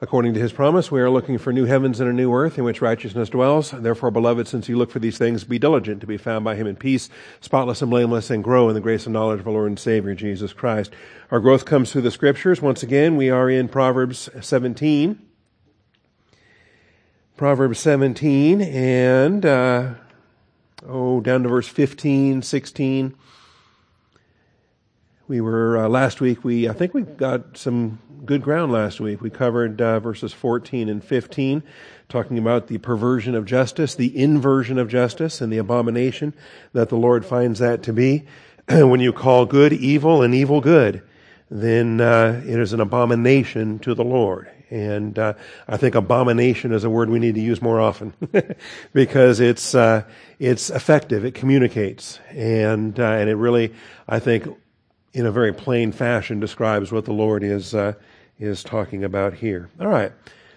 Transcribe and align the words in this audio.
According 0.00 0.34
to 0.34 0.40
his 0.40 0.52
promise, 0.52 0.90
we 0.90 1.00
are 1.00 1.08
looking 1.08 1.38
for 1.38 1.52
new 1.52 1.66
heavens 1.66 2.00
and 2.00 2.10
a 2.10 2.12
new 2.12 2.34
earth 2.34 2.58
in 2.58 2.64
which 2.64 2.82
righteousness 2.82 3.28
dwells. 3.28 3.70
Therefore, 3.70 4.10
beloved, 4.10 4.48
since 4.48 4.68
you 4.68 4.76
look 4.76 4.90
for 4.90 4.98
these 4.98 5.18
things, 5.18 5.44
be 5.44 5.58
diligent 5.58 6.00
to 6.00 6.06
be 6.06 6.16
found 6.16 6.44
by 6.44 6.56
him 6.56 6.66
in 6.66 6.74
peace, 6.74 7.08
spotless 7.40 7.80
and 7.80 7.92
blameless, 7.92 8.28
and 8.28 8.42
grow 8.42 8.68
in 8.68 8.74
the 8.74 8.80
grace 8.80 9.06
and 9.06 9.12
knowledge 9.12 9.38
of 9.38 9.46
our 9.46 9.52
Lord 9.52 9.68
and 9.68 9.78
Savior, 9.78 10.14
Jesus 10.16 10.52
Christ. 10.52 10.92
Our 11.30 11.38
growth 11.38 11.64
comes 11.64 11.92
through 11.92 12.02
the 12.02 12.10
scriptures. 12.10 12.60
Once 12.60 12.82
again, 12.82 13.16
we 13.16 13.30
are 13.30 13.48
in 13.48 13.68
Proverbs 13.68 14.28
17. 14.40 15.20
Proverbs 17.36 17.78
17 17.78 18.62
and, 18.62 19.46
uh, 19.46 19.94
oh, 20.88 21.20
down 21.20 21.44
to 21.44 21.48
verse 21.48 21.68
15, 21.68 22.42
16. 22.42 23.14
We 25.26 25.40
were, 25.40 25.78
uh, 25.78 25.88
last 25.88 26.20
week, 26.20 26.44
we, 26.44 26.68
I 26.68 26.74
think 26.74 26.92
we 26.92 27.00
got 27.00 27.56
some 27.56 27.98
good 28.26 28.42
ground 28.42 28.72
last 28.72 29.00
week. 29.00 29.22
We 29.22 29.30
covered 29.30 29.80
uh, 29.80 29.98
verses 29.98 30.34
14 30.34 30.90
and 30.90 31.02
15, 31.02 31.62
talking 32.10 32.36
about 32.36 32.66
the 32.66 32.76
perversion 32.76 33.34
of 33.34 33.46
justice, 33.46 33.94
the 33.94 34.14
inversion 34.14 34.76
of 34.76 34.88
justice, 34.88 35.40
and 35.40 35.50
the 35.50 35.56
abomination 35.56 36.34
that 36.74 36.90
the 36.90 36.96
Lord 36.96 37.24
finds 37.24 37.58
that 37.60 37.82
to 37.84 37.92
be. 37.94 38.26
when 38.68 39.00
you 39.00 39.14
call 39.14 39.46
good 39.46 39.72
evil 39.72 40.20
and 40.20 40.34
evil 40.34 40.60
good, 40.60 41.02
then 41.50 42.02
uh, 42.02 42.42
it 42.44 42.58
is 42.58 42.74
an 42.74 42.80
abomination 42.80 43.78
to 43.78 43.94
the 43.94 44.04
Lord. 44.04 44.50
And 44.68 45.18
uh, 45.18 45.34
I 45.66 45.78
think 45.78 45.94
abomination 45.94 46.70
is 46.72 46.84
a 46.84 46.90
word 46.90 47.08
we 47.08 47.18
need 47.18 47.36
to 47.36 47.40
use 47.40 47.62
more 47.62 47.80
often 47.80 48.12
because 48.92 49.40
it's 49.40 49.74
uh, 49.74 50.02
it's 50.38 50.68
effective. 50.68 51.24
It 51.24 51.34
communicates, 51.34 52.18
and 52.28 52.98
uh, 53.00 53.04
and 53.04 53.30
it 53.30 53.36
really, 53.36 53.72
I 54.08 54.18
think, 54.18 54.48
in 55.14 55.24
a 55.24 55.32
very 55.32 55.54
plain 55.54 55.92
fashion, 55.92 56.40
describes 56.40 56.92
what 56.92 57.06
the 57.06 57.12
Lord 57.12 57.42
is 57.42 57.74
uh, 57.74 57.94
is 58.38 58.62
talking 58.62 59.04
about 59.04 59.32
here. 59.32 59.70
All 59.80 59.88
right. 59.88 60.12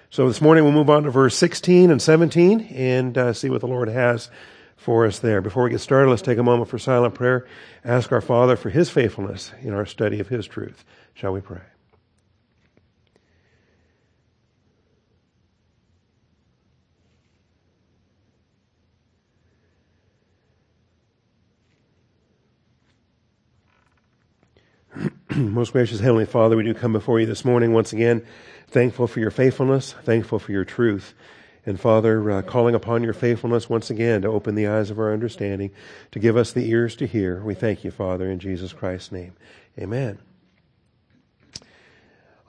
So 0.10 0.28
this 0.28 0.42
morning 0.42 0.64
we'll 0.64 0.74
move 0.74 0.90
on 0.90 1.04
to 1.04 1.12
verse 1.12 1.38
16 1.38 1.92
and 1.92 2.02
17 2.02 2.62
and 2.62 3.18
uh, 3.18 3.34
see 3.34 3.50
what 3.50 3.62
the 3.62 3.68
Lord 3.68 3.88
has 3.88 4.30
for 4.76 5.06
us 5.06 5.20
there. 5.20 5.42
Before 5.42 5.64
we 5.64 5.70
get 5.70 5.80
started, 5.80 6.10
let's 6.10 6.22
take 6.22 6.38
a 6.38 6.44
moment 6.44 6.70
for 6.70 6.80
silent 6.80 7.14
prayer. 7.14 7.46
Ask 7.86 8.12
our 8.12 8.22
Father 8.22 8.56
for 8.56 8.70
His 8.70 8.90
faithfulness 8.90 9.52
in 9.62 9.74
our 9.74 9.86
study 9.86 10.20
of 10.20 10.30
His 10.30 10.48
truth. 10.48 10.84
Shall 11.14 11.34
we 11.34 11.42
pray? 11.42 11.62
Most 25.36 25.74
gracious 25.74 26.00
Heavenly 26.00 26.26
Father, 26.26 26.56
we 26.56 26.64
do 26.64 26.74
come 26.74 26.94
before 26.94 27.20
you 27.20 27.26
this 27.26 27.46
morning 27.46 27.74
once 27.74 27.94
again, 27.94 28.26
thankful 28.68 29.08
for 29.08 29.20
your 29.20 29.32
faithfulness, 29.32 29.94
thankful 30.04 30.40
for 30.40 30.52
your 30.52 30.66
truth. 30.66 31.14
And 31.66 31.80
Father, 31.80 32.32
uh, 32.32 32.42
calling 32.42 32.76
upon 32.76 33.04
your 33.04 33.14
faithfulness 33.14 33.70
once 33.70 33.90
again 33.90 34.22
to 34.22 34.30
open 34.30 34.56
the 34.56 34.68
eyes 34.68 34.90
of 34.90 35.00
our 35.00 35.14
understanding, 35.14 35.72
to 36.12 36.20
give 36.20 36.38
us 36.38 36.52
the 36.52 36.70
ears 36.70 36.96
to 36.98 37.06
hear. 37.06 37.44
We 37.44 37.54
thank 37.54 37.84
you, 37.84 37.92
Father, 37.92 38.30
in 38.30 38.40
Jesus 38.40 38.74
Christ's 38.74 39.12
name. 39.12 39.34
Amen. 39.78 40.20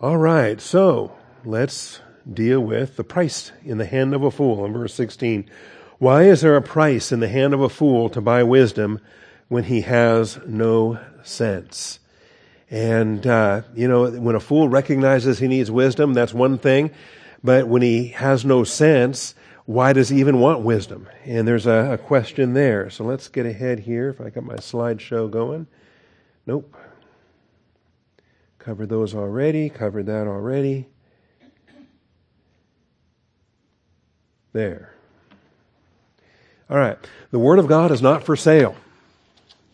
All 0.00 0.16
right, 0.16 0.60
so 0.60 1.16
let's 1.44 2.00
deal 2.32 2.60
with 2.60 2.96
the 2.96 3.04
price 3.04 3.52
in 3.64 3.78
the 3.78 3.86
hand 3.86 4.14
of 4.14 4.22
a 4.22 4.30
fool 4.30 4.64
in 4.64 4.72
verse 4.72 4.94
16. 4.94 5.50
Why 5.98 6.22
is 6.24 6.42
there 6.42 6.56
a 6.56 6.62
price 6.62 7.10
in 7.10 7.20
the 7.20 7.28
hand 7.28 7.52
of 7.52 7.60
a 7.60 7.68
fool 7.68 8.08
to 8.10 8.20
buy 8.20 8.44
wisdom 8.44 9.00
when 9.48 9.64
he 9.64 9.80
has 9.82 10.38
no 10.46 11.00
sense? 11.24 11.98
And, 12.70 13.26
uh, 13.26 13.62
you 13.74 13.88
know, 13.88 14.10
when 14.10 14.34
a 14.34 14.40
fool 14.40 14.68
recognizes 14.68 15.38
he 15.38 15.48
needs 15.48 15.70
wisdom, 15.70 16.12
that's 16.12 16.34
one 16.34 16.58
thing. 16.58 16.90
But 17.42 17.66
when 17.68 17.82
he 17.82 18.08
has 18.08 18.44
no 18.44 18.64
sense, 18.64 19.34
why 19.64 19.92
does 19.92 20.08
he 20.08 20.20
even 20.20 20.40
want 20.40 20.60
wisdom? 20.60 21.08
And 21.24 21.46
there's 21.46 21.66
a, 21.66 21.92
a 21.92 21.98
question 21.98 22.54
there. 22.54 22.90
So 22.90 23.04
let's 23.04 23.28
get 23.28 23.46
ahead 23.46 23.80
here. 23.80 24.08
If 24.08 24.20
I 24.20 24.30
got 24.30 24.44
my 24.44 24.56
slideshow 24.56 25.30
going. 25.30 25.66
Nope. 26.46 26.74
Covered 28.58 28.88
those 28.88 29.14
already. 29.14 29.70
Covered 29.70 30.06
that 30.06 30.26
already. 30.26 30.88
There. 34.52 34.94
All 36.68 36.76
right. 36.76 36.98
The 37.30 37.38
Word 37.38 37.58
of 37.58 37.66
God 37.66 37.90
is 37.90 38.02
not 38.02 38.24
for 38.24 38.36
sale. 38.36 38.74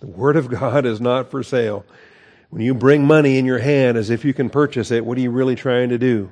The 0.01 0.07
Word 0.07 0.37
of 0.37 0.49
God 0.49 0.85
is 0.85 1.01
not 1.01 1.31
for 1.31 1.43
sale. 1.43 1.85
When 2.55 2.63
you 2.63 2.73
bring 2.73 3.05
money 3.05 3.37
in 3.37 3.47
your 3.47 3.59
hand 3.59 3.99
as 3.99 4.11
if 4.11 4.25
you 4.25 4.33
can 4.33 4.49
purchase 4.49 4.93
it, 4.93 5.05
what 5.05 5.19
are 5.19 5.21
you 5.21 5.33
really 5.33 5.57
trying 5.57 5.89
to 5.89 5.99
do? 5.99 6.31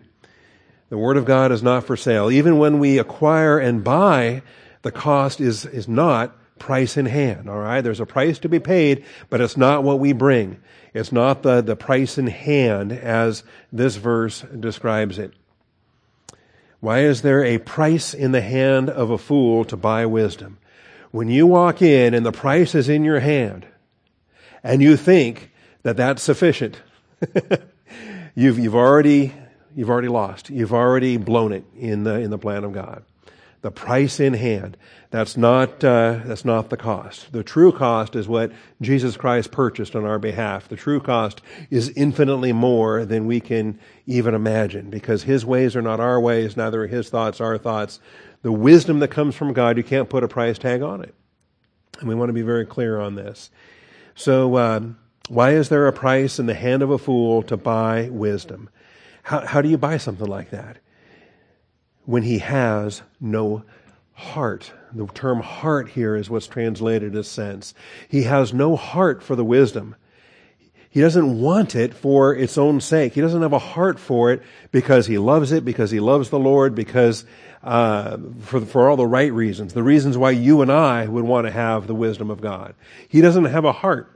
The 0.89 0.97
Word 0.97 1.17
of 1.17 1.25
God 1.25 1.51
is 1.51 1.65
not 1.65 1.83
for 1.83 1.97
sale. 1.97 2.31
Even 2.31 2.59
when 2.59 2.79
we 2.79 3.01
acquire 3.01 3.59
and 3.59 3.83
buy, 3.83 4.43
the 4.83 4.93
cost 4.93 5.41
is, 5.41 5.67
is 5.67 5.89
not 5.89 6.37
price 6.61 6.97
in 6.97 7.07
hand, 7.07 7.51
all 7.51 7.59
right? 7.59 7.81
There's 7.81 7.99
a 7.99 8.07
price 8.07 8.39
to 8.39 8.49
be 8.49 8.61
paid, 8.61 9.05
but 9.31 9.41
it's 9.41 9.57
not 9.57 9.83
what 9.83 9.99
we 9.99 10.13
bring. 10.13 10.61
It's 10.95 11.11
not 11.11 11.43
the, 11.43 11.61
the 11.61 11.75
price 11.75 12.17
in 12.19 12.29
hand 12.29 12.93
as 12.93 13.43
this 13.73 13.97
verse 13.97 14.43
describes 14.61 15.19
it. 15.19 15.33
Why 16.79 17.01
is 17.01 17.23
there 17.23 17.45
a 17.45 17.59
price 17.59 18.15
in 18.15 18.31
the 18.31 18.43
hand 18.43 18.91
of 18.91 19.11
a 19.11 19.19
fool 19.19 19.65
to 19.65 19.77
buy 19.77 20.07
wisdom? 20.07 20.59
When 21.11 21.27
you 21.27 21.49
walk 21.49 21.83
in 21.83 22.15
and 22.15 22.25
the 22.25 22.31
price 22.31 22.77
is 22.77 22.89
in 22.89 23.03
your 23.03 23.19
hand, 23.19 23.67
and 24.63 24.81
you 24.81 24.97
think 24.97 25.49
that 25.83 25.97
that's 25.97 26.23
sufficient. 26.23 26.81
you've, 28.35 28.59
you've 28.59 28.75
already, 28.75 29.33
you've 29.75 29.91
already 29.91 30.09
lost. 30.09 30.51
You've 30.51 30.73
already 30.73 31.17
blown 31.17 31.53
it 31.53 31.65
in 31.77 32.05
the, 32.05 32.21
in 32.21 32.31
the 32.31 32.39
plan 32.39 32.65
of 32.65 32.73
God. 32.73 33.05
The 33.63 33.71
price 33.71 34.19
in 34.19 34.35
hand. 34.35 34.77
That's 35.11 35.37
not, 35.37 35.85
uh, 35.85 36.21
that's 36.25 36.45
not 36.45 36.71
the 36.71 36.77
cost. 36.77 37.31
The 37.33 37.45
true 37.45 37.71
cost 37.71 38.17
is 38.17 38.27
what 38.27 38.51
Jesus 38.81 39.17
Christ 39.17 39.53
purchased 39.53 39.95
on 39.95 40.05
our 40.05 40.19
behalf. 40.19 40.69
The 40.69 40.77
true 40.77 41.01
cost 41.01 41.43
is 41.71 41.91
infinitely 41.91 42.53
more 42.53 43.05
than 43.05 43.27
we 43.27 43.39
can 43.39 43.79
even 44.07 44.35
imagine 44.35 44.91
because 44.91 45.25
His 45.25 45.45
ways 45.45 45.77
are 45.77 45.83
not 45.83 46.01
our 46.01 46.21
ways, 46.21 46.57
neither 46.57 46.85
are 46.85 46.87
His 46.89 47.09
thoughts 47.09 47.41
our 47.41 47.59
thoughts. 47.59 48.01
The 48.41 48.51
wisdom 48.51 48.99
that 48.99 49.09
comes 49.09 49.37
from 49.37 49.53
God, 49.53 49.77
you 49.77 49.85
can't 49.85 50.09
put 50.09 50.25
a 50.25 50.29
price 50.29 50.59
tag 50.59 50.83
on 50.83 51.05
it. 51.05 51.15
And 52.01 52.09
we 52.09 52.15
want 52.17 52.31
to 52.31 52.35
be 52.35 52.43
very 52.43 52.67
clear 52.67 52.99
on 52.99 53.15
this. 53.15 53.51
So, 54.17 54.57
um, 54.59 54.99
why 55.29 55.53
is 55.53 55.69
there 55.69 55.87
a 55.87 55.93
price 55.93 56.39
in 56.39 56.47
the 56.47 56.55
hand 56.55 56.83
of 56.83 56.91
a 56.91 56.99
fool 56.99 57.43
to 57.45 57.57
buy 57.57 58.09
wisdom? 58.11 58.69
How, 59.23 59.47
how 59.47 59.63
do 59.63 59.69
you 59.69 59.79
buy 59.79 59.97
something 59.97 60.27
like 60.27 60.51
that? 60.51 60.79
When 62.05 62.23
he 62.23 62.39
has 62.39 63.03
no 63.21 63.65
heart. 64.15 64.73
The 64.93 65.07
term 65.07 65.41
heart 65.41 65.91
here 65.91 66.17
is 66.17 66.29
what's 66.29 66.47
translated 66.47 67.17
as 67.17 67.29
sense. 67.29 67.75
He 68.09 68.25
has 68.25 68.53
no 68.53 68.77
heart 68.77 69.23
for 69.23 69.37
the 69.37 69.45
wisdom. 69.45 69.97
He 70.91 71.01
doesn't 71.01 71.41
want 71.41 71.75
it 71.75 71.95
for 71.95 72.35
its 72.35 72.59
own 72.59 72.81
sake. 72.81 73.15
He 73.15 73.23
doesn't 73.23 73.41
have 73.41 73.55
a 73.55 73.59
heart 73.59 73.99
for 73.99 74.31
it 74.31 74.43
because 74.73 75.07
he 75.07 75.17
loves 75.17 75.51
it, 75.51 75.65
because 75.65 75.91
he 75.91 76.01
loves 76.01 76.29
the 76.29 76.39
Lord, 76.39 76.75
because 76.75 77.25
uh, 77.63 78.19
for 78.43 78.61
for 78.61 78.91
all 78.91 78.97
the 78.97 79.07
right 79.07 79.33
reasons, 79.33 79.73
the 79.73 79.83
reasons 79.83 80.19
why 80.19 80.33
you 80.33 80.61
and 80.61 80.71
I 80.71 81.07
would 81.07 81.25
want 81.25 81.47
to 81.47 81.51
have 81.51 81.87
the 81.87 81.95
wisdom 81.95 82.31
of 82.31 82.43
God. 82.43 82.75
He 83.09 83.23
doesn't 83.23 83.47
have 83.47 83.65
a 83.65 83.73
heart 83.73 84.15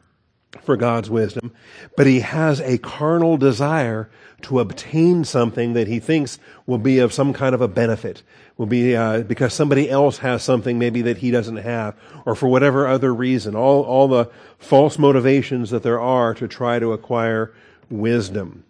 for 0.62 0.76
God's 0.76 1.10
wisdom, 1.10 1.52
but 1.96 2.06
he 2.06 2.20
has 2.20 2.60
a 2.60 2.78
carnal 2.78 3.36
desire 3.36 4.08
to 4.42 4.60
obtain 4.60 5.24
something 5.24 5.72
that 5.72 5.88
he 5.88 5.98
thinks 5.98 6.38
will 6.66 6.78
be 6.78 6.98
of 6.98 7.12
some 7.12 7.32
kind 7.32 7.54
of 7.54 7.60
a 7.60 7.68
benefit, 7.68 8.22
will 8.56 8.66
be 8.66 8.94
uh, 8.94 9.20
because 9.20 9.54
somebody 9.54 9.90
else 9.90 10.18
has 10.18 10.42
something 10.42 10.78
maybe 10.78 11.02
that 11.02 11.18
he 11.18 11.30
doesn't 11.30 11.56
have, 11.56 11.94
or 12.24 12.34
for 12.34 12.48
whatever 12.48 12.86
other 12.86 13.14
reason. 13.14 13.54
All 13.54 13.82
all 13.82 14.08
the 14.08 14.30
false 14.58 14.98
motivations 14.98 15.70
that 15.70 15.82
there 15.82 16.00
are 16.00 16.34
to 16.34 16.46
try 16.46 16.78
to 16.78 16.92
acquire 16.92 17.52
wisdom, 17.88 18.64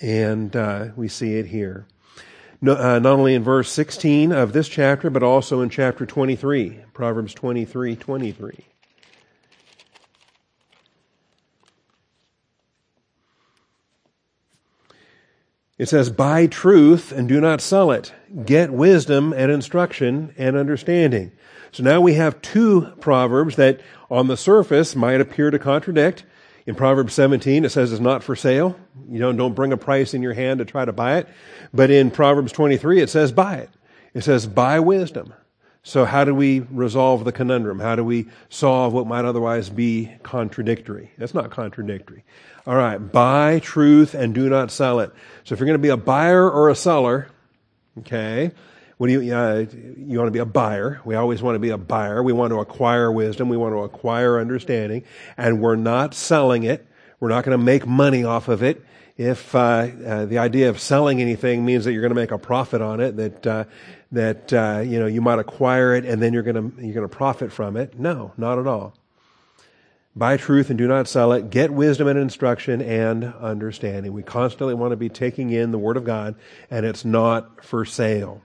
and 0.00 0.54
uh, 0.54 0.88
we 0.96 1.08
see 1.08 1.34
it 1.34 1.46
here. 1.46 1.86
No, 2.60 2.76
uh, 2.76 2.98
not 2.98 3.12
only 3.12 3.34
in 3.34 3.42
verse 3.42 3.70
16 3.70 4.32
of 4.32 4.52
this 4.52 4.68
chapter, 4.68 5.10
but 5.10 5.22
also 5.22 5.60
in 5.60 5.68
chapter 5.68 6.06
23, 6.06 6.80
Proverbs 6.94 7.34
23, 7.34 7.96
23. 7.96 8.73
It 15.76 15.88
says, 15.88 16.08
buy 16.08 16.46
truth 16.46 17.10
and 17.10 17.28
do 17.28 17.40
not 17.40 17.60
sell 17.60 17.90
it. 17.90 18.12
Get 18.44 18.70
wisdom 18.72 19.32
and 19.32 19.50
instruction 19.50 20.32
and 20.38 20.56
understanding. 20.56 21.32
So 21.72 21.82
now 21.82 22.00
we 22.00 22.14
have 22.14 22.40
two 22.40 22.92
proverbs 23.00 23.56
that 23.56 23.80
on 24.08 24.28
the 24.28 24.36
surface 24.36 24.94
might 24.94 25.20
appear 25.20 25.50
to 25.50 25.58
contradict. 25.58 26.24
In 26.66 26.76
Proverbs 26.76 27.12
17, 27.14 27.64
it 27.64 27.70
says 27.70 27.90
it's 27.90 28.00
not 28.00 28.22
for 28.22 28.36
sale. 28.36 28.78
You 29.10 29.18
know, 29.18 29.32
don't 29.32 29.54
bring 29.54 29.72
a 29.72 29.76
price 29.76 30.14
in 30.14 30.22
your 30.22 30.32
hand 30.32 30.58
to 30.58 30.64
try 30.64 30.84
to 30.84 30.92
buy 30.92 31.18
it. 31.18 31.28
But 31.74 31.90
in 31.90 32.12
Proverbs 32.12 32.52
23, 32.52 33.00
it 33.00 33.10
says 33.10 33.32
buy 33.32 33.56
it. 33.56 33.70
It 34.14 34.22
says 34.22 34.46
buy 34.46 34.78
wisdom. 34.78 35.34
So 35.86 36.06
how 36.06 36.24
do 36.24 36.34
we 36.34 36.60
resolve 36.60 37.26
the 37.26 37.30
conundrum? 37.30 37.78
How 37.78 37.94
do 37.94 38.02
we 38.02 38.26
solve 38.48 38.94
what 38.94 39.06
might 39.06 39.26
otherwise 39.26 39.68
be 39.68 40.10
contradictory? 40.22 41.10
That's 41.18 41.34
not 41.34 41.50
contradictory. 41.50 42.24
All 42.66 42.74
right, 42.74 42.96
buy 42.96 43.60
truth 43.62 44.14
and 44.14 44.34
do 44.34 44.48
not 44.48 44.70
sell 44.70 45.00
it. 45.00 45.12
So 45.44 45.52
if 45.52 45.60
you're 45.60 45.66
going 45.66 45.78
to 45.78 45.82
be 45.82 45.90
a 45.90 45.98
buyer 45.98 46.50
or 46.50 46.70
a 46.70 46.74
seller, 46.74 47.28
okay, 47.98 48.52
what 48.96 49.08
do 49.08 49.12
you, 49.12 49.34
uh, 49.34 49.66
you 49.98 50.16
want 50.16 50.28
to 50.28 50.32
be 50.32 50.38
a 50.38 50.46
buyer. 50.46 51.02
We 51.04 51.16
always 51.16 51.42
want 51.42 51.56
to 51.56 51.58
be 51.58 51.68
a 51.68 51.76
buyer. 51.76 52.22
We 52.22 52.32
want 52.32 52.52
to 52.52 52.60
acquire 52.60 53.12
wisdom. 53.12 53.50
We 53.50 53.58
want 53.58 53.74
to 53.74 53.80
acquire 53.80 54.40
understanding. 54.40 55.04
And 55.36 55.60
we're 55.60 55.76
not 55.76 56.14
selling 56.14 56.62
it. 56.62 56.86
We're 57.20 57.28
not 57.28 57.44
going 57.44 57.58
to 57.58 57.62
make 57.62 57.86
money 57.86 58.24
off 58.24 58.48
of 58.48 58.62
it. 58.62 58.82
If 59.16 59.54
uh, 59.54 59.58
uh, 59.58 60.24
the 60.26 60.38
idea 60.38 60.70
of 60.70 60.80
selling 60.80 61.20
anything 61.20 61.64
means 61.64 61.84
that 61.84 61.92
you're 61.92 62.02
going 62.02 62.10
to 62.10 62.20
make 62.20 62.32
a 62.32 62.38
profit 62.38 62.82
on 62.82 63.00
it, 63.00 63.16
that 63.16 63.46
uh, 63.46 63.64
that 64.10 64.52
uh, 64.52 64.82
you 64.84 64.98
know 64.98 65.06
you 65.06 65.20
might 65.20 65.38
acquire 65.38 65.94
it 65.94 66.04
and 66.04 66.20
then 66.20 66.32
you're 66.32 66.42
going 66.42 66.72
to 66.72 66.82
you're 66.82 66.94
going 66.94 67.08
to 67.08 67.16
profit 67.16 67.52
from 67.52 67.76
it, 67.76 67.98
no, 67.98 68.32
not 68.36 68.58
at 68.58 68.66
all. 68.66 68.94
Buy 70.16 70.36
truth 70.36 70.70
and 70.70 70.78
do 70.78 70.86
not 70.86 71.08
sell 71.08 71.32
it. 71.32 71.50
Get 71.50 71.72
wisdom 71.72 72.06
and 72.06 72.18
instruction 72.18 72.80
and 72.80 73.24
understanding. 73.24 74.12
We 74.12 74.22
constantly 74.22 74.74
want 74.74 74.92
to 74.92 74.96
be 74.96 75.08
taking 75.08 75.50
in 75.50 75.72
the 75.72 75.78
Word 75.78 75.96
of 75.96 76.04
God, 76.04 76.36
and 76.70 76.86
it's 76.86 77.04
not 77.04 77.64
for 77.64 77.84
sale. 77.84 78.40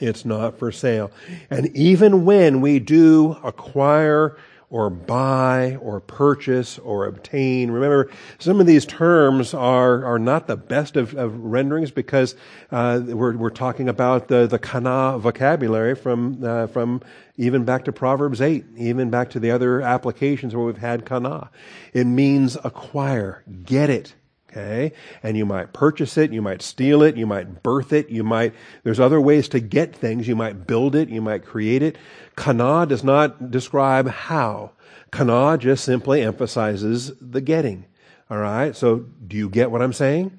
It's 0.00 0.24
not 0.24 0.58
for 0.58 0.72
sale. 0.72 1.10
And 1.48 1.74
even 1.76 2.24
when 2.24 2.60
we 2.60 2.80
do 2.80 3.38
acquire 3.44 4.36
or 4.70 4.90
buy 4.90 5.76
or 5.76 6.00
purchase 6.00 6.78
or 6.78 7.06
obtain. 7.06 7.70
Remember, 7.70 8.10
some 8.38 8.60
of 8.60 8.66
these 8.66 8.84
terms 8.86 9.54
are, 9.54 10.04
are 10.04 10.18
not 10.18 10.46
the 10.46 10.56
best 10.56 10.96
of, 10.96 11.14
of 11.14 11.38
renderings 11.38 11.90
because 11.90 12.34
uh, 12.70 13.00
we're, 13.04 13.36
we're 13.36 13.50
talking 13.50 13.88
about 13.88 14.28
the, 14.28 14.46
the 14.46 14.58
kana 14.58 15.18
vocabulary 15.18 15.94
from, 15.94 16.42
uh, 16.44 16.66
from 16.66 17.00
even 17.36 17.64
back 17.64 17.84
to 17.84 17.92
Proverbs 17.92 18.40
8, 18.40 18.64
even 18.76 19.10
back 19.10 19.30
to 19.30 19.40
the 19.40 19.50
other 19.50 19.80
applications 19.80 20.54
where 20.54 20.64
we've 20.64 20.76
had 20.78 21.04
kana. 21.04 21.50
It 21.92 22.04
means 22.04 22.56
acquire, 22.64 23.44
get 23.64 23.90
it, 23.90 24.14
Okay? 24.56 24.92
And 25.22 25.36
you 25.36 25.44
might 25.44 25.72
purchase 25.72 26.16
it, 26.16 26.32
you 26.32 26.40
might 26.40 26.62
steal 26.62 27.02
it, 27.02 27.16
you 27.16 27.26
might 27.26 27.64
birth 27.64 27.92
it, 27.92 28.08
you 28.08 28.22
might, 28.22 28.54
there's 28.84 29.00
other 29.00 29.20
ways 29.20 29.48
to 29.48 29.60
get 29.60 29.96
things. 29.96 30.28
You 30.28 30.36
might 30.36 30.66
build 30.66 30.94
it, 30.94 31.08
you 31.08 31.20
might 31.20 31.44
create 31.44 31.82
it. 31.82 31.98
Kana 32.36 32.86
does 32.86 33.02
not 33.02 33.50
describe 33.50 34.08
how. 34.08 34.70
Kana 35.10 35.58
just 35.58 35.84
simply 35.84 36.22
emphasizes 36.22 37.12
the 37.20 37.40
getting. 37.40 37.86
Alright? 38.30 38.76
So, 38.76 39.06
do 39.26 39.36
you 39.36 39.48
get 39.48 39.72
what 39.72 39.82
I'm 39.82 39.92
saying? 39.92 40.38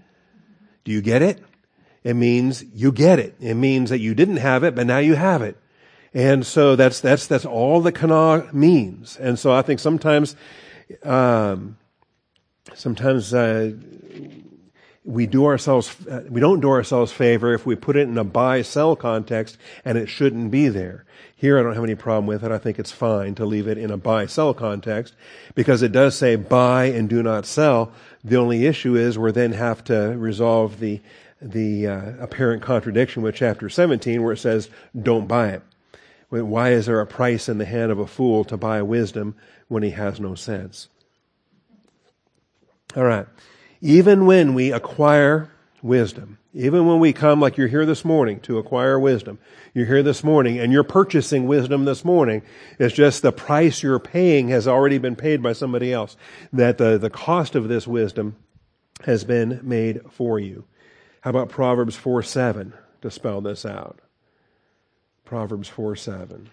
Do 0.85 0.94
you 0.94 1.01
get 1.01 1.21
it? 1.21 1.44
It 2.03 2.13
means 2.13 2.63
you 2.73 2.94
get 2.94 3.19
it. 3.19 3.35
It 3.41 3.56
means 3.56 3.89
that 3.89 4.00
you 4.00 4.15
didn't 4.15 4.38
have 4.38 4.63
it, 4.63 4.75
but 4.75 4.88
now 4.88 5.00
you 5.00 5.15
have 5.15 5.41
it. 5.41 5.57
And 6.13 6.45
so 6.45 6.77
that's, 6.77 7.01
that's, 7.01 7.27
that's 7.27 7.45
all 7.45 7.81
that 7.81 7.94
kana 7.94 8.47
means. 8.53 9.17
And 9.17 9.38
so 9.38 9.51
I 9.51 9.62
think 9.62 9.81
sometimes, 9.81 10.38
um, 11.03 11.77
sometimes 12.73 13.33
uh, 13.33 13.71
we 15.03 15.27
do 15.27 15.45
ourselves 15.45 15.95
uh, 16.07 16.23
we 16.29 16.41
don't 16.41 16.62
do 16.62 16.69
ourselves 16.69 17.12
favor 17.12 17.53
if 17.53 17.65
we 17.65 17.75
put 17.75 17.95
it 17.95 18.07
in 18.07 18.17
a 18.17 18.23
buy 18.23 18.62
sell 18.63 18.95
context 18.95 19.57
and 19.85 19.97
it 19.97 20.07
shouldn't 20.07 20.50
be 20.50 20.67
there. 20.67 21.06
Here 21.35 21.59
i 21.59 21.63
don't 21.63 21.75
have 21.75 21.83
any 21.83 21.95
problem 21.95 22.25
with 22.25 22.44
it. 22.44 22.51
I 22.51 22.57
think 22.57 22.79
it's 22.79 22.91
fine 22.91 23.35
to 23.35 23.45
leave 23.45 23.67
it 23.67 23.77
in 23.77 23.91
a 23.91 23.97
buy 23.97 24.25
sell 24.25 24.53
context 24.53 25.13
because 25.53 25.83
it 25.83 25.91
does 25.91 26.15
say 26.15 26.35
buy 26.35 26.85
and 26.85 27.07
do 27.07 27.21
not 27.21 27.45
sell. 27.45 27.91
The 28.23 28.38
only 28.38 28.65
issue 28.65 28.95
is 28.95 29.19
we 29.19 29.31
then 29.31 29.51
have 29.51 29.83
to 29.85 30.15
resolve 30.17 30.79
the 30.79 31.01
the 31.41 31.88
uh, 31.88 32.13
apparent 32.19 32.63
contradiction 32.63 33.21
with 33.21 33.35
chapter 33.35 33.69
17 33.69 34.23
where 34.23 34.33
it 34.33 34.38
says 34.38 34.69
don't 35.00 35.27
buy 35.27 35.50
it. 35.50 35.62
Why 36.29 36.71
is 36.71 36.88
there 36.88 37.00
a 37.00 37.06
price 37.06 37.47
in 37.47 37.59
the 37.59 37.65
hand 37.65 37.91
of 37.91 38.00
a 38.00 38.07
fool 38.07 38.44
to 38.45 38.57
buy 38.57 38.81
wisdom 38.81 39.35
when 39.67 39.83
he 39.83 39.91
has 39.91 40.19
no 40.19 40.33
sense 40.33 40.89
all 42.95 43.03
right. 43.03 43.27
Even 43.81 44.25
when 44.25 44.53
we 44.53 44.71
acquire 44.71 45.51
wisdom, 45.81 46.38
even 46.53 46.88
when 46.88 47.00
we 47.00 47.12
come 47.12 47.42
like 47.42 47.57
you're 47.57 47.68
here 47.68 47.86
this 47.86 48.06
morning 48.06 48.39
to 48.42 48.57
acquire 48.57 48.97
wisdom, 48.97 49.38
you're 49.74 49.86
here 49.86 50.01
this 50.01 50.24
morning 50.24 50.57
and 50.57 50.71
you're 50.71 50.83
purchasing 50.83 51.47
wisdom 51.47 51.83
this 51.83 52.06
morning, 52.06 52.42
it's 52.80 52.95
just 52.95 53.21
the 53.21 53.33
price 53.33 53.83
you're 53.83 54.00
paying 54.00 54.47
has 54.47 54.68
already 54.68 54.97
been 54.97 55.18
paid 55.18 55.44
by 55.44 55.51
somebody 55.51 55.92
else. 55.92 56.15
That 56.53 56.77
the, 56.77 56.97
the 56.97 57.09
cost 57.09 57.56
of 57.56 57.68
this 57.68 57.86
wisdom 57.86 58.38
has 59.03 59.25
been 59.25 59.59
made 59.63 60.01
for 60.12 60.39
you. 60.39 60.63
How 61.21 61.31
about 61.31 61.50
Proverbs 61.50 61.95
4 61.95 62.24
7 62.24 62.74
to 63.01 63.12
spell 63.12 63.41
this 63.41 63.65
out? 63.65 64.00
Proverbs 65.25 65.68
4 65.68 65.95
7. 65.98 66.50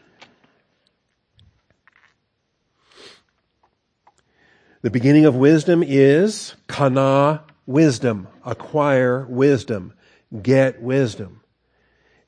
The 4.83 4.91
beginning 4.91 5.27
of 5.27 5.37
wisdom 5.37 5.85
is 5.87 6.57
kana 6.67 7.45
wisdom, 7.67 8.27
acquire 8.45 9.25
wisdom, 9.29 9.95
get 10.43 10.83
wisdom. 10.83 11.41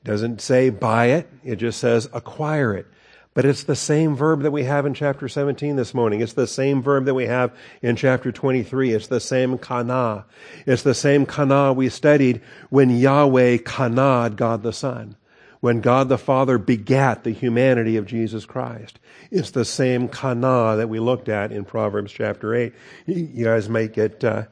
It 0.01 0.07
doesn't 0.07 0.39
say 0.39 0.69
buy 0.69 1.07
it, 1.07 1.29
it 1.43 1.57
just 1.57 1.81
says 1.81 2.07
acquire 2.13 2.73
it. 2.73 2.87
But 3.33 3.43
it's 3.43 3.63
the 3.63 3.75
same 3.75 4.15
verb 4.15 4.43
that 4.43 4.51
we 4.51 4.63
have 4.63 4.85
in 4.85 4.93
chapter 4.93 5.27
17 5.27 5.75
this 5.75 5.93
morning. 5.93 6.21
It's 6.21 6.31
the 6.31 6.47
same 6.47 6.81
verb 6.81 7.03
that 7.03 7.13
we 7.13 7.25
have 7.25 7.53
in 7.81 7.97
chapter 7.97 8.31
23. 8.31 8.93
It's 8.93 9.07
the 9.07 9.19
same 9.19 9.57
kana. 9.57 10.25
It's 10.65 10.83
the 10.83 10.93
same 10.93 11.25
kana 11.25 11.73
we 11.73 11.89
studied 11.89 12.41
when 12.69 12.89
Yahweh 12.89 13.57
kanad 13.57 14.37
God 14.37 14.63
the 14.63 14.71
Son 14.71 15.17
when 15.65 15.81
God 15.81 16.09
the 16.09 16.17
Father 16.19 16.59
begat 16.59 17.23
the 17.23 17.31
humanity 17.31 17.97
of 17.97 18.05
Jesus 18.05 18.45
Christ. 18.45 18.99
It's 19.31 19.51
the 19.51 19.65
same 19.65 20.07
kana 20.07 20.75
that 20.77 20.89
we 20.89 20.99
looked 20.99 21.29
at 21.29 21.51
in 21.51 21.65
Proverbs 21.65 22.11
chapter 22.11 22.53
8. 22.53 22.73
You 23.05 23.45
guys 23.45 23.69
might 23.69 23.93
get 23.93 24.23
uh, 24.23 24.45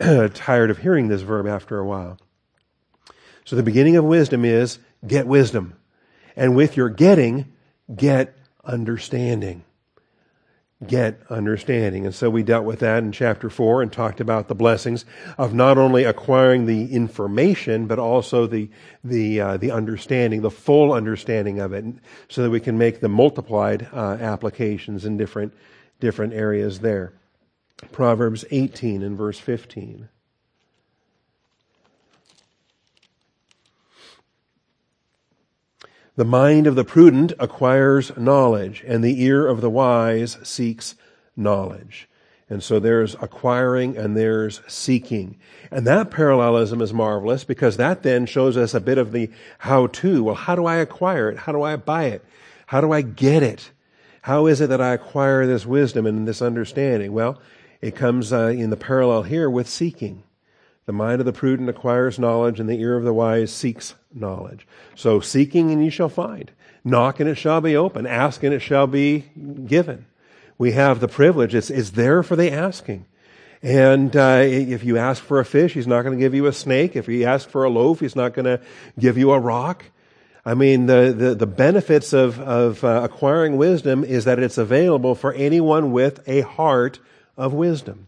tired 0.34 0.70
of 0.70 0.78
hearing 0.78 1.08
this 1.08 1.22
verb 1.22 1.46
after 1.46 1.78
a 1.78 1.86
while. 1.86 2.18
So 3.44 3.56
the 3.56 3.62
beginning 3.62 3.96
of 3.96 4.04
wisdom 4.04 4.44
is 4.44 4.78
get 5.06 5.26
wisdom. 5.26 5.74
And 6.34 6.56
with 6.56 6.76
your 6.76 6.88
getting, 6.88 7.52
get 7.94 8.36
understanding 8.64 9.64
get 10.86 11.22
understanding. 11.30 12.04
And 12.04 12.14
so 12.14 12.28
we 12.28 12.42
dealt 12.42 12.66
with 12.66 12.80
that 12.80 13.02
in 13.02 13.10
chapter 13.10 13.48
4 13.48 13.80
and 13.80 13.90
talked 13.90 14.20
about 14.20 14.48
the 14.48 14.54
blessings 14.54 15.06
of 15.38 15.54
not 15.54 15.78
only 15.78 16.04
acquiring 16.04 16.66
the 16.66 16.92
information, 16.92 17.86
but 17.86 17.98
also 17.98 18.46
the, 18.46 18.68
the, 19.02 19.40
uh, 19.40 19.56
the 19.56 19.70
understanding, 19.70 20.42
the 20.42 20.50
full 20.50 20.92
understanding 20.92 21.60
of 21.60 21.72
it, 21.72 21.84
so 22.28 22.42
that 22.42 22.50
we 22.50 22.60
can 22.60 22.76
make 22.76 23.00
the 23.00 23.08
multiplied 23.08 23.88
uh, 23.92 24.18
applications 24.20 25.06
in 25.06 25.16
different, 25.16 25.54
different 25.98 26.34
areas 26.34 26.80
there. 26.80 27.14
Proverbs 27.92 28.44
18 28.50 29.02
and 29.02 29.16
verse 29.16 29.38
15. 29.38 30.08
The 36.16 36.24
mind 36.24 36.66
of 36.66 36.76
the 36.76 36.84
prudent 36.84 37.34
acquires 37.38 38.16
knowledge, 38.16 38.82
and 38.86 39.04
the 39.04 39.22
ear 39.22 39.46
of 39.46 39.60
the 39.60 39.68
wise 39.68 40.38
seeks 40.42 40.94
knowledge. 41.36 42.08
And 42.48 42.62
so 42.62 42.78
there's 42.78 43.14
acquiring 43.16 43.98
and 43.98 44.16
there's 44.16 44.62
seeking. 44.66 45.36
And 45.70 45.86
that 45.86 46.10
parallelism 46.10 46.80
is 46.80 46.94
marvelous 46.94 47.44
because 47.44 47.76
that 47.76 48.02
then 48.02 48.24
shows 48.24 48.56
us 48.56 48.72
a 48.72 48.80
bit 48.80 48.96
of 48.96 49.12
the 49.12 49.30
how 49.58 49.88
to. 49.88 50.24
Well, 50.24 50.34
how 50.36 50.54
do 50.54 50.64
I 50.64 50.76
acquire 50.76 51.28
it? 51.28 51.38
How 51.38 51.52
do 51.52 51.62
I 51.62 51.76
buy 51.76 52.04
it? 52.04 52.24
How 52.66 52.80
do 52.80 52.92
I 52.92 53.02
get 53.02 53.42
it? 53.42 53.70
How 54.22 54.46
is 54.46 54.62
it 54.62 54.68
that 54.68 54.80
I 54.80 54.94
acquire 54.94 55.46
this 55.46 55.66
wisdom 55.66 56.06
and 56.06 56.26
this 56.26 56.40
understanding? 56.40 57.12
Well, 57.12 57.38
it 57.82 57.94
comes 57.94 58.32
uh, 58.32 58.46
in 58.46 58.70
the 58.70 58.76
parallel 58.76 59.24
here 59.24 59.50
with 59.50 59.68
seeking. 59.68 60.22
The 60.86 60.92
mind 60.92 61.20
of 61.20 61.26
the 61.26 61.32
prudent 61.32 61.68
acquires 61.68 62.18
knowledge, 62.18 62.60
and 62.60 62.68
the 62.68 62.80
ear 62.80 62.96
of 62.96 63.02
the 63.02 63.12
wise 63.12 63.52
seeks 63.52 63.94
knowledge. 64.14 64.66
So, 64.94 65.18
seeking 65.18 65.72
and 65.72 65.84
you 65.84 65.90
shall 65.90 66.08
find. 66.08 66.52
Knock 66.84 67.18
and 67.18 67.28
it 67.28 67.34
shall 67.34 67.60
be 67.60 67.76
open. 67.76 68.06
Ask 68.06 68.44
and 68.44 68.54
it 68.54 68.60
shall 68.60 68.86
be 68.86 69.24
given. 69.66 70.06
We 70.58 70.72
have 70.72 71.00
the 71.00 71.08
privilege. 71.08 71.54
It's, 71.54 71.70
it's 71.70 71.90
there 71.90 72.22
for 72.22 72.36
the 72.36 72.52
asking. 72.52 73.04
And 73.62 74.14
uh, 74.16 74.42
if 74.44 74.84
you 74.84 74.96
ask 74.96 75.22
for 75.22 75.40
a 75.40 75.44
fish, 75.44 75.74
he's 75.74 75.88
not 75.88 76.02
going 76.02 76.16
to 76.16 76.22
give 76.22 76.34
you 76.34 76.46
a 76.46 76.52
snake. 76.52 76.94
If 76.94 77.08
you 77.08 77.24
ask 77.24 77.48
for 77.48 77.64
a 77.64 77.70
loaf, 77.70 77.98
he's 77.98 78.14
not 78.14 78.32
going 78.32 78.44
to 78.44 78.60
give 78.96 79.18
you 79.18 79.32
a 79.32 79.40
rock. 79.40 79.86
I 80.44 80.54
mean, 80.54 80.86
the, 80.86 81.12
the, 81.16 81.34
the 81.34 81.46
benefits 81.46 82.12
of, 82.12 82.38
of 82.38 82.84
uh, 82.84 83.00
acquiring 83.02 83.56
wisdom 83.56 84.04
is 84.04 84.24
that 84.26 84.38
it's 84.38 84.58
available 84.58 85.16
for 85.16 85.32
anyone 85.32 85.90
with 85.90 86.26
a 86.28 86.42
heart 86.42 87.00
of 87.36 87.52
wisdom, 87.52 88.06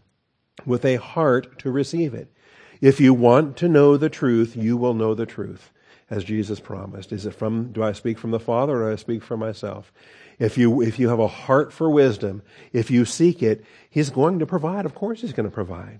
with 0.65 0.85
a 0.85 0.95
heart 0.95 1.59
to 1.59 1.71
receive 1.71 2.13
it. 2.13 2.31
If 2.81 3.01
you 3.01 3.13
want 3.13 3.57
to 3.57 3.67
know 3.67 3.97
the 3.97 4.09
truth, 4.09 4.55
you 4.55 4.77
will 4.77 4.93
know 4.93 5.13
the 5.13 5.25
truth, 5.25 5.71
as 6.09 6.23
Jesus 6.23 6.59
promised. 6.59 7.11
Is 7.11 7.25
it 7.25 7.35
from, 7.35 7.71
do 7.71 7.83
I 7.83 7.91
speak 7.91 8.17
from 8.17 8.31
the 8.31 8.39
Father 8.39 8.81
or 8.81 8.87
do 8.87 8.93
I 8.93 8.95
speak 8.95 9.23
from 9.23 9.39
myself? 9.39 9.91
If 10.37 10.57
you, 10.57 10.81
if 10.81 10.97
you 10.97 11.09
have 11.09 11.19
a 11.19 11.27
heart 11.27 11.73
for 11.73 11.89
wisdom, 11.89 12.41
if 12.71 12.89
you 12.89 13.03
seek 13.03 13.43
it, 13.43 13.65
He's 13.89 14.09
going 14.09 14.39
to 14.39 14.45
provide. 14.45 14.85
Of 14.85 14.95
course 14.95 15.21
He's 15.21 15.33
going 15.33 15.49
to 15.49 15.53
provide. 15.53 15.99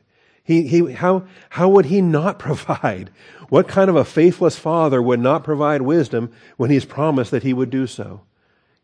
He, 0.49 0.67
he, 0.67 0.93
how, 0.93 1.27
how 1.49 1.69
would 1.69 1.85
he 1.85 2.01
not 2.01 2.39
provide? 2.47 3.11
What 3.49 3.67
kind 3.67 3.89
of 3.89 3.95
a 3.95 4.05
faithless 4.05 4.57
father 4.57 4.99
would 4.99 5.19
not 5.19 5.43
provide 5.43 5.83
wisdom 5.83 6.31
when 6.57 6.71
he's 6.71 6.85
promised 6.85 7.29
that 7.31 7.43
he 7.43 7.53
would 7.53 7.69
do 7.69 7.85
so? 7.85 8.21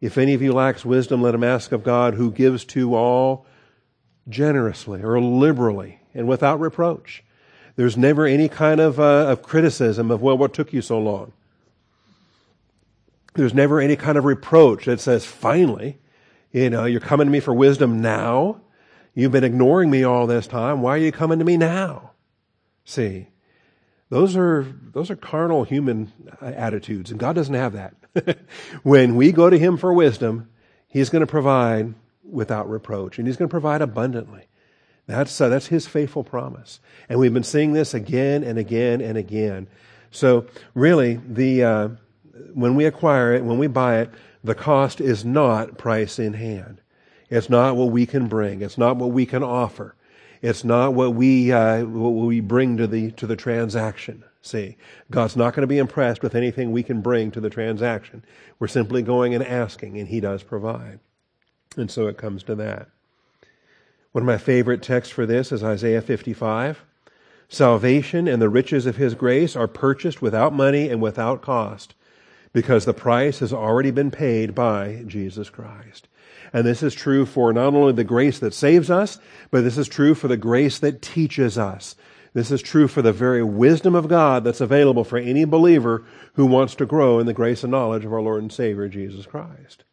If 0.02 0.18
any 0.18 0.36
of 0.36 0.42
you 0.44 0.54
lacks 0.54 0.86
wisdom, 0.86 1.24
let 1.24 1.34
him 1.34 1.44
ask 1.44 1.72
of 1.72 1.84
God 1.84 2.14
who 2.14 2.30
gives 2.30 2.66
to 2.66 2.94
all 2.94 3.48
generously 4.30 5.02
or 5.02 5.20
liberally 5.20 6.02
and 6.14 6.28
without 6.28 6.60
reproach. 6.60 7.24
There's 7.76 7.98
never 7.98 8.26
any 8.26 8.48
kind 8.48 8.80
of, 8.80 9.00
uh, 9.00 9.28
of 9.28 9.44
criticism 9.44 10.12
of, 10.12 10.22
well, 10.22 10.38
what 10.38 10.54
took 10.54 10.72
you 10.72 10.82
so 10.82 11.00
long? 11.00 11.34
There's 13.34 13.54
never 13.54 13.82
any 13.82 13.98
kind 13.98 14.18
of 14.18 14.24
reproach 14.24 14.86
that 14.86 15.02
says, 15.02 15.26
finally, 15.26 16.00
you 16.54 16.70
know, 16.70 16.86
you're 16.86 17.02
coming 17.02 17.28
to 17.28 17.32
me 17.32 17.42
for 17.42 17.54
wisdom 17.54 18.02
now. 18.02 18.62
You've 19.14 19.34
been 19.34 19.44
ignoring 19.44 19.90
me 19.90 20.04
all 20.04 20.26
this 20.26 20.48
time. 20.48 20.82
Why 20.82 20.92
are 20.92 20.98
you 20.98 21.12
coming 21.12 21.40
to 21.40 21.46
me 21.46 21.58
now? 21.58 22.12
See, 22.86 23.28
those 24.10 24.38
are, 24.38 24.66
those 24.94 25.12
are 25.12 25.18
carnal 25.18 25.66
human 25.66 26.14
attitudes, 26.40 27.12
and 27.12 27.20
God 27.20 27.36
doesn't 27.36 27.54
have 27.54 27.74
that. 27.74 28.38
when 28.84 29.16
we 29.16 29.34
go 29.34 29.50
to 29.50 29.60
Him 29.60 29.76
for 29.76 29.94
wisdom, 29.94 30.50
He's 30.88 31.10
going 31.10 31.22
to 31.22 31.28
provide 31.28 31.94
without 32.24 32.70
reproach, 32.70 33.18
and 33.18 33.28
He's 33.28 33.36
going 33.36 33.50
to 33.50 33.54
provide 33.54 33.82
abundantly. 33.82 34.48
That's, 35.08 35.40
uh, 35.40 35.50
that's 35.50 35.68
His 35.68 35.88
faithful 35.88 36.24
promise. 36.24 36.80
And 37.10 37.20
we've 37.20 37.34
been 37.34 37.44
seeing 37.44 37.74
this 37.74 37.94
again 37.94 38.44
and 38.44 38.58
again 38.58 39.02
and 39.02 39.18
again. 39.18 39.68
So 40.12 40.48
really, 40.74 41.20
the, 41.28 41.64
uh, 41.64 41.90
when 42.54 42.76
we 42.76 42.86
acquire 42.86 43.34
it, 43.34 43.44
when 43.44 43.58
we 43.58 43.68
buy 43.68 44.00
it, 44.00 44.10
the 44.44 44.56
cost 44.56 45.02
is 45.02 45.26
not 45.26 45.78
price 45.78 46.20
in 46.20 46.34
hand. 46.34 46.82
It's 47.30 47.50
not 47.50 47.76
what 47.76 47.92
we 47.92 48.06
can 48.06 48.28
bring. 48.28 48.62
It's 48.62 48.78
not 48.78 48.98
what 48.98 49.12
we 49.12 49.26
can 49.26 49.44
offer. 49.44 49.96
It's 50.42 50.64
not 50.64 50.94
what 50.94 51.16
we, 51.16 51.52
uh, 51.52 51.84
what 51.86 52.12
we 52.12 52.40
bring 52.40 52.78
to 52.78 52.88
the, 52.88 53.12
to 53.12 53.26
the 53.26 53.36
transaction. 53.36 54.24
See, 54.42 54.78
God's 55.10 55.36
not 55.36 55.56
going 55.56 55.62
to 55.62 55.68
be 55.68 55.80
impressed 55.80 56.22
with 56.22 56.36
anything 56.36 56.72
we 56.72 56.84
can 56.84 57.02
bring 57.02 57.32
to 57.32 57.42
the 57.42 57.50
transaction. 57.50 58.24
We're 58.60 58.68
simply 58.68 59.02
going 59.02 59.34
and 59.34 59.44
asking, 59.44 59.98
and 59.98 60.08
He 60.08 60.20
does 60.20 60.44
provide. 60.44 61.00
And 61.78 61.90
so 61.90 62.08
it 62.08 62.18
comes 62.18 62.44
to 62.44 62.56
that. 62.56 62.90
One 64.16 64.22
of 64.22 64.28
my 64.28 64.38
favorite 64.38 64.82
texts 64.82 65.14
for 65.14 65.26
this 65.26 65.52
is 65.52 65.62
Isaiah 65.62 66.02
55. 66.02 66.86
Salvation 67.50 68.30
and 68.30 68.42
the 68.42 68.48
riches 68.48 68.86
of 68.86 68.96
His 68.96 69.14
grace 69.14 69.58
are 69.58 69.68
purchased 69.68 70.22
without 70.22 70.54
money 70.54 70.88
and 70.88 71.02
without 71.02 71.42
cost 71.42 71.96
because 72.54 72.86
the 72.86 72.94
price 72.94 73.40
has 73.40 73.52
already 73.52 73.92
been 73.92 74.12
paid 74.12 74.56
by 74.56 75.04
Jesus 75.06 75.50
Christ. 75.50 76.08
And 76.54 76.66
this 76.66 76.82
is 76.82 76.94
true 76.94 77.26
for 77.26 77.52
not 77.52 77.74
only 77.74 77.92
the 77.92 78.06
grace 78.06 78.40
that 78.40 78.54
saves 78.54 78.90
us, 78.90 79.20
but 79.52 79.66
this 79.66 79.78
is 79.78 79.90
true 79.90 80.16
for 80.16 80.30
the 80.30 80.38
grace 80.38 80.80
that 80.80 81.02
teaches 81.02 81.58
us. 81.58 81.98
This 82.34 82.52
is 82.52 82.62
true 82.62 82.88
for 82.88 83.02
the 83.02 83.12
very 83.12 83.44
wisdom 83.44 83.96
of 83.96 84.08
God 84.08 84.46
that's 84.46 84.62
available 84.62 85.04
for 85.04 85.18
any 85.18 85.44
believer 85.44 86.06
who 86.36 86.46
wants 86.46 86.74
to 86.76 86.86
grow 86.86 87.20
in 87.20 87.26
the 87.26 87.34
grace 87.34 87.64
and 87.64 87.72
knowledge 87.72 88.06
of 88.06 88.14
our 88.14 88.22
Lord 88.22 88.42
and 88.42 88.54
Savior 88.54 88.88
Jesus 88.88 89.26
Christ. 89.26 89.84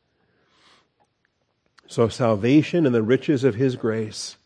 So 1.93 2.09
salvation 2.09 2.87
and 2.87 2.95
the 2.95 3.03
riches 3.03 3.45
of 3.45 3.57
his 3.57 3.77
grace, 3.77 4.39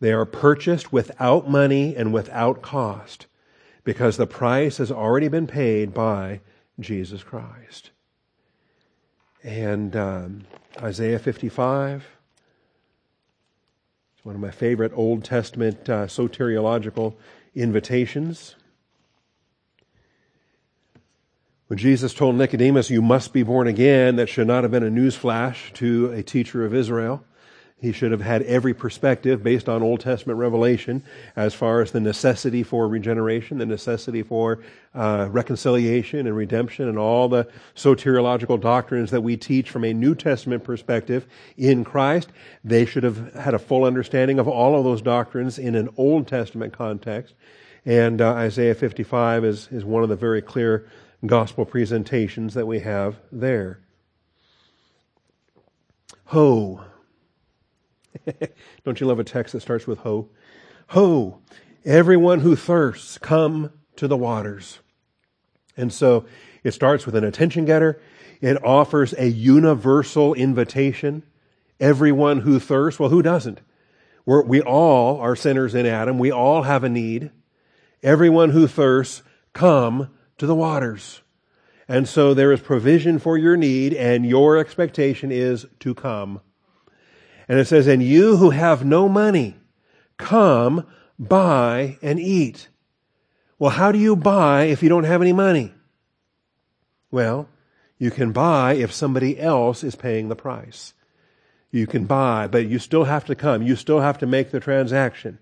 they 0.00 0.10
are 0.10 0.24
purchased 0.24 0.90
without 0.90 1.50
money 1.50 1.94
and 1.94 2.14
without 2.14 2.62
cost 2.62 3.26
because 3.84 4.16
the 4.16 4.26
price 4.26 4.78
has 4.78 4.90
already 4.90 5.28
been 5.28 5.46
paid 5.46 5.92
by 5.92 6.40
Jesus 6.80 7.22
Christ. 7.22 7.90
And 9.42 9.94
um, 9.94 10.44
Isaiah 10.80 11.18
55, 11.18 12.06
it's 14.16 14.24
one 14.24 14.34
of 14.34 14.40
my 14.40 14.50
favorite 14.50 14.92
Old 14.94 15.24
Testament 15.24 15.90
uh, 15.90 16.06
soteriological 16.06 17.16
invitations. 17.54 18.54
When 21.66 21.78
Jesus 21.78 22.12
told 22.12 22.36
Nicodemus, 22.36 22.90
You 22.90 23.00
must 23.00 23.32
be 23.32 23.42
born 23.42 23.66
again, 23.68 24.16
that 24.16 24.28
should 24.28 24.46
not 24.46 24.64
have 24.64 24.70
been 24.70 24.82
a 24.82 24.90
newsflash 24.90 25.72
to 25.74 26.12
a 26.12 26.22
teacher 26.22 26.62
of 26.66 26.74
Israel. 26.74 27.24
He 27.80 27.90
should 27.90 28.12
have 28.12 28.20
had 28.20 28.42
every 28.42 28.74
perspective 28.74 29.42
based 29.42 29.66
on 29.66 29.82
Old 29.82 30.00
Testament 30.00 30.38
revelation 30.38 31.02
as 31.36 31.54
far 31.54 31.80
as 31.80 31.90
the 31.90 32.00
necessity 32.00 32.62
for 32.62 32.86
regeneration, 32.86 33.56
the 33.56 33.66
necessity 33.66 34.22
for 34.22 34.60
uh, 34.94 35.28
reconciliation 35.30 36.26
and 36.26 36.36
redemption, 36.36 36.86
and 36.86 36.98
all 36.98 37.30
the 37.30 37.48
soteriological 37.74 38.60
doctrines 38.60 39.10
that 39.10 39.22
we 39.22 39.38
teach 39.38 39.70
from 39.70 39.84
a 39.84 39.94
New 39.94 40.14
Testament 40.14 40.64
perspective 40.64 41.26
in 41.56 41.82
Christ. 41.82 42.28
They 42.62 42.84
should 42.84 43.04
have 43.04 43.32
had 43.34 43.54
a 43.54 43.58
full 43.58 43.84
understanding 43.84 44.38
of 44.38 44.46
all 44.48 44.78
of 44.78 44.84
those 44.84 45.00
doctrines 45.00 45.58
in 45.58 45.74
an 45.76 45.88
Old 45.96 46.28
Testament 46.28 46.74
context. 46.74 47.34
And 47.86 48.20
uh, 48.20 48.32
Isaiah 48.32 48.74
55 48.74 49.44
is, 49.44 49.68
is 49.70 49.84
one 49.84 50.02
of 50.02 50.10
the 50.10 50.16
very 50.16 50.40
clear 50.40 50.86
gospel 51.26 51.64
presentations 51.64 52.54
that 52.54 52.66
we 52.66 52.80
have 52.80 53.16
there. 53.32 53.80
Ho. 56.26 56.84
Don't 58.84 59.00
you 59.00 59.06
love 59.06 59.18
a 59.18 59.24
text 59.24 59.52
that 59.52 59.60
starts 59.60 59.86
with 59.86 59.98
ho? 60.00 60.28
Ho, 60.88 61.40
everyone 61.84 62.40
who 62.40 62.56
thirsts, 62.56 63.18
come 63.18 63.70
to 63.96 64.08
the 64.08 64.16
waters. 64.16 64.80
And 65.76 65.92
so 65.92 66.26
it 66.62 66.72
starts 66.72 67.06
with 67.06 67.14
an 67.14 67.24
attention 67.24 67.64
getter. 67.64 68.00
It 68.40 68.62
offers 68.64 69.14
a 69.14 69.26
universal 69.26 70.34
invitation. 70.34 71.22
Everyone 71.80 72.40
who 72.40 72.58
thirsts, 72.58 73.00
well, 73.00 73.10
who 73.10 73.22
doesn't? 73.22 73.60
We're, 74.26 74.42
we 74.42 74.60
all 74.60 75.20
are 75.20 75.36
sinners 75.36 75.74
in 75.74 75.86
Adam. 75.86 76.18
We 76.18 76.30
all 76.30 76.62
have 76.62 76.84
a 76.84 76.88
need. 76.88 77.30
Everyone 78.02 78.50
who 78.50 78.66
thirsts, 78.66 79.22
come 79.52 80.10
to 80.38 80.46
the 80.46 80.54
waters. 80.54 81.22
And 81.86 82.08
so 82.08 82.32
there 82.32 82.52
is 82.52 82.60
provision 82.60 83.18
for 83.18 83.36
your 83.36 83.56
need, 83.56 83.92
and 83.92 84.24
your 84.24 84.56
expectation 84.56 85.30
is 85.30 85.66
to 85.80 85.94
come. 85.94 86.40
And 87.48 87.58
it 87.58 87.66
says, 87.66 87.86
And 87.86 88.02
you 88.02 88.36
who 88.36 88.50
have 88.50 88.84
no 88.84 89.08
money, 89.08 89.56
come, 90.16 90.86
buy, 91.18 91.98
and 92.00 92.18
eat. 92.18 92.68
Well, 93.58 93.70
how 93.70 93.92
do 93.92 93.98
you 93.98 94.16
buy 94.16 94.64
if 94.64 94.82
you 94.82 94.88
don't 94.88 95.04
have 95.04 95.20
any 95.20 95.32
money? 95.32 95.72
Well, 97.10 97.48
you 97.98 98.10
can 98.10 98.32
buy 98.32 98.74
if 98.74 98.92
somebody 98.92 99.38
else 99.38 99.84
is 99.84 99.94
paying 99.94 100.28
the 100.28 100.36
price. 100.36 100.94
You 101.70 101.86
can 101.86 102.04
buy, 102.04 102.46
but 102.46 102.66
you 102.66 102.78
still 102.78 103.04
have 103.04 103.24
to 103.26 103.34
come. 103.34 103.62
You 103.62 103.76
still 103.76 104.00
have 104.00 104.18
to 104.18 104.26
make 104.26 104.50
the 104.50 104.60
transaction. 104.60 105.38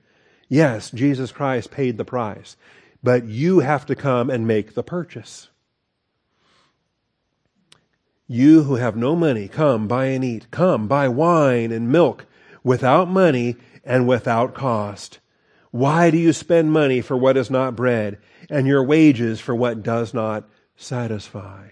Yes, 0.48 0.90
Jesus 0.90 1.32
Christ 1.32 1.70
paid 1.70 1.96
the 1.96 2.04
price, 2.04 2.56
but 3.02 3.26
you 3.26 3.60
have 3.60 3.86
to 3.86 3.94
come 3.94 4.30
and 4.30 4.46
make 4.46 4.74
the 4.74 4.82
purchase. 4.82 5.48
You 8.28 8.62
who 8.62 8.76
have 8.76 8.96
no 8.96 9.14
money, 9.14 9.48
come, 9.48 9.88
buy 9.88 10.06
and 10.06 10.24
eat. 10.24 10.50
Come, 10.50 10.88
buy 10.88 11.08
wine 11.08 11.72
and 11.72 11.90
milk 11.90 12.24
without 12.64 13.08
money 13.08 13.56
and 13.84 14.08
without 14.08 14.54
cost. 14.54 15.18
Why 15.70 16.10
do 16.10 16.18
you 16.18 16.32
spend 16.32 16.72
money 16.72 17.00
for 17.00 17.16
what 17.16 17.36
is 17.36 17.50
not 17.50 17.76
bread 17.76 18.18
and 18.48 18.66
your 18.66 18.84
wages 18.84 19.40
for 19.40 19.54
what 19.54 19.82
does 19.82 20.14
not 20.14 20.48
satisfy? 20.76 21.68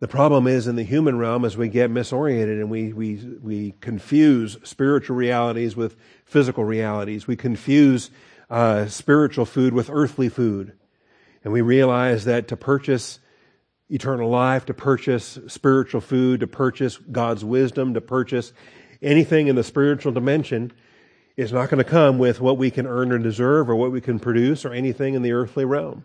The 0.00 0.08
problem 0.08 0.46
is 0.46 0.66
in 0.66 0.76
the 0.76 0.82
human 0.82 1.18
realm 1.18 1.44
as 1.44 1.58
we 1.58 1.68
get 1.68 1.90
misoriented 1.90 2.58
and 2.58 2.70
we, 2.70 2.94
we, 2.94 3.16
we 3.42 3.74
confuse 3.82 4.56
spiritual 4.64 5.14
realities 5.14 5.76
with 5.76 5.96
physical 6.24 6.64
realities. 6.64 7.26
We 7.26 7.36
confuse 7.36 8.10
uh, 8.50 8.86
spiritual 8.86 9.44
food 9.44 9.72
with 9.72 9.88
earthly 9.90 10.28
food. 10.28 10.72
And 11.44 11.52
we 11.52 11.60
realize 11.60 12.24
that 12.24 12.48
to 12.48 12.56
purchase 12.56 13.20
eternal 13.88 14.28
life, 14.28 14.66
to 14.66 14.74
purchase 14.74 15.38
spiritual 15.46 16.00
food, 16.00 16.40
to 16.40 16.46
purchase 16.46 16.96
God's 16.96 17.44
wisdom, 17.44 17.94
to 17.94 18.00
purchase 18.00 18.52
anything 19.00 19.46
in 19.46 19.56
the 19.56 19.64
spiritual 19.64 20.12
dimension 20.12 20.72
is 21.36 21.52
not 21.52 21.70
going 21.70 21.82
to 21.82 21.90
come 21.90 22.18
with 22.18 22.40
what 22.40 22.58
we 22.58 22.70
can 22.70 22.86
earn 22.86 23.12
or 23.12 23.18
deserve 23.18 23.70
or 23.70 23.76
what 23.76 23.92
we 23.92 24.00
can 24.00 24.18
produce 24.18 24.64
or 24.64 24.72
anything 24.72 25.14
in 25.14 25.22
the 25.22 25.32
earthly 25.32 25.64
realm. 25.64 26.04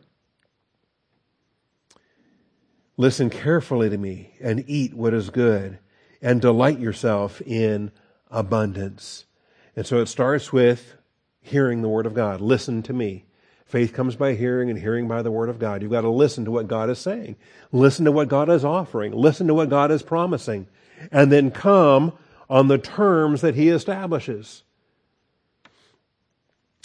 Listen 2.98 3.30
carefully 3.30 3.90
to 3.90 3.98
me 3.98 4.36
and 4.40 4.64
eat 4.68 4.94
what 4.94 5.14
is 5.14 5.30
good 5.30 5.80
and 6.22 6.40
delight 6.40 6.80
yourself 6.80 7.42
in 7.42 7.92
abundance. 8.32 9.26
And 9.76 9.86
so 9.86 10.00
it 10.00 10.08
starts 10.08 10.54
with 10.54 10.96
hearing 11.46 11.82
the 11.82 11.90
word 11.90 12.06
of 12.06 12.14
God. 12.14 12.42
Listen 12.42 12.82
to 12.84 12.94
me. 12.94 13.26
Faith 13.66 13.94
comes 13.94 14.16
by 14.16 14.34
hearing 14.34 14.70
and 14.70 14.80
hearing 14.80 15.08
by 15.08 15.22
the 15.22 15.32
word 15.32 15.50
of 15.50 15.60
God. 15.60 15.82
You've 15.82 15.92
got 15.92 16.02
to 16.02 16.10
listen 16.10 16.46
to 16.46 16.52
what 16.52 16.68
God 16.68 16.90
is 16.90 17.00
saying. 17.00 17.36
Listen 17.72 18.06
to 18.06 18.12
what 18.12 18.28
God 18.28 18.50
is 18.50 18.66
offering. 18.66 19.12
Listen 19.12 19.48
to 19.48 19.54
what 19.54 19.70
God 19.70 19.92
is 19.92 20.04
promising. 20.04 20.68
And 21.12 21.32
then 21.32 21.52
come 21.52 22.14
on 22.50 22.68
the 22.68 22.78
terms 22.78 23.42
that 23.42 23.56
he 23.56 23.70
establishes. 23.70 24.64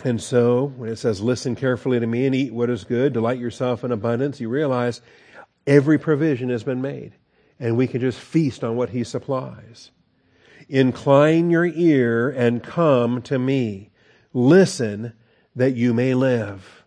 And 0.05 0.21
so, 0.21 0.73
when 0.77 0.89
it 0.89 0.97
says, 0.97 1.21
listen 1.21 1.55
carefully 1.55 2.01
to 2.01 2.07
me 2.07 2.27
and 2.27 2.35
eat 2.35 2.55
what 2.55 2.71
is 2.71 2.85
good, 2.85 3.13
delight 3.13 3.39
yourself 3.39 3.85
in 3.85 3.93
abundance, 3.93 4.41
you 4.41 4.49
realize 4.49 5.03
every 5.67 5.99
provision 5.99 6.49
has 6.49 6.65
been 6.65 6.81
made. 6.81 7.13
And 7.59 7.77
we 7.77 7.87
can 7.87 8.01
just 8.01 8.19
feast 8.19 8.65
on 8.65 8.77
what 8.77 8.91
he 8.91 9.05
supplies. 9.05 9.91
Incline 10.69 11.51
your 11.51 11.67
ear 11.67 12.31
and 12.31 12.63
come 12.63 13.21
to 13.23 13.39
me. 13.39 13.90
Listen 14.33 15.13
that 15.57 15.75
you 15.75 15.93
may 15.93 16.15
live. 16.15 16.85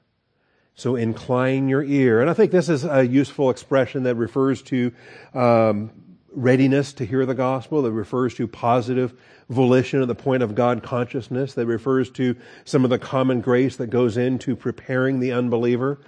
So 0.76 0.96
incline 0.96 1.68
your 1.68 1.84
ear. 1.84 2.22
And 2.22 2.30
I 2.30 2.34
think 2.34 2.52
this 2.52 2.70
is 2.70 2.84
a 2.84 3.06
useful 3.06 3.50
expression 3.50 4.04
that 4.04 4.16
refers 4.16 4.62
to 4.64 4.92
um, 5.34 5.92
readiness 6.32 6.94
to 6.94 7.06
hear 7.06 7.26
the 7.26 7.36
gospel, 7.36 7.84
that 7.84 7.92
refers 7.92 8.34
to 8.36 8.48
positive 8.48 9.14
volition 9.50 10.02
at 10.02 10.08
the 10.08 10.16
point 10.16 10.42
of 10.42 10.56
God 10.56 10.82
consciousness, 10.82 11.54
that 11.54 11.68
refers 11.68 12.10
to 12.12 12.36
some 12.66 12.84
of 12.84 12.90
the 12.90 12.98
common 12.98 13.42
grace 13.42 13.76
that 13.76 13.88
goes 13.88 14.18
into 14.18 14.56
preparing 14.56 15.20
the 15.20 15.32
unbeliever, 15.32 16.00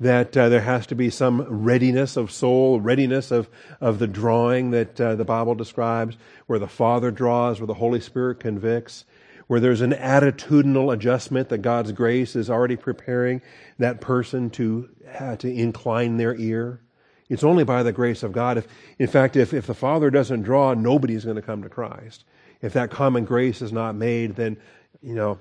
that 0.00 0.36
uh, 0.36 0.48
there 0.48 0.62
has 0.62 0.86
to 0.86 0.94
be 0.94 1.10
some 1.10 1.42
readiness 1.42 2.16
of 2.16 2.30
soul, 2.30 2.80
readiness 2.80 3.30
of, 3.30 3.48
of 3.80 3.98
the 3.98 4.06
drawing 4.06 4.70
that 4.70 5.00
uh, 5.00 5.14
the 5.14 5.24
Bible 5.24 5.54
describes, 5.54 6.16
where 6.46 6.58
the 6.58 6.66
Father 6.66 7.10
draws, 7.10 7.60
where 7.60 7.66
the 7.66 7.74
Holy 7.74 8.00
Spirit 8.00 8.40
convicts, 8.40 9.04
where 9.46 9.60
there's 9.60 9.80
an 9.80 9.92
attitudinal 9.92 10.92
adjustment 10.92 11.48
that 11.50 11.58
God's 11.58 11.92
grace 11.92 12.34
is 12.34 12.48
already 12.48 12.76
preparing 12.76 13.42
that 13.78 14.00
person 14.00 14.50
to, 14.50 14.88
uh, 15.18 15.36
to 15.36 15.52
incline 15.52 16.16
their 16.16 16.34
ear. 16.36 16.80
It's 17.28 17.44
only 17.44 17.64
by 17.64 17.82
the 17.82 17.92
grace 17.92 18.22
of 18.22 18.32
God. 18.32 18.58
If, 18.58 18.66
in 18.98 19.06
fact, 19.06 19.36
if, 19.36 19.52
if 19.52 19.66
the 19.66 19.74
Father 19.74 20.10
doesn't 20.10 20.42
draw, 20.42 20.74
nobody's 20.74 21.24
going 21.24 21.36
to 21.36 21.42
come 21.42 21.62
to 21.62 21.68
Christ. 21.68 22.24
If 22.62 22.72
that 22.74 22.90
common 22.90 23.24
grace 23.24 23.60
is 23.60 23.72
not 23.72 23.94
made, 23.94 24.36
then, 24.36 24.56
you 25.02 25.14
know, 25.14 25.38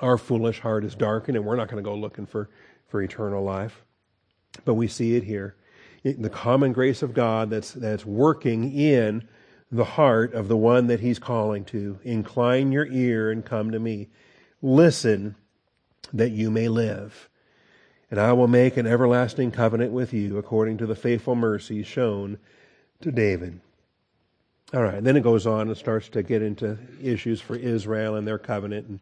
our 0.00 0.16
foolish 0.18 0.60
heart 0.60 0.84
is 0.84 0.94
darkened 0.94 1.36
and 1.36 1.44
we're 1.44 1.56
not 1.56 1.68
going 1.68 1.82
to 1.82 1.88
go 1.88 1.94
looking 1.94 2.26
for, 2.26 2.48
for 2.88 3.02
eternal 3.02 3.42
life. 3.42 3.84
But 4.64 4.74
we 4.74 4.88
see 4.88 5.16
it 5.16 5.24
here. 5.24 5.56
It, 6.02 6.22
the 6.22 6.30
common 6.30 6.72
grace 6.72 7.02
of 7.02 7.12
God 7.12 7.50
that's, 7.50 7.72
that's 7.72 8.06
working 8.06 8.72
in 8.72 9.28
the 9.72 9.84
heart 9.84 10.34
of 10.34 10.48
the 10.48 10.56
one 10.56 10.88
that 10.88 11.00
he's 11.00 11.18
calling 11.18 11.64
to. 11.66 11.98
Incline 12.02 12.72
your 12.72 12.86
ear 12.86 13.30
and 13.30 13.44
come 13.44 13.70
to 13.70 13.78
me. 13.78 14.08
Listen 14.62 15.36
that 16.12 16.30
you 16.30 16.50
may 16.50 16.68
live. 16.68 17.28
And 18.10 18.18
I 18.18 18.32
will 18.32 18.48
make 18.48 18.76
an 18.76 18.86
everlasting 18.86 19.52
covenant 19.52 19.92
with 19.92 20.12
you 20.12 20.38
according 20.38 20.78
to 20.78 20.86
the 20.86 20.96
faithful 20.96 21.36
mercy 21.36 21.84
shown 21.84 22.38
to 23.00 23.12
David. 23.12 23.60
All 24.74 24.82
right, 24.82 25.02
then 25.02 25.16
it 25.16 25.22
goes 25.22 25.46
on 25.46 25.68
and 25.68 25.76
starts 25.76 26.08
to 26.10 26.22
get 26.22 26.42
into 26.42 26.78
issues 27.02 27.40
for 27.40 27.56
Israel 27.56 28.16
and 28.16 28.26
their 28.26 28.38
covenant 28.38 28.88
and 28.88 29.00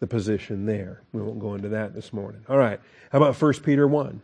the 0.00 0.06
position 0.06 0.66
there. 0.66 1.02
We 1.12 1.22
won't 1.22 1.40
go 1.40 1.54
into 1.54 1.68
that 1.68 1.94
this 1.94 2.12
morning. 2.12 2.42
All 2.48 2.58
right, 2.58 2.80
how 3.10 3.18
about 3.18 3.40
1 3.40 3.54
Peter 3.54 3.86
1? 3.86 4.20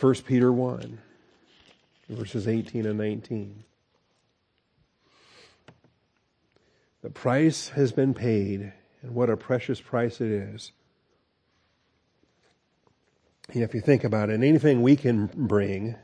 1 0.00 0.14
Peter 0.26 0.52
1, 0.52 0.98
verses 2.08 2.46
18 2.46 2.86
and 2.86 2.98
19. 2.98 3.64
The 7.02 7.10
price 7.10 7.68
has 7.70 7.92
been 7.92 8.12
paid, 8.14 8.72
and 9.02 9.14
what 9.14 9.30
a 9.30 9.36
precious 9.36 9.80
price 9.80 10.20
it 10.20 10.30
is. 10.30 10.72
If 13.50 13.74
you 13.74 13.80
think 13.80 14.04
about 14.04 14.30
it, 14.30 14.42
anything 14.42 14.82
we 14.82 14.96
can 14.96 15.26
bring 15.26 15.96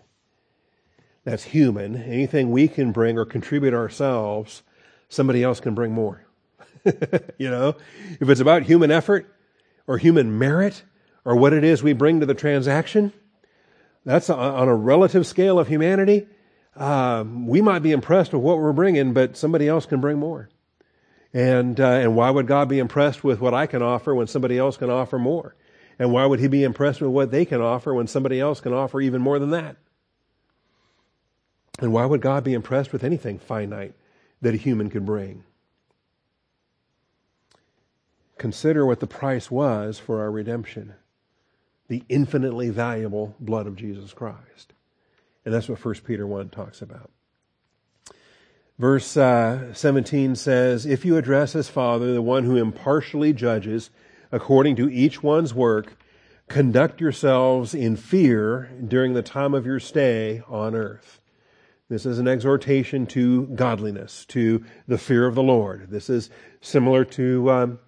that's 1.25 1.45
human, 1.45 1.97
anything 1.97 2.51
we 2.51 2.69
can 2.69 2.93
bring 2.93 3.19
or 3.19 3.25
contribute 3.25 3.75
ourselves, 3.75 4.63
somebody 5.09 5.43
else 5.43 5.59
can 5.59 5.75
bring 5.75 5.91
more. 5.93 6.27
you 7.39 7.51
know, 7.51 7.77
if 8.21 8.29
it's 8.29 8.41
about 8.41 8.63
human 8.63 8.91
effort 8.91 9.27
or 9.87 9.97
human 9.97 10.39
merit 10.39 10.83
or 11.25 11.35
what 11.35 11.55
it 11.55 11.65
is 11.65 11.83
we 11.83 11.95
bring 11.95 12.21
to 12.21 12.27
the 12.27 12.35
transaction, 12.35 13.13
that's 14.05 14.29
on 14.29 14.69
a 14.69 14.75
relative 14.75 15.27
scale 15.27 15.59
of 15.59 15.67
humanity. 15.67 16.27
Uh, 16.77 17.25
we 17.27 17.63
might 17.63 17.79
be 17.79 17.93
impressed 17.93 18.35
with 18.35 18.43
what 18.43 18.59
we're 18.59 18.73
bringing, 18.73 19.15
but 19.15 19.37
somebody 19.37 19.67
else 19.67 19.87
can 19.87 20.01
bring 20.01 20.19
more. 20.19 20.51
And, 21.35 21.81
uh, 21.81 21.89
and 21.89 22.15
why 22.15 22.31
would 22.31 22.47
God 22.47 22.69
be 22.69 22.79
impressed 22.79 23.25
with 23.25 23.41
what 23.41 23.53
I 23.53 23.67
can 23.67 23.83
offer 23.83 24.15
when 24.15 24.29
somebody 24.29 24.57
else 24.57 24.77
can 24.77 24.89
offer 24.89 25.19
more? 25.19 25.57
And 25.99 26.13
why 26.13 26.25
would 26.25 26.39
he 26.39 26.47
be 26.47 26.63
impressed 26.63 27.01
with 27.01 27.11
what 27.11 27.33
they 27.33 27.45
can 27.45 27.61
offer 27.61 27.93
when 27.93 28.07
somebody 28.07 28.41
else 28.41 28.61
can 28.61 28.73
offer 28.73 29.01
even 29.01 29.21
more 29.21 29.41
than 29.41 29.51
that? 29.51 29.77
And 31.81 31.93
why 31.93 32.07
would 32.07 32.21
God 32.21 32.45
be 32.45 32.55
impressed 32.55 32.93
with 32.93 33.03
anything 33.03 33.41
finite 33.41 33.95
that 34.41 34.55
a 34.55 34.57
human 34.57 34.91
could 34.91 35.05
bring? 35.05 35.43
Consider 38.39 38.87
what 38.87 39.01
the 39.01 39.07
price 39.07 39.51
was 39.51 39.99
for 39.99 40.21
our 40.21 40.31
redemption 40.31 40.95
the 41.89 42.03
infinitely 42.09 42.71
valuable 42.71 43.35
blood 43.39 43.67
of 43.67 43.77
Jesus 43.77 44.15
Christ. 44.15 44.73
And 45.45 45.53
that's 45.53 45.69
what 45.69 45.85
1 45.85 45.95
Peter 45.97 46.27
1 46.27 46.49
talks 46.49 46.81
about. 46.81 47.11
Verse 48.79 49.17
uh, 49.17 49.73
17 49.73 50.35
says, 50.35 50.85
If 50.85 51.05
you 51.05 51.17
address 51.17 51.55
as 51.55 51.69
Father 51.69 52.13
the 52.13 52.23
one 52.23 52.43
who 52.43 52.57
impartially 52.57 53.33
judges 53.33 53.91
according 54.33 54.75
to 54.77 54.91
each 54.91 55.23
one's 55.23 55.55
work, 55.55 55.97
conduct 56.49 57.01
yourselves 57.01 57.73
in 57.73 57.95
fear 57.95 58.73
during 58.85 59.15
the 59.15 59.23
time 59.23 59.55
of 59.55 59.65
your 59.65 59.79
stay 59.79 60.43
on 60.49 60.75
earth. 60.75 61.21
This 61.89 62.05
is 62.05 62.19
an 62.19 62.27
exhortation 62.27 63.07
to 63.09 63.47
godliness, 63.47 64.25
to 64.27 64.65
the 64.89 64.99
fear 64.99 65.27
of 65.27 65.37
the 65.37 65.43
Lord. 65.43 65.91
This 65.91 66.11
is 66.11 66.29
similar 66.61 67.05
to 67.05 67.51
um, 67.53 67.79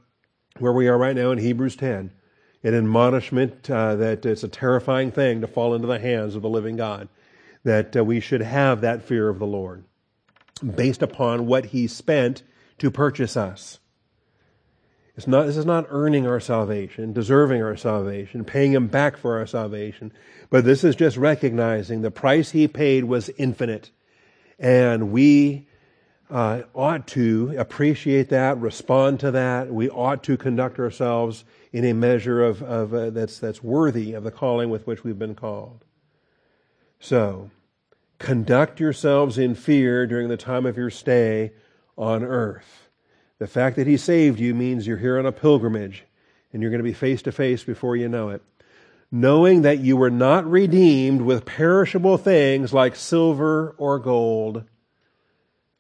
where 0.61 0.73
we 0.73 0.87
are 0.87 0.99
right 0.99 1.17
now 1.17 1.33
in 1.33 1.39
Hebrews 1.39 1.75
10, 1.75 2.13
an 2.63 2.75
admonishment 2.75 3.69
uh, 3.69 3.97
that 3.97 4.25
it's 4.25 4.45
a 4.45 4.49
terrifying 4.49 5.11
thing 5.11 5.41
to 5.41 5.49
fall 5.49 5.75
into 5.75 5.89
the 5.89 5.99
hands 5.99 6.37
of 6.37 6.43
the 6.43 6.49
living 6.49 6.77
God, 6.77 7.09
that 7.65 7.97
uh, 7.97 8.05
we 8.05 8.21
should 8.21 8.43
have 8.43 8.83
that 8.83 9.03
fear 9.03 9.29
of 9.29 9.41
the 9.41 9.47
Lord 9.47 9.83
based 10.61 11.03
upon 11.03 11.47
what 11.47 11.67
he 11.67 11.87
spent 11.87 12.43
to 12.79 12.91
purchase 12.91 13.37
us. 13.37 13.79
It's 15.17 15.27
not, 15.27 15.47
this 15.47 15.57
is 15.57 15.65
not 15.65 15.87
earning 15.89 16.27
our 16.27 16.41
salvation, 16.41 17.15
deserving 17.15 17.63
our 17.63 17.77
salvation, 17.77 18.45
paying 18.45 18.73
him 18.73 18.87
back 18.87 19.17
for 19.17 19.39
our 19.39 19.47
salvation, 19.47 20.13
but 20.51 20.65
this 20.65 20.85
is 20.85 20.95
just 20.95 21.17
recognizing 21.17 22.03
the 22.03 22.11
price 22.11 22.51
he 22.51 22.69
paid 22.69 23.05
was 23.05 23.31
infinite. 23.39 23.91
And 24.59 25.11
we 25.11 25.69
uh, 26.31 26.63
ought 26.75 27.07
to 27.09 27.55
appreciate 27.57 28.29
that, 28.29 28.59
respond 28.59 29.21
to 29.21 29.31
that. 29.31 29.73
We 29.73 29.89
ought 29.89 30.23
to 30.25 30.37
conduct 30.37 30.79
ourselves 30.79 31.45
in 31.73 31.85
a 31.85 31.95
measure 31.95 32.45
of, 32.45 32.63
of 32.63 32.93
uh, 32.93 33.11
that's, 33.11 33.39
that's 33.39 33.63
worthy 33.63 34.13
of 34.13 34.25
the 34.25 34.31
calling 34.31 34.69
with 34.69 34.87
which 34.87 35.03
we've 35.03 35.19
been 35.19 35.35
called. 35.35 35.85
So, 37.01 37.51
Conduct 38.19 38.81
yourselves 38.81 39.37
in 39.37 39.55
fear 39.55 40.07
during 40.07 40.29
the 40.29 40.37
time 40.37 40.65
of 40.65 40.77
your 40.77 40.91
stay 40.91 41.53
on 41.99 42.25
earth. 42.25 42.89
The 43.39 43.47
fact 43.47 43.77
that 43.77 43.87
He 43.87 43.97
saved 43.97 44.41
you 44.41 44.55
means 44.55 44.87
you're 44.87 44.97
here 44.97 45.19
on 45.19 45.27
a 45.27 45.33
pilgrimage 45.33 46.05
and 46.53 46.63
you're 46.63 46.71
going 46.71 46.83
to 46.83 46.85
be 46.85 46.95
face 46.95 47.21
to 47.23 47.33
face 47.33 47.63
before 47.63 47.97
you 47.97 48.09
know 48.09 48.31
it. 48.31 48.43
Knowing 49.13 49.63
that 49.63 49.81
you 49.81 49.97
were 49.97 50.11
not 50.11 50.51
redeemed 50.51 51.21
with 51.21 51.45
perishable 51.45 52.17
things 52.17 52.73
like 52.73 52.97
silver 52.97 53.75
or 53.79 53.99
gold. 53.99 54.65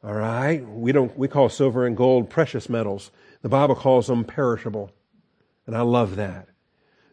All 0.04 0.14
right? 0.14 0.64
We 0.68 0.92
don't, 0.92 1.16
we 1.18 1.28
call 1.28 1.48
silver 1.48 1.86
and 1.86 1.96
gold 1.96 2.28
precious 2.28 2.68
metals. 2.68 3.10
The 3.42 3.48
Bible 3.48 3.74
calls 3.74 4.06
them 4.06 4.24
perishable. 4.24 4.92
And 5.66 5.76
I 5.76 5.80
love 5.80 6.16
that. 6.16 6.48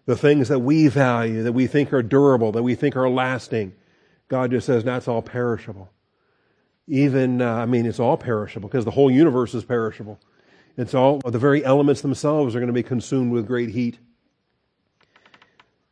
The 0.06 0.18
things 0.18 0.50
that 0.50 0.60
we 0.60 0.90
value, 0.90 1.44
that 1.44 1.54
we 1.54 1.66
think 1.66 1.94
are 1.94 2.04
durable, 2.04 2.52
that 2.52 2.64
we 2.64 2.76
think 2.76 2.96
are 2.96 3.10
lasting 3.10 3.74
God 4.34 4.50
just 4.50 4.66
says 4.66 4.84
that's 4.84 5.08
all 5.08 5.22
perishable. 5.22 5.92
Even, 6.88 7.40
uh, 7.40 7.54
I 7.54 7.68
mean, 7.68 7.86
it's 7.86 8.00
all 8.00 8.18
perishable 8.18 8.68
because 8.68 8.84
the 8.84 8.90
whole 8.90 9.12
universe 9.12 9.54
is 9.54 9.64
perishable. 9.64 10.20
It's 10.76 10.96
all, 10.96 11.20
the 11.20 11.38
very 11.38 11.64
elements 11.64 12.02
themselves 12.02 12.56
are 12.56 12.60
going 12.60 12.66
to 12.66 12.74
be 12.74 12.82
consumed 12.82 13.32
with 13.32 13.46
great 13.46 13.70
heat. 13.70 14.00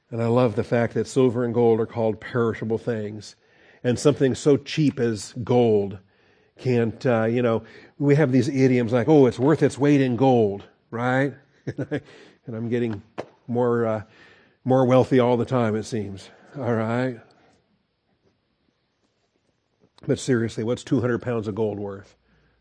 And 0.10 0.23
I 0.23 0.25
love 0.25 0.56
the 0.56 0.63
fact 0.63 0.95
that 0.95 1.06
silver 1.06 1.45
and 1.45 1.54
gold 1.54 1.80
are 1.80 1.86
called 1.86 2.19
perishable 2.19 2.80
things. 2.80 3.36
And 3.84 3.99
something 3.99 4.34
so 4.34 4.58
cheap 4.58 4.99
as 4.99 5.36
gold 5.43 5.99
can't, 6.58 7.06
uh, 7.06 7.25
you 7.25 7.43
know, 7.43 7.62
we 7.99 8.15
have 8.15 8.32
these 8.32 8.49
idioms 8.49 8.91
like, 8.91 9.08
oh, 9.08 9.27
it's 9.27 9.38
worth 9.38 9.62
its 9.62 9.77
weight 9.77 10.01
in 10.01 10.15
gold, 10.15 10.63
right? 10.89 11.36
and 11.77 12.01
I'm 12.47 12.69
getting 12.69 13.04
more, 13.47 13.86
uh, 13.86 14.01
more 14.65 14.84
wealthy 14.88 15.19
all 15.19 15.38
the 15.38 15.45
time, 15.45 15.75
it 15.75 15.84
seems. 15.84 16.32
All 16.58 16.73
right. 16.73 17.19
But 20.08 20.20
seriously, 20.20 20.64
what's 20.64 20.84
200 20.84 21.22
pounds 21.22 21.48
of 21.48 21.56
gold 21.56 21.80
worth? 21.80 22.16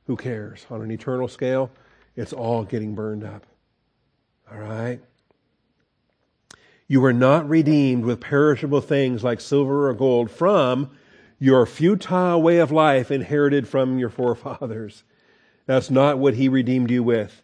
Who 0.06 0.16
cares? 0.16 0.66
On 0.70 0.82
an 0.82 0.90
eternal 0.90 1.28
scale, 1.28 1.70
it's 2.16 2.32
all 2.32 2.64
getting 2.64 2.94
burned 2.94 3.24
up. 3.24 3.46
All 4.50 4.58
right? 4.58 5.00
You 6.86 7.00
were 7.00 7.12
not 7.12 7.48
redeemed 7.48 8.04
with 8.04 8.20
perishable 8.20 8.80
things 8.80 9.22
like 9.22 9.40
silver 9.40 9.88
or 9.88 9.94
gold 9.94 10.30
from 10.30 10.90
your 11.38 11.64
futile 11.64 12.42
way 12.42 12.58
of 12.58 12.70
life 12.70 13.10
inherited 13.10 13.66
from 13.66 13.98
your 13.98 14.10
forefathers. 14.10 15.04
That's 15.66 15.90
not 15.90 16.18
what 16.18 16.34
he 16.34 16.48
redeemed 16.48 16.90
you 16.90 17.02
with, 17.02 17.42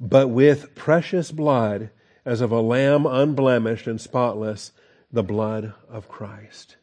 but 0.00 0.28
with 0.28 0.74
precious 0.74 1.32
blood 1.32 1.90
as 2.24 2.40
of 2.40 2.52
a 2.52 2.60
lamb 2.60 3.04
unblemished 3.04 3.86
and 3.86 4.00
spotless, 4.00 4.72
the 5.12 5.22
blood 5.22 5.74
of 5.88 6.08
Christ. 6.08 6.76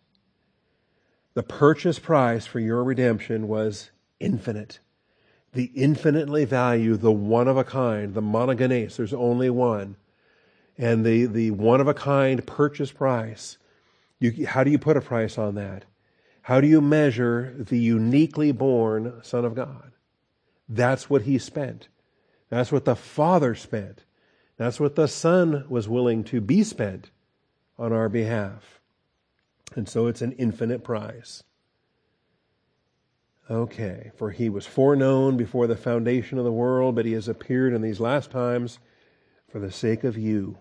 The 1.33 1.43
purchase 1.43 1.99
price 1.99 2.45
for 2.45 2.59
your 2.59 2.83
redemption 2.83 3.47
was 3.47 3.91
infinite. 4.19 4.79
the 5.53 5.71
infinitely 5.75 6.45
value, 6.45 6.95
the 6.95 7.11
one 7.11 7.47
of 7.47 7.57
a 7.57 7.63
kind, 7.63 8.13
the 8.13 8.21
monogenes, 8.21 8.95
there's 8.95 9.13
only 9.13 9.49
one, 9.49 9.97
and 10.77 11.05
the, 11.05 11.25
the 11.25 11.51
one 11.51 11.81
of 11.81 11.87
a 11.87 11.93
kind 11.93 12.45
purchase 12.47 12.91
price. 12.91 13.57
You, 14.19 14.47
how 14.47 14.63
do 14.63 14.71
you 14.71 14.79
put 14.79 14.97
a 14.97 15.01
price 15.01 15.37
on 15.37 15.55
that? 15.55 15.85
How 16.43 16.61
do 16.61 16.67
you 16.67 16.81
measure 16.81 17.53
the 17.57 17.77
uniquely 17.77 18.51
born 18.51 19.19
Son 19.23 19.45
of 19.45 19.55
God? 19.55 19.91
That's 20.69 21.09
what 21.09 21.23
he 21.23 21.37
spent. 21.37 21.89
That's 22.49 22.71
what 22.71 22.85
the 22.85 22.95
Father 22.95 23.55
spent. 23.55 24.03
That's 24.57 24.79
what 24.79 24.95
the 24.95 25.07
Son 25.07 25.65
was 25.69 25.89
willing 25.89 26.23
to 26.25 26.41
be 26.41 26.63
spent 26.63 27.11
on 27.77 27.91
our 27.91 28.09
behalf. 28.09 28.80
And 29.75 29.87
so 29.87 30.07
it's 30.07 30.21
an 30.21 30.33
infinite 30.33 30.83
price. 30.83 31.43
Okay, 33.49 34.11
for 34.15 34.31
he 34.31 34.49
was 34.49 34.65
foreknown 34.65 35.35
before 35.35 35.67
the 35.67 35.75
foundation 35.75 36.37
of 36.37 36.45
the 36.45 36.51
world, 36.51 36.95
but 36.95 37.05
he 37.05 37.13
has 37.13 37.27
appeared 37.27 37.73
in 37.73 37.81
these 37.81 37.99
last 37.99 38.31
times 38.31 38.79
for 39.49 39.59
the 39.59 39.71
sake 39.71 40.03
of 40.03 40.17
you. 40.17 40.57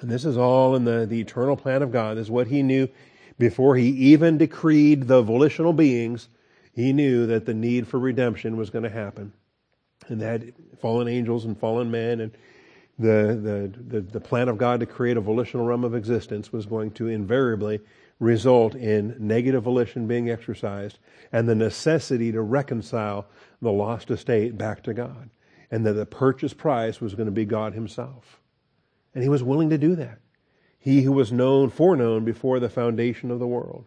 And 0.00 0.10
this 0.10 0.24
is 0.24 0.36
all 0.36 0.74
in 0.74 0.84
the, 0.84 1.06
the 1.06 1.20
eternal 1.20 1.56
plan 1.56 1.82
of 1.82 1.92
God. 1.92 2.16
This 2.16 2.26
is 2.26 2.30
what 2.30 2.46
he 2.46 2.62
knew 2.62 2.88
before 3.38 3.76
he 3.76 3.88
even 3.88 4.38
decreed 4.38 5.06
the 5.06 5.22
volitional 5.22 5.72
beings. 5.72 6.28
He 6.72 6.92
knew 6.92 7.26
that 7.26 7.46
the 7.46 7.54
need 7.54 7.86
for 7.86 7.98
redemption 7.98 8.56
was 8.56 8.70
going 8.70 8.84
to 8.84 8.90
happen. 8.90 9.32
And 10.08 10.20
that 10.22 10.42
fallen 10.80 11.08
angels 11.08 11.44
and 11.44 11.58
fallen 11.58 11.90
men 11.90 12.20
and 12.20 12.32
the, 12.98 13.70
the, 13.88 13.98
the, 13.98 14.00
the 14.00 14.20
plan 14.20 14.48
of 14.48 14.58
God 14.58 14.80
to 14.80 14.86
create 14.86 15.16
a 15.16 15.20
volitional 15.20 15.66
realm 15.66 15.84
of 15.84 15.94
existence 15.94 16.52
was 16.52 16.66
going 16.66 16.90
to 16.92 17.08
invariably 17.08 17.80
result 18.18 18.74
in 18.74 19.14
negative 19.18 19.62
volition 19.62 20.06
being 20.06 20.28
exercised 20.30 20.98
and 21.32 21.48
the 21.48 21.54
necessity 21.54 22.32
to 22.32 22.42
reconcile 22.42 23.26
the 23.62 23.72
lost 23.72 24.10
estate 24.10 24.58
back 24.58 24.82
to 24.82 24.94
God. 24.94 25.30
And 25.70 25.84
that 25.84 25.92
the 25.92 26.06
purchase 26.06 26.54
price 26.54 27.00
was 27.00 27.14
going 27.14 27.26
to 27.26 27.32
be 27.32 27.44
God 27.44 27.74
Himself. 27.74 28.40
And 29.14 29.22
He 29.22 29.28
was 29.28 29.42
willing 29.42 29.70
to 29.70 29.78
do 29.78 29.94
that. 29.96 30.18
He 30.78 31.02
who 31.02 31.12
was 31.12 31.30
known, 31.30 31.70
foreknown 31.70 32.24
before 32.24 32.58
the 32.58 32.70
foundation 32.70 33.30
of 33.30 33.38
the 33.38 33.46
world. 33.46 33.86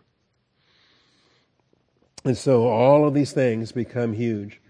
And 2.23 2.37
so 2.37 2.67
all 2.67 3.07
of 3.07 3.15
these 3.15 3.31
things 3.31 3.71
become 3.71 4.13
huge. 4.13 4.61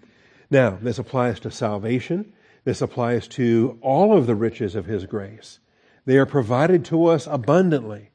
Now, 0.50 0.78
this 0.82 1.00
applies 1.00 1.40
to 1.42 1.52
salvation. 1.52 2.32
This 2.64 2.82
applies 2.82 3.28
to 3.30 3.78
all 3.82 4.18
of 4.18 4.26
the 4.28 4.36
riches 4.36 4.76
of 4.76 4.86
His 4.86 5.06
grace. 5.06 5.60
They 6.06 6.18
are 6.18 6.26
provided 6.26 6.86
to 6.86 7.08
us 7.08 7.28
abundantly. 7.28 8.11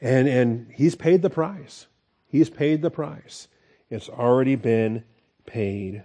And, 0.00 0.28
and 0.28 0.70
he's 0.72 0.94
paid 0.94 1.22
the 1.22 1.30
price. 1.30 1.86
He's 2.26 2.50
paid 2.50 2.82
the 2.82 2.90
price. 2.90 3.48
It's 3.88 4.08
already 4.08 4.56
been 4.56 5.04
paid. 5.46 6.02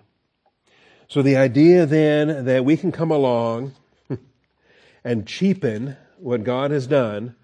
So 1.08 1.21
the 1.21 1.36
idea 1.36 1.86
then 1.86 2.45
that 2.45 2.63
we 2.63 2.77
can 2.77 2.91
come 2.91 3.12
along 3.12 3.73
and 5.04 5.27
cheapen 5.27 5.97
what 6.17 6.43
God 6.43 6.71
has 6.71 6.88
done, 6.88 7.36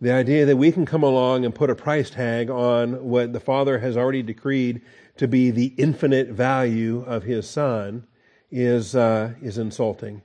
the 0.00 0.10
idea 0.10 0.46
that 0.46 0.56
we 0.56 0.72
can 0.72 0.84
come 0.84 1.02
along 1.02 1.44
and 1.44 1.54
put 1.54 1.70
a 1.70 1.74
price 1.74 2.10
tag 2.10 2.50
on 2.50 3.04
what 3.04 3.32
the 3.32 3.40
Father 3.40 3.78
has 3.78 3.96
already 3.96 4.22
decreed 4.22 4.80
to 5.16 5.28
be 5.28 5.50
the 5.50 5.74
infinite 5.76 6.28
value 6.28 7.04
of 7.06 7.22
His 7.22 7.48
Son 7.48 8.06
is, 8.50 8.96
uh, 8.96 9.34
is 9.40 9.58
insulting. 9.58 10.22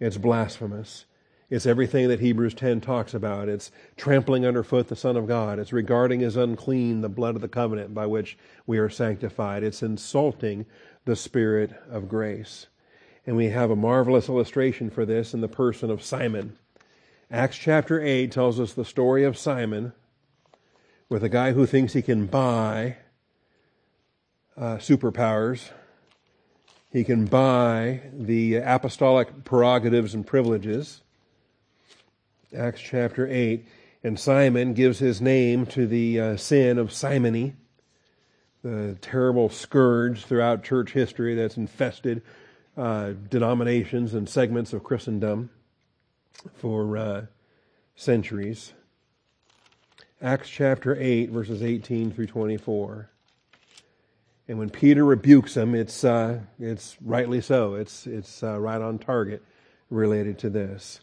It's 0.00 0.16
blasphemous. 0.16 1.04
It's 1.52 1.66
everything 1.66 2.08
that 2.08 2.20
Hebrews 2.20 2.54
10 2.54 2.80
talks 2.80 3.12
about. 3.12 3.46
It's 3.46 3.70
trampling 3.98 4.46
underfoot 4.46 4.88
the 4.88 4.96
Son 4.96 5.18
of 5.18 5.28
God. 5.28 5.58
It's 5.58 5.70
regarding 5.70 6.22
as 6.22 6.34
unclean 6.34 7.02
the 7.02 7.10
blood 7.10 7.34
of 7.34 7.42
the 7.42 7.46
covenant 7.48 7.92
by 7.92 8.06
which 8.06 8.38
we 8.66 8.78
are 8.78 8.88
sanctified. 8.88 9.62
It's 9.62 9.82
insulting 9.82 10.64
the 11.04 11.14
Spirit 11.14 11.74
of 11.90 12.08
grace. 12.08 12.68
And 13.26 13.36
we 13.36 13.50
have 13.50 13.70
a 13.70 13.76
marvelous 13.76 14.30
illustration 14.30 14.88
for 14.88 15.04
this 15.04 15.34
in 15.34 15.42
the 15.42 15.46
person 15.46 15.90
of 15.90 16.02
Simon. 16.02 16.56
Acts 17.30 17.58
chapter 17.58 18.00
8 18.00 18.32
tells 18.32 18.58
us 18.58 18.72
the 18.72 18.82
story 18.82 19.22
of 19.22 19.36
Simon 19.36 19.92
with 21.10 21.22
a 21.22 21.28
guy 21.28 21.52
who 21.52 21.66
thinks 21.66 21.92
he 21.92 22.00
can 22.00 22.24
buy 22.24 22.96
uh, 24.56 24.76
superpowers. 24.76 25.68
He 26.90 27.04
can 27.04 27.26
buy 27.26 28.00
the 28.10 28.54
apostolic 28.54 29.44
prerogatives 29.44 30.14
and 30.14 30.26
privileges. 30.26 31.01
Acts 32.56 32.80
chapter 32.80 33.26
8. 33.26 33.66
And 34.04 34.18
Simon 34.18 34.74
gives 34.74 34.98
his 34.98 35.20
name 35.20 35.64
to 35.66 35.86
the 35.86 36.20
uh, 36.20 36.36
sin 36.36 36.78
of 36.78 36.92
simony, 36.92 37.54
the 38.62 38.96
terrible 39.00 39.48
scourge 39.48 40.24
throughout 40.24 40.64
church 40.64 40.92
history 40.92 41.34
that's 41.34 41.56
infested 41.56 42.22
uh, 42.76 43.12
denominations 43.30 44.14
and 44.14 44.28
segments 44.28 44.72
of 44.72 44.82
Christendom 44.82 45.50
for 46.54 46.96
uh, 46.96 47.26
centuries. 47.94 48.72
Acts 50.20 50.48
chapter 50.48 50.96
8, 50.98 51.30
verses 51.30 51.62
18 51.62 52.12
through 52.12 52.26
24. 52.26 53.08
And 54.48 54.58
when 54.58 54.70
Peter 54.70 55.04
rebukes 55.04 55.56
him, 55.56 55.74
it's, 55.74 56.02
uh, 56.02 56.40
it's 56.58 56.96
rightly 57.00 57.40
so. 57.40 57.74
It's, 57.74 58.06
it's 58.06 58.42
uh, 58.42 58.58
right 58.58 58.80
on 58.80 58.98
target 58.98 59.42
related 59.90 60.38
to 60.40 60.50
this 60.50 61.00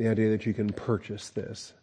the 0.00 0.08
idea 0.08 0.30
that 0.30 0.46
you 0.46 0.54
can 0.54 0.72
purchase 0.72 1.28
this. 1.28 1.74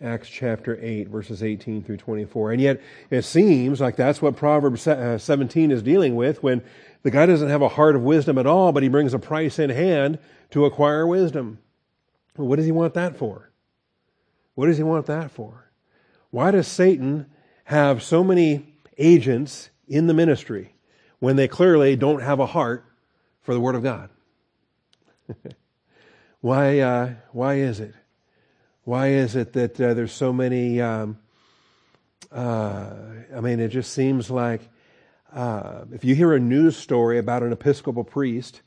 Acts 0.00 0.28
chapter 0.28 0.78
8, 0.80 1.08
verses 1.08 1.42
18 1.42 1.82
through 1.82 1.96
24. 1.96 2.52
And 2.52 2.60
yet, 2.60 2.80
it 3.10 3.22
seems 3.22 3.80
like 3.80 3.96
that's 3.96 4.22
what 4.22 4.36
Proverbs 4.36 4.86
uh, 4.86 5.18
17 5.18 5.72
is 5.72 5.82
dealing 5.82 6.14
with 6.14 6.44
when 6.44 6.62
the 7.02 7.10
guy 7.10 7.26
doesn't 7.26 7.48
have 7.48 7.60
a 7.60 7.70
heart 7.70 7.96
of 7.96 8.02
wisdom 8.02 8.38
at 8.38 8.46
all, 8.46 8.70
but 8.70 8.84
he 8.84 8.88
brings 8.88 9.14
a 9.14 9.18
price 9.18 9.58
in 9.58 9.70
hand 9.70 10.20
to 10.50 10.64
acquire 10.64 11.04
wisdom. 11.04 11.58
Well, 12.36 12.46
what 12.46 12.56
does 12.56 12.66
he 12.66 12.72
want 12.72 12.94
that 12.94 13.16
for? 13.16 13.50
What 14.54 14.66
does 14.66 14.76
he 14.76 14.84
want 14.84 15.06
that 15.06 15.32
for? 15.32 15.72
Why 16.30 16.52
does 16.52 16.68
Satan 16.68 17.26
have 17.64 18.00
so 18.04 18.22
many 18.22 18.76
agents 18.96 19.70
in 19.88 20.06
the 20.06 20.14
ministry 20.14 20.72
when 21.18 21.34
they 21.34 21.48
clearly 21.48 21.96
don't 21.96 22.22
have 22.22 22.38
a 22.38 22.46
heart 22.46 22.84
for 23.40 23.54
the 23.54 23.60
Word 23.60 23.74
of 23.74 23.82
God? 23.82 24.08
Why, 26.42 26.80
uh, 26.80 27.14
why 27.30 27.54
is 27.54 27.78
it? 27.78 27.94
Why 28.82 29.10
is 29.10 29.36
it 29.36 29.52
that 29.52 29.80
uh, 29.80 29.94
there's 29.94 30.12
so 30.12 30.32
many? 30.32 30.80
Um, 30.80 31.18
uh, 32.32 32.90
I 33.34 33.40
mean, 33.40 33.60
it 33.60 33.68
just 33.68 33.92
seems 33.92 34.28
like 34.28 34.60
uh, 35.32 35.84
if 35.92 36.04
you 36.04 36.16
hear 36.16 36.32
a 36.32 36.40
news 36.40 36.76
story 36.76 37.18
about 37.18 37.44
an 37.44 37.52
Episcopal 37.52 38.02
priest, 38.02 38.60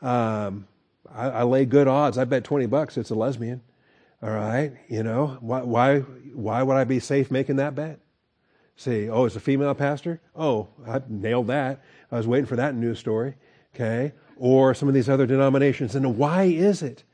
um, 0.00 0.66
I, 1.14 1.28
I, 1.28 1.42
lay 1.42 1.66
good 1.66 1.86
odds. 1.86 2.16
I 2.16 2.24
bet 2.24 2.44
twenty 2.44 2.64
bucks 2.64 2.96
it's 2.96 3.10
a 3.10 3.14
lesbian. 3.14 3.60
All 4.22 4.30
right, 4.30 4.72
you 4.88 5.02
know 5.02 5.36
why? 5.40 5.60
Why? 5.60 5.98
Why 5.98 6.62
would 6.62 6.78
I 6.78 6.84
be 6.84 6.98
safe 6.98 7.30
making 7.30 7.56
that 7.56 7.74
bet? 7.74 8.00
See, 8.74 9.10
oh, 9.10 9.26
it's 9.26 9.36
a 9.36 9.40
female 9.40 9.74
pastor. 9.74 10.22
Oh, 10.34 10.68
I 10.88 11.02
nailed 11.10 11.48
that. 11.48 11.82
I 12.10 12.16
was 12.16 12.26
waiting 12.26 12.46
for 12.46 12.56
that 12.56 12.74
news 12.74 12.98
story. 12.98 13.34
Okay, 13.74 14.12
or 14.42 14.74
some 14.74 14.88
of 14.88 14.94
these 14.94 15.08
other 15.08 15.24
denominations. 15.24 15.94
And 15.94 16.18
why 16.18 16.42
is 16.42 16.82
it 16.82 17.04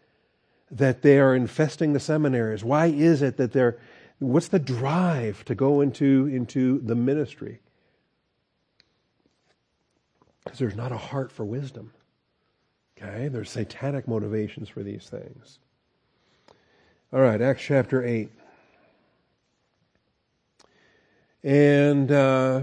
that 0.70 1.02
they 1.02 1.18
are 1.18 1.34
infesting 1.34 1.92
the 1.92 2.00
seminaries? 2.00 2.64
Why 2.64 2.86
is 2.86 3.20
it 3.20 3.36
that 3.36 3.52
they're, 3.52 3.78
what's 4.18 4.48
the 4.48 4.58
drive 4.58 5.44
to 5.44 5.54
go 5.54 5.82
into, 5.82 6.26
into 6.28 6.78
the 6.78 6.94
ministry? 6.94 7.60
Because 10.42 10.58
there's 10.58 10.74
not 10.74 10.90
a 10.90 10.96
heart 10.96 11.30
for 11.30 11.44
wisdom. 11.44 11.92
Okay? 12.96 13.28
There's 13.28 13.50
satanic 13.50 14.08
motivations 14.08 14.70
for 14.70 14.82
these 14.82 15.06
things. 15.10 15.58
All 17.12 17.20
right, 17.20 17.42
Acts 17.42 17.62
chapter 17.62 18.02
8. 18.02 18.30
And 21.44 22.10
uh, 22.10 22.62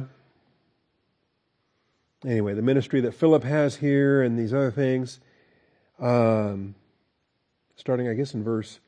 anyway, 2.26 2.54
the 2.54 2.62
ministry 2.62 3.02
that 3.02 3.14
Philip 3.14 3.44
has 3.44 3.76
here 3.76 4.22
and 4.22 4.38
these 4.38 4.54
other 4.54 4.72
things, 4.72 5.20
um, 6.00 6.76
starting, 7.76 8.08
I 8.08 8.14
guess, 8.14 8.34
in 8.34 8.44
verse 8.44 8.80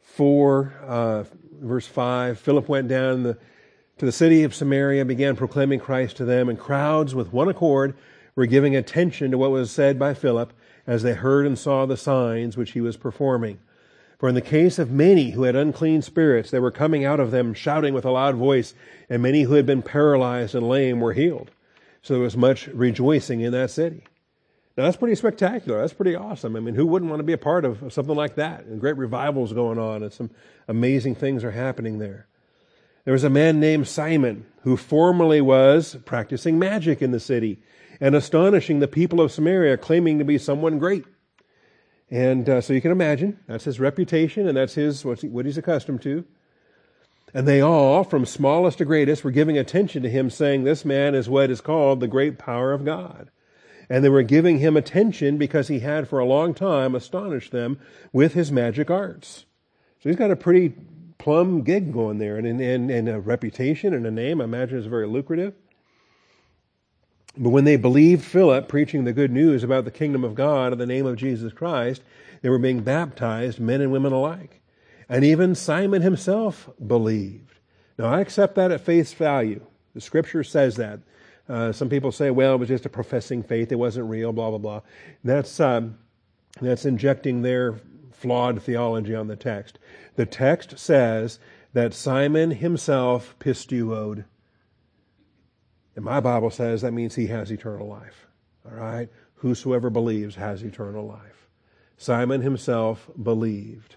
4, 0.00 0.72
uh, 0.86 1.24
verse 1.60 1.86
5, 1.86 2.38
Philip 2.38 2.68
went 2.68 2.88
down 2.88 3.22
the, 3.22 3.38
to 3.98 4.06
the 4.06 4.12
city 4.12 4.44
of 4.44 4.54
Samaria, 4.54 5.04
began 5.04 5.36
proclaiming 5.36 5.80
Christ 5.80 6.16
to 6.18 6.24
them, 6.24 6.48
and 6.48 6.58
crowds 6.58 7.14
with 7.14 7.32
one 7.32 7.48
accord 7.48 7.96
were 8.34 8.46
giving 8.46 8.76
attention 8.76 9.30
to 9.30 9.38
what 9.38 9.50
was 9.50 9.70
said 9.70 9.98
by 9.98 10.14
Philip 10.14 10.52
as 10.86 11.02
they 11.02 11.14
heard 11.14 11.46
and 11.46 11.58
saw 11.58 11.86
the 11.86 11.96
signs 11.96 12.56
which 12.56 12.72
he 12.72 12.80
was 12.80 12.96
performing. 12.96 13.58
For 14.18 14.28
in 14.28 14.34
the 14.34 14.40
case 14.40 14.78
of 14.78 14.90
many 14.90 15.32
who 15.32 15.42
had 15.42 15.56
unclean 15.56 16.00
spirits, 16.02 16.50
they 16.50 16.60
were 16.60 16.70
coming 16.70 17.04
out 17.04 17.20
of 17.20 17.30
them 17.30 17.52
shouting 17.52 17.92
with 17.92 18.04
a 18.04 18.10
loud 18.10 18.36
voice, 18.36 18.74
and 19.10 19.22
many 19.22 19.42
who 19.42 19.54
had 19.54 19.66
been 19.66 19.82
paralyzed 19.82 20.54
and 20.54 20.68
lame 20.68 21.00
were 21.00 21.12
healed. 21.12 21.50
So 22.06 22.14
there 22.14 22.22
was 22.22 22.36
much 22.36 22.68
rejoicing 22.68 23.40
in 23.40 23.50
that 23.50 23.72
city. 23.72 24.04
Now 24.76 24.84
that's 24.84 24.96
pretty 24.96 25.16
spectacular. 25.16 25.80
That's 25.80 25.92
pretty 25.92 26.14
awesome. 26.14 26.54
I 26.54 26.60
mean, 26.60 26.76
who 26.76 26.86
wouldn't 26.86 27.10
want 27.10 27.18
to 27.18 27.24
be 27.24 27.32
a 27.32 27.38
part 27.38 27.64
of 27.64 27.92
something 27.92 28.14
like 28.14 28.36
that? 28.36 28.64
And 28.64 28.80
great 28.80 28.96
revivals 28.96 29.52
going 29.52 29.80
on 29.80 30.04
and 30.04 30.12
some 30.12 30.30
amazing 30.68 31.16
things 31.16 31.42
are 31.42 31.50
happening 31.50 31.98
there. 31.98 32.28
There 33.04 33.12
was 33.12 33.24
a 33.24 33.28
man 33.28 33.58
named 33.58 33.88
Simon 33.88 34.46
who 34.60 34.76
formerly 34.76 35.40
was 35.40 35.96
practicing 36.04 36.60
magic 36.60 37.02
in 37.02 37.10
the 37.10 37.18
city 37.18 37.58
and 37.98 38.14
astonishing 38.14 38.78
the 38.78 38.86
people 38.86 39.20
of 39.20 39.32
Samaria, 39.32 39.76
claiming 39.76 40.20
to 40.20 40.24
be 40.24 40.38
someone 40.38 40.78
great. 40.78 41.04
And 42.08 42.48
uh, 42.48 42.60
so 42.60 42.72
you 42.72 42.80
can 42.80 42.92
imagine, 42.92 43.40
that's 43.48 43.64
his 43.64 43.80
reputation 43.80 44.46
and 44.46 44.56
that's 44.56 44.74
his, 44.74 45.04
what 45.04 45.44
he's 45.44 45.58
accustomed 45.58 46.02
to. 46.02 46.24
And 47.34 47.46
they 47.46 47.60
all, 47.60 48.04
from 48.04 48.24
smallest 48.24 48.78
to 48.78 48.84
greatest, 48.84 49.24
were 49.24 49.30
giving 49.30 49.58
attention 49.58 50.02
to 50.02 50.10
him, 50.10 50.30
saying, 50.30 50.64
This 50.64 50.84
man 50.84 51.14
is 51.14 51.28
what 51.28 51.50
is 51.50 51.60
called 51.60 52.00
the 52.00 52.08
great 52.08 52.38
power 52.38 52.72
of 52.72 52.84
God. 52.84 53.30
And 53.90 54.02
they 54.02 54.08
were 54.08 54.22
giving 54.22 54.58
him 54.58 54.76
attention 54.76 55.38
because 55.38 55.68
he 55.68 55.80
had 55.80 56.08
for 56.08 56.18
a 56.18 56.24
long 56.24 56.54
time 56.54 56.94
astonished 56.94 57.52
them 57.52 57.78
with 58.12 58.34
his 58.34 58.50
magic 58.50 58.90
arts. 58.90 59.44
So 60.00 60.08
he's 60.08 60.18
got 60.18 60.30
a 60.30 60.36
pretty 60.36 60.74
plum 61.18 61.62
gig 61.62 61.92
going 61.92 62.18
there, 62.18 62.36
and, 62.36 62.60
and, 62.60 62.90
and 62.90 63.08
a 63.08 63.20
reputation 63.20 63.94
and 63.94 64.06
a 64.06 64.10
name, 64.10 64.40
I 64.40 64.44
imagine, 64.44 64.78
is 64.78 64.86
very 64.86 65.06
lucrative. 65.06 65.54
But 67.36 67.50
when 67.50 67.64
they 67.64 67.76
believed 67.76 68.24
Philip 68.24 68.66
preaching 68.68 69.04
the 69.04 69.12
good 69.12 69.30
news 69.30 69.62
about 69.62 69.84
the 69.84 69.90
kingdom 69.90 70.24
of 70.24 70.34
God 70.34 70.72
in 70.72 70.78
the 70.78 70.86
name 70.86 71.04
of 71.04 71.16
Jesus 71.16 71.52
Christ, 71.52 72.02
they 72.40 72.48
were 72.48 72.58
being 72.58 72.80
baptized, 72.80 73.60
men 73.60 73.80
and 73.80 73.92
women 73.92 74.12
alike. 74.12 74.62
And 75.08 75.24
even 75.24 75.54
Simon 75.54 76.02
himself 76.02 76.68
believed. 76.84 77.60
Now, 77.98 78.06
I 78.06 78.20
accept 78.20 78.56
that 78.56 78.72
at 78.72 78.80
face 78.80 79.12
value. 79.12 79.64
The 79.94 80.00
scripture 80.00 80.44
says 80.44 80.76
that. 80.76 81.00
Uh, 81.48 81.72
some 81.72 81.88
people 81.88 82.10
say, 82.10 82.30
well, 82.30 82.54
it 82.54 82.58
was 82.58 82.68
just 82.68 82.86
a 82.86 82.90
professing 82.90 83.42
faith, 83.42 83.70
it 83.70 83.76
wasn't 83.76 84.10
real, 84.10 84.32
blah, 84.32 84.50
blah, 84.50 84.58
blah. 84.58 84.80
That's, 85.22 85.60
um, 85.60 85.96
that's 86.60 86.84
injecting 86.84 87.42
their 87.42 87.80
flawed 88.12 88.62
theology 88.62 89.14
on 89.14 89.28
the 89.28 89.36
text. 89.36 89.78
The 90.16 90.26
text 90.26 90.78
says 90.78 91.38
that 91.72 91.94
Simon 91.94 92.50
himself 92.50 93.36
pistuoed. 93.38 94.24
And 95.94 96.04
my 96.04 96.20
Bible 96.20 96.50
says 96.50 96.82
that 96.82 96.92
means 96.92 97.14
he 97.14 97.28
has 97.28 97.50
eternal 97.50 97.86
life. 97.86 98.26
All 98.64 98.76
right? 98.76 99.08
Whosoever 99.36 99.88
believes 99.88 100.34
has 100.34 100.62
eternal 100.62 101.06
life. 101.06 101.48
Simon 101.96 102.42
himself 102.42 103.08
believed. 103.22 103.96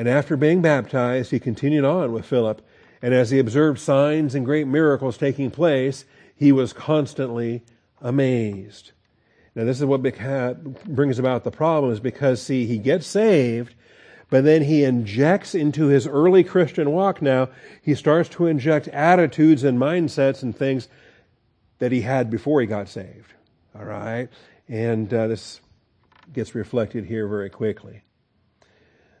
And 0.00 0.08
after 0.08 0.34
being 0.34 0.62
baptized, 0.62 1.30
he 1.30 1.38
continued 1.38 1.84
on 1.84 2.12
with 2.12 2.24
Philip. 2.24 2.66
And 3.02 3.12
as 3.12 3.32
he 3.32 3.38
observed 3.38 3.78
signs 3.78 4.34
and 4.34 4.46
great 4.46 4.66
miracles 4.66 5.18
taking 5.18 5.50
place, 5.50 6.06
he 6.34 6.52
was 6.52 6.72
constantly 6.72 7.64
amazed. 8.00 8.92
Now, 9.54 9.64
this 9.64 9.78
is 9.78 9.84
what 9.84 10.00
brings 10.00 11.18
about 11.18 11.44
the 11.44 11.50
problem, 11.50 11.92
is 11.92 12.00
because, 12.00 12.40
see, 12.40 12.64
he 12.64 12.78
gets 12.78 13.06
saved, 13.06 13.74
but 14.30 14.42
then 14.44 14.62
he 14.62 14.84
injects 14.84 15.54
into 15.54 15.88
his 15.88 16.06
early 16.06 16.44
Christian 16.44 16.92
walk 16.92 17.20
now, 17.20 17.50
he 17.82 17.94
starts 17.94 18.30
to 18.30 18.46
inject 18.46 18.88
attitudes 18.88 19.64
and 19.64 19.78
mindsets 19.78 20.42
and 20.42 20.56
things 20.56 20.88
that 21.78 21.92
he 21.92 22.00
had 22.00 22.30
before 22.30 22.62
he 22.62 22.66
got 22.66 22.88
saved. 22.88 23.34
All 23.78 23.84
right? 23.84 24.30
And 24.66 25.12
uh, 25.12 25.26
this 25.26 25.60
gets 26.32 26.54
reflected 26.54 27.04
here 27.04 27.28
very 27.28 27.50
quickly. 27.50 28.00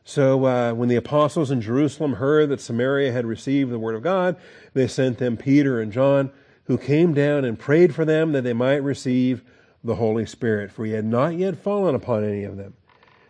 So 0.04 0.44
uh, 0.46 0.72
when 0.72 0.88
the 0.88 0.96
apostles 0.96 1.50
in 1.50 1.60
Jerusalem 1.60 2.14
heard 2.14 2.48
that 2.48 2.60
Samaria 2.60 3.12
had 3.12 3.26
received 3.26 3.70
the 3.70 3.78
word 3.78 3.94
of 3.94 4.02
God, 4.02 4.36
they 4.74 4.86
sent 4.86 5.18
them 5.18 5.36
Peter 5.36 5.80
and 5.80 5.92
John, 5.92 6.30
who 6.64 6.78
came 6.78 7.14
down 7.14 7.44
and 7.44 7.58
prayed 7.58 7.94
for 7.94 8.04
them 8.04 8.32
that 8.32 8.42
they 8.42 8.52
might 8.52 8.82
receive 8.82 9.42
the 9.82 9.96
Holy 9.96 10.26
Spirit, 10.26 10.70
for 10.70 10.84
he 10.84 10.92
had 10.92 11.04
not 11.04 11.34
yet 11.34 11.56
fallen 11.56 11.94
upon 11.94 12.24
any 12.24 12.44
of 12.44 12.56
them, 12.56 12.74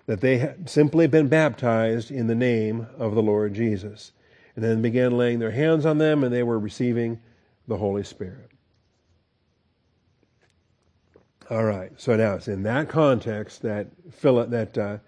that 0.06 0.20
they 0.20 0.38
had 0.38 0.68
simply 0.68 1.06
been 1.06 1.28
baptized 1.28 2.10
in 2.10 2.26
the 2.26 2.34
name 2.34 2.86
of 2.98 3.14
the 3.14 3.22
Lord 3.22 3.54
Jesus. 3.54 4.12
And 4.56 4.64
then 4.64 4.82
began 4.82 5.16
laying 5.16 5.38
their 5.38 5.52
hands 5.52 5.86
on 5.86 5.98
them, 5.98 6.24
and 6.24 6.34
they 6.34 6.42
were 6.42 6.58
receiving 6.58 7.20
the 7.68 7.76
Holy 7.76 8.02
Spirit. 8.02 8.50
All 11.48 11.64
right, 11.64 11.92
so 11.96 12.16
now 12.16 12.34
it's 12.34 12.48
in 12.48 12.62
that 12.64 12.88
context 12.88 13.62
that 13.62 13.88
Philip, 14.12 14.50
that 14.50 14.78
uh, 14.78 14.98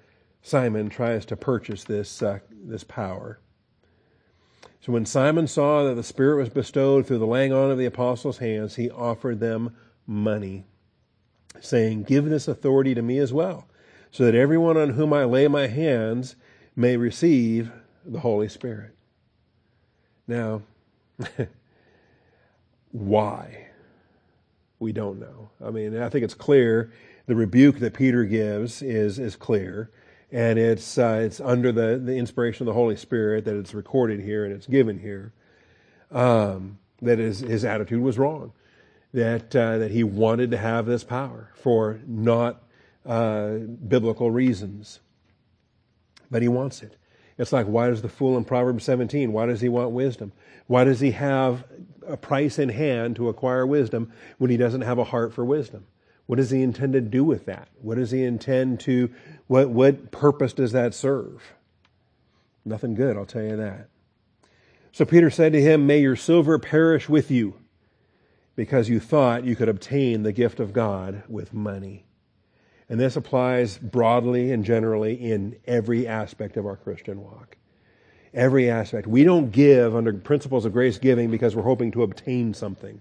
Simon 0.42 0.88
tries 0.88 1.24
to 1.26 1.36
purchase 1.36 1.84
this, 1.84 2.20
uh, 2.20 2.40
this 2.52 2.82
power. 2.82 3.38
So 4.80 4.92
when 4.92 5.06
Simon 5.06 5.46
saw 5.46 5.84
that 5.84 5.94
the 5.94 6.02
Spirit 6.02 6.38
was 6.38 6.48
bestowed 6.48 7.06
through 7.06 7.18
the 7.18 7.26
laying 7.26 7.52
on 7.52 7.70
of 7.70 7.78
the 7.78 7.86
apostles' 7.86 8.38
hands, 8.38 8.74
he 8.74 8.90
offered 8.90 9.38
them 9.38 9.76
money, 10.04 10.66
saying, 11.60 12.02
Give 12.02 12.24
this 12.24 12.48
authority 12.48 12.92
to 12.96 13.02
me 13.02 13.18
as 13.18 13.32
well, 13.32 13.68
so 14.10 14.24
that 14.24 14.34
everyone 14.34 14.76
on 14.76 14.90
whom 14.90 15.12
I 15.12 15.24
lay 15.24 15.46
my 15.46 15.68
hands 15.68 16.34
may 16.74 16.96
receive 16.96 17.70
the 18.04 18.20
Holy 18.20 18.48
Spirit. 18.48 18.96
Now, 20.26 20.62
why? 22.90 23.68
We 24.80 24.92
don't 24.92 25.20
know. 25.20 25.50
I 25.64 25.70
mean, 25.70 25.96
I 25.96 26.08
think 26.08 26.24
it's 26.24 26.34
clear. 26.34 26.90
The 27.26 27.36
rebuke 27.36 27.78
that 27.78 27.94
Peter 27.94 28.24
gives 28.24 28.82
is, 28.82 29.20
is 29.20 29.36
clear 29.36 29.92
and 30.32 30.58
it's 30.58 30.96
uh, 30.96 31.20
it's 31.22 31.40
under 31.40 31.70
the, 31.70 32.00
the 32.02 32.16
inspiration 32.16 32.62
of 32.62 32.66
the 32.66 32.78
Holy 32.78 32.96
Spirit 32.96 33.44
that 33.44 33.54
it's 33.54 33.74
recorded 33.74 34.20
here 34.20 34.44
and 34.44 34.54
it's 34.54 34.66
given 34.66 34.98
here. 34.98 35.32
Um, 36.10 36.78
that 37.02 37.18
his, 37.18 37.40
his 37.40 37.64
attitude 37.64 38.00
was 38.00 38.18
wrong, 38.18 38.52
that 39.12 39.54
uh, 39.54 39.78
that 39.78 39.90
he 39.90 40.02
wanted 40.02 40.50
to 40.52 40.56
have 40.56 40.86
this 40.86 41.04
power 41.04 41.50
for 41.54 42.00
not 42.06 42.62
uh, 43.04 43.54
biblical 43.86 44.30
reasons, 44.30 45.00
but 46.30 46.42
he 46.42 46.48
wants 46.48 46.82
it. 46.82 46.96
It's 47.36 47.52
like 47.52 47.66
why 47.66 47.88
does 47.88 48.02
the 48.02 48.08
fool 48.08 48.36
in 48.36 48.44
Proverbs 48.44 48.84
17? 48.84 49.32
Why 49.32 49.46
does 49.46 49.60
he 49.60 49.68
want 49.68 49.90
wisdom? 49.90 50.32
Why 50.66 50.84
does 50.84 51.00
he 51.00 51.10
have 51.10 51.64
a 52.06 52.16
price 52.16 52.58
in 52.58 52.70
hand 52.70 53.16
to 53.16 53.28
acquire 53.28 53.66
wisdom 53.66 54.12
when 54.38 54.50
he 54.50 54.56
doesn't 54.56 54.82
have 54.82 54.98
a 54.98 55.04
heart 55.04 55.34
for 55.34 55.44
wisdom? 55.44 55.86
What 56.26 56.36
does 56.36 56.50
he 56.50 56.62
intend 56.62 56.92
to 56.92 57.00
do 57.00 57.24
with 57.24 57.46
that? 57.46 57.68
What 57.80 57.96
does 57.96 58.10
he 58.10 58.22
intend 58.24 58.80
to, 58.80 59.10
what, 59.46 59.70
what 59.70 60.10
purpose 60.10 60.52
does 60.52 60.72
that 60.72 60.94
serve? 60.94 61.42
Nothing 62.64 62.94
good, 62.94 63.16
I'll 63.16 63.26
tell 63.26 63.42
you 63.42 63.56
that. 63.56 63.88
So 64.92 65.04
Peter 65.04 65.30
said 65.30 65.52
to 65.52 65.60
him, 65.60 65.86
May 65.86 66.00
your 66.00 66.16
silver 66.16 66.58
perish 66.58 67.08
with 67.08 67.30
you, 67.30 67.54
because 68.56 68.88
you 68.88 69.00
thought 69.00 69.44
you 69.44 69.56
could 69.56 69.68
obtain 69.68 70.22
the 70.22 70.32
gift 70.32 70.60
of 70.60 70.72
God 70.72 71.22
with 71.28 71.54
money. 71.54 72.04
And 72.88 73.00
this 73.00 73.16
applies 73.16 73.78
broadly 73.78 74.52
and 74.52 74.64
generally 74.64 75.14
in 75.14 75.56
every 75.66 76.06
aspect 76.06 76.58
of 76.58 76.66
our 76.66 76.76
Christian 76.76 77.22
walk. 77.22 77.56
Every 78.34 78.70
aspect. 78.70 79.06
We 79.06 79.24
don't 79.24 79.50
give 79.50 79.96
under 79.96 80.12
principles 80.12 80.66
of 80.66 80.72
grace 80.72 80.98
giving 80.98 81.30
because 81.30 81.56
we're 81.56 81.62
hoping 81.62 81.90
to 81.92 82.02
obtain 82.02 82.52
something. 82.52 83.00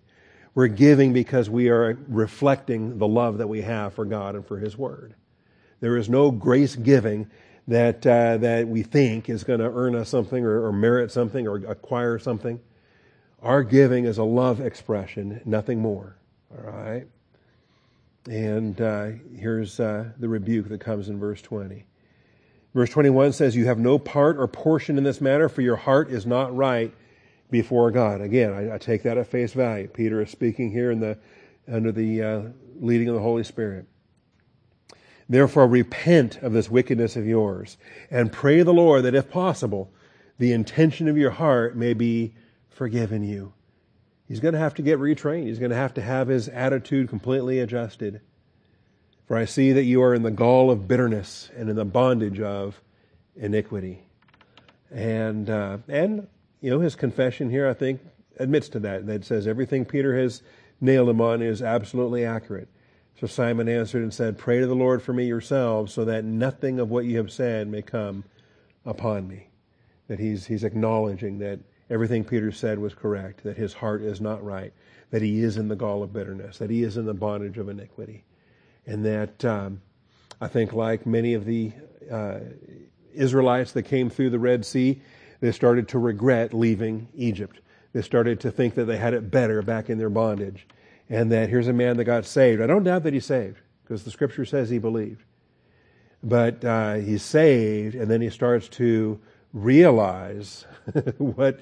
We're 0.55 0.67
giving 0.67 1.13
because 1.13 1.49
we 1.49 1.69
are 1.69 1.97
reflecting 2.07 2.97
the 2.97 3.07
love 3.07 3.37
that 3.37 3.47
we 3.47 3.61
have 3.61 3.93
for 3.93 4.05
God 4.05 4.35
and 4.35 4.45
for 4.45 4.59
His 4.59 4.77
Word. 4.77 5.15
There 5.81 5.97
is 5.97 6.09
no 6.09 6.31
grace 6.31 6.75
giving 6.75 7.29
that, 7.67 8.05
uh, 8.07 8.37
that 8.37 8.67
we 8.67 8.83
think 8.83 9.29
is 9.29 9.43
going 9.43 9.59
to 9.59 9.69
earn 9.69 9.95
us 9.95 10.09
something 10.09 10.45
or, 10.45 10.65
or 10.65 10.71
merit 10.71 11.11
something 11.11 11.47
or 11.47 11.57
acquire 11.57 12.17
something. 12.17 12.59
Our 13.41 13.63
giving 13.63 14.05
is 14.05 14.17
a 14.17 14.23
love 14.23 14.61
expression, 14.61 15.41
nothing 15.45 15.79
more. 15.79 16.15
All 16.51 16.71
right? 16.71 17.07
And 18.29 18.79
uh, 18.79 19.09
here's 19.35 19.79
uh, 19.79 20.11
the 20.19 20.29
rebuke 20.29 20.69
that 20.69 20.79
comes 20.79 21.09
in 21.09 21.19
verse 21.19 21.41
20. 21.41 21.85
Verse 22.73 22.89
21 22.89 23.33
says, 23.33 23.55
You 23.55 23.65
have 23.65 23.79
no 23.79 23.97
part 23.97 24.37
or 24.37 24.47
portion 24.47 24.97
in 24.97 25.03
this 25.03 25.19
matter, 25.19 25.49
for 25.49 25.61
your 25.61 25.75
heart 25.75 26.09
is 26.11 26.25
not 26.25 26.55
right 26.55 26.93
before 27.49 27.91
God. 27.91 28.21
Again, 28.21 28.53
I, 28.53 28.75
I, 28.75 28.77
take 28.77 29.03
that 29.03 29.17
at 29.17 29.27
face 29.27 29.53
value. 29.53 29.87
Peter 29.87 30.21
is 30.21 30.29
speaking 30.29 30.71
here 30.71 30.91
in 30.91 31.01
the, 31.01 31.17
under 31.67 31.91
the 31.91 32.23
uh, 32.23 32.41
leading 32.79 33.09
of 33.09 33.15
the 33.15 33.21
Holy 33.21 33.43
Spirit. 33.43 33.87
Therefore, 35.31 35.65
repent 35.65 36.43
of 36.43 36.51
this 36.51 36.69
wickedness 36.69 37.15
of 37.15 37.25
yours 37.25 37.77
and 38.09 38.33
pray 38.33 38.63
the 38.63 38.73
Lord 38.73 39.03
that, 39.03 39.15
if 39.15 39.29
possible, 39.29 39.89
the 40.37 40.51
intention 40.51 41.07
of 41.07 41.17
your 41.17 41.31
heart 41.31 41.73
may 41.73 41.93
be 41.93 42.35
forgiven 42.67 43.23
you. 43.23 43.53
He's 44.27 44.41
going 44.41 44.55
to 44.55 44.59
have 44.59 44.73
to 44.73 44.81
get 44.81 44.99
retrained. 44.99 45.45
He's 45.45 45.57
going 45.57 45.71
to 45.71 45.77
have 45.77 45.93
to 45.93 46.01
have 46.01 46.27
his 46.27 46.49
attitude 46.49 47.07
completely 47.07 47.59
adjusted. 47.59 48.19
For 49.25 49.37
I 49.37 49.45
see 49.45 49.71
that 49.71 49.85
you 49.85 50.03
are 50.03 50.13
in 50.13 50.23
the 50.23 50.31
gall 50.31 50.69
of 50.69 50.85
bitterness 50.85 51.49
and 51.55 51.69
in 51.69 51.77
the 51.77 51.85
bondage 51.85 52.41
of 52.41 52.81
iniquity. 53.37 54.03
And, 54.93 55.49
uh, 55.49 55.77
and 55.87 56.27
you 56.59 56.69
know, 56.71 56.81
his 56.81 56.95
confession 56.95 57.49
here, 57.49 57.69
I 57.69 57.73
think, 57.73 58.01
admits 58.37 58.67
to 58.67 58.79
that. 58.79 59.07
That 59.07 59.23
says 59.23 59.47
everything 59.47 59.85
Peter 59.85 60.17
has 60.19 60.41
nailed 60.81 61.07
him 61.07 61.21
on 61.21 61.41
is 61.41 61.61
absolutely 61.61 62.25
accurate. 62.25 62.67
So 63.21 63.27
Simon 63.27 63.69
answered 63.69 64.01
and 64.01 64.11
said, 64.11 64.39
Pray 64.39 64.61
to 64.61 64.65
the 64.65 64.73
Lord 64.73 65.03
for 65.03 65.13
me 65.13 65.27
yourselves, 65.27 65.93
so 65.93 66.05
that 66.05 66.25
nothing 66.25 66.79
of 66.79 66.89
what 66.89 67.05
you 67.05 67.17
have 67.17 67.31
said 67.31 67.67
may 67.67 67.83
come 67.83 68.23
upon 68.83 69.27
me. 69.27 69.49
That 70.07 70.17
he's, 70.17 70.47
he's 70.47 70.63
acknowledging 70.63 71.37
that 71.37 71.59
everything 71.87 72.23
Peter 72.23 72.51
said 72.51 72.79
was 72.79 72.95
correct, 72.95 73.43
that 73.43 73.57
his 73.57 73.73
heart 73.73 74.01
is 74.01 74.21
not 74.21 74.43
right, 74.43 74.73
that 75.11 75.21
he 75.21 75.43
is 75.43 75.57
in 75.57 75.67
the 75.67 75.75
gall 75.75 76.01
of 76.01 76.11
bitterness, 76.11 76.57
that 76.57 76.71
he 76.71 76.81
is 76.81 76.97
in 76.97 77.05
the 77.05 77.13
bondage 77.13 77.59
of 77.59 77.69
iniquity. 77.69 78.23
And 78.87 79.05
that 79.05 79.45
um, 79.45 79.83
I 80.41 80.47
think, 80.47 80.73
like 80.73 81.05
many 81.05 81.35
of 81.35 81.45
the 81.45 81.73
uh, 82.09 82.39
Israelites 83.13 83.73
that 83.73 83.83
came 83.83 84.09
through 84.09 84.31
the 84.31 84.39
Red 84.39 84.65
Sea, 84.65 84.99
they 85.41 85.51
started 85.51 85.89
to 85.89 85.99
regret 85.99 86.55
leaving 86.55 87.07
Egypt. 87.13 87.59
They 87.93 88.01
started 88.01 88.39
to 88.39 88.49
think 88.49 88.73
that 88.73 88.85
they 88.85 88.97
had 88.97 89.13
it 89.13 89.29
better 89.29 89.61
back 89.61 89.91
in 89.91 89.99
their 89.99 90.09
bondage. 90.09 90.65
And 91.11 91.29
that 91.33 91.49
here's 91.49 91.67
a 91.67 91.73
man 91.73 91.97
that 91.97 92.05
got 92.05 92.25
saved. 92.25 92.61
I 92.61 92.67
don't 92.67 92.85
doubt 92.85 93.03
that 93.03 93.13
he's 93.13 93.25
saved 93.25 93.57
because 93.83 94.05
the 94.05 94.11
scripture 94.11 94.45
says 94.45 94.69
he 94.69 94.79
believed. 94.79 95.23
But 96.23 96.63
uh, 96.63 96.95
he's 96.95 97.21
saved, 97.21 97.95
and 97.95 98.09
then 98.09 98.21
he 98.21 98.29
starts 98.29 98.69
to 98.69 99.19
realize 99.53 100.65
what, 101.17 101.59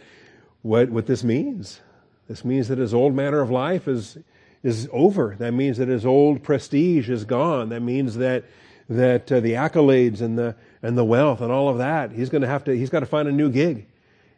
what, 0.62 0.90
what 0.92 1.08
this 1.08 1.24
means. 1.24 1.80
This 2.28 2.46
means 2.46 2.68
that 2.68 2.78
his 2.78 2.94
old 2.94 3.16
manner 3.16 3.40
of 3.40 3.50
life 3.50 3.88
is, 3.88 4.20
is 4.62 4.88
over. 4.92 5.36
That 5.40 5.54
means 5.54 5.80
that 5.80 5.88
his 5.88 6.06
old 6.06 6.44
prestige 6.44 7.10
is 7.10 7.26
gone. 7.26 7.70
That 7.70 7.82
means 7.82 8.18
that, 8.18 8.46
that 8.88 9.32
uh, 9.32 9.40
the 9.40 9.54
accolades 9.54 10.22
and 10.22 10.38
the, 10.38 10.56
and 10.84 10.96
the 10.96 11.06
wealth 11.06 11.42
and 11.42 11.52
all 11.52 11.70
of 11.70 11.80
that, 11.80 12.12
he's 12.12 12.30
going 12.30 12.44
to 12.44 12.48
have 12.48 12.66
to, 12.66 12.78
he's 12.78 12.92
got 12.92 13.00
to 13.00 13.08
find 13.08 13.28
a 13.28 13.32
new 13.32 13.50
gig. 13.50 13.88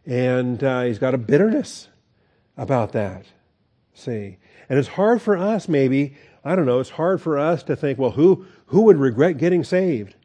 And 0.06 0.64
uh, 0.64 0.84
he's 0.84 1.00
got 1.00 1.14
a 1.14 1.18
bitterness 1.18 1.90
about 2.56 2.94
that. 2.94 3.26
See? 3.94 4.38
And 4.72 4.80
it's 4.80 4.88
hard 4.88 5.22
for 5.22 5.36
us, 5.36 5.68
maybe, 5.68 6.16
I 6.46 6.56
don't 6.56 6.66
know, 6.66 6.80
it's 6.80 6.92
hard 6.92 7.22
for 7.22 7.38
us 7.38 7.62
to 7.64 7.76
think, 7.76 8.00
well, 8.00 8.12
who, 8.12 8.46
who 8.68 8.84
would 8.84 8.96
regret 8.96 9.38
getting 9.38 9.66
saved? 9.66 10.16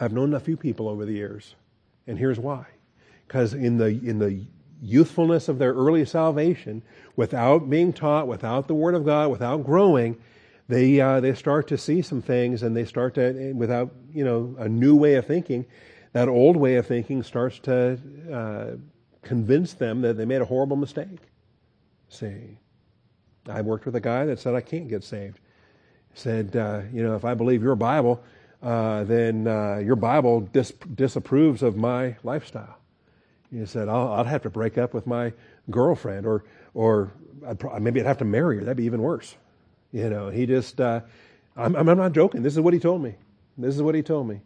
I've 0.00 0.12
known 0.12 0.34
a 0.34 0.40
few 0.40 0.56
people 0.56 0.88
over 0.88 1.04
the 1.04 1.12
years, 1.12 1.54
and 2.04 2.18
here's 2.18 2.40
why. 2.40 2.66
Because 3.28 3.54
in 3.54 3.78
the, 3.78 3.86
in 3.86 4.18
the 4.18 4.44
youthfulness 4.82 5.48
of 5.48 5.60
their 5.60 5.72
early 5.72 6.04
salvation, 6.04 6.82
without 7.14 7.70
being 7.70 7.92
taught, 7.92 8.26
without 8.26 8.66
the 8.66 8.74
Word 8.74 8.96
of 8.96 9.04
God, 9.04 9.30
without 9.30 9.64
growing, 9.64 10.16
they, 10.66 11.00
uh, 11.00 11.20
they 11.20 11.32
start 11.32 11.68
to 11.68 11.78
see 11.78 12.02
some 12.02 12.22
things 12.22 12.64
and 12.64 12.76
they 12.76 12.86
start 12.86 13.14
to, 13.14 13.52
without, 13.52 13.92
you 14.12 14.24
know, 14.24 14.56
a 14.58 14.68
new 14.68 14.96
way 14.96 15.14
of 15.14 15.26
thinking, 15.28 15.64
that 16.12 16.28
old 16.28 16.56
way 16.56 16.74
of 16.74 16.88
thinking 16.88 17.22
starts 17.22 17.60
to 17.60 18.00
uh, 18.32 18.76
convince 19.22 19.74
them 19.74 20.00
that 20.00 20.16
they 20.16 20.24
made 20.24 20.42
a 20.42 20.46
horrible 20.46 20.76
mistake. 20.76 21.20
See, 22.08 22.58
I 23.48 23.60
worked 23.62 23.86
with 23.86 23.96
a 23.96 24.00
guy 24.00 24.26
that 24.26 24.38
said, 24.38 24.54
I 24.54 24.60
can't 24.60 24.88
get 24.88 25.04
saved. 25.04 25.38
Said, 26.14 26.56
uh, 26.56 26.82
you 26.92 27.02
know, 27.02 27.14
if 27.14 27.24
I 27.24 27.34
believe 27.34 27.62
your 27.62 27.76
Bible, 27.76 28.22
uh, 28.62 29.04
then 29.04 29.46
uh, 29.46 29.78
your 29.78 29.96
Bible 29.96 30.40
dis- 30.40 30.72
disapproves 30.94 31.62
of 31.62 31.76
my 31.76 32.16
lifestyle. 32.22 32.78
He 33.52 33.64
said, 33.66 33.88
I'll, 33.88 34.12
I'll, 34.12 34.24
have 34.24 34.42
to 34.42 34.50
break 34.50 34.76
up 34.76 34.92
with 34.92 35.06
my 35.06 35.32
girlfriend, 35.70 36.26
or, 36.26 36.44
or 36.74 37.12
I'd 37.46 37.58
pro- 37.58 37.78
maybe 37.78 38.00
I'd 38.00 38.06
have 38.06 38.18
to 38.18 38.24
marry 38.24 38.56
her. 38.56 38.64
That'd 38.64 38.76
be 38.76 38.84
even 38.84 39.02
worse. 39.02 39.36
You 39.92 40.10
know, 40.10 40.30
he 40.30 40.46
just, 40.46 40.80
uh, 40.80 41.00
I'm, 41.56 41.76
I'm 41.76 41.86
not 41.86 42.12
joking. 42.12 42.42
This 42.42 42.54
is 42.54 42.60
what 42.60 42.74
he 42.74 42.80
told 42.80 43.02
me. 43.02 43.14
This 43.56 43.74
is 43.74 43.82
what 43.82 43.94
he 43.94 44.02
told 44.02 44.28
me. 44.28 44.40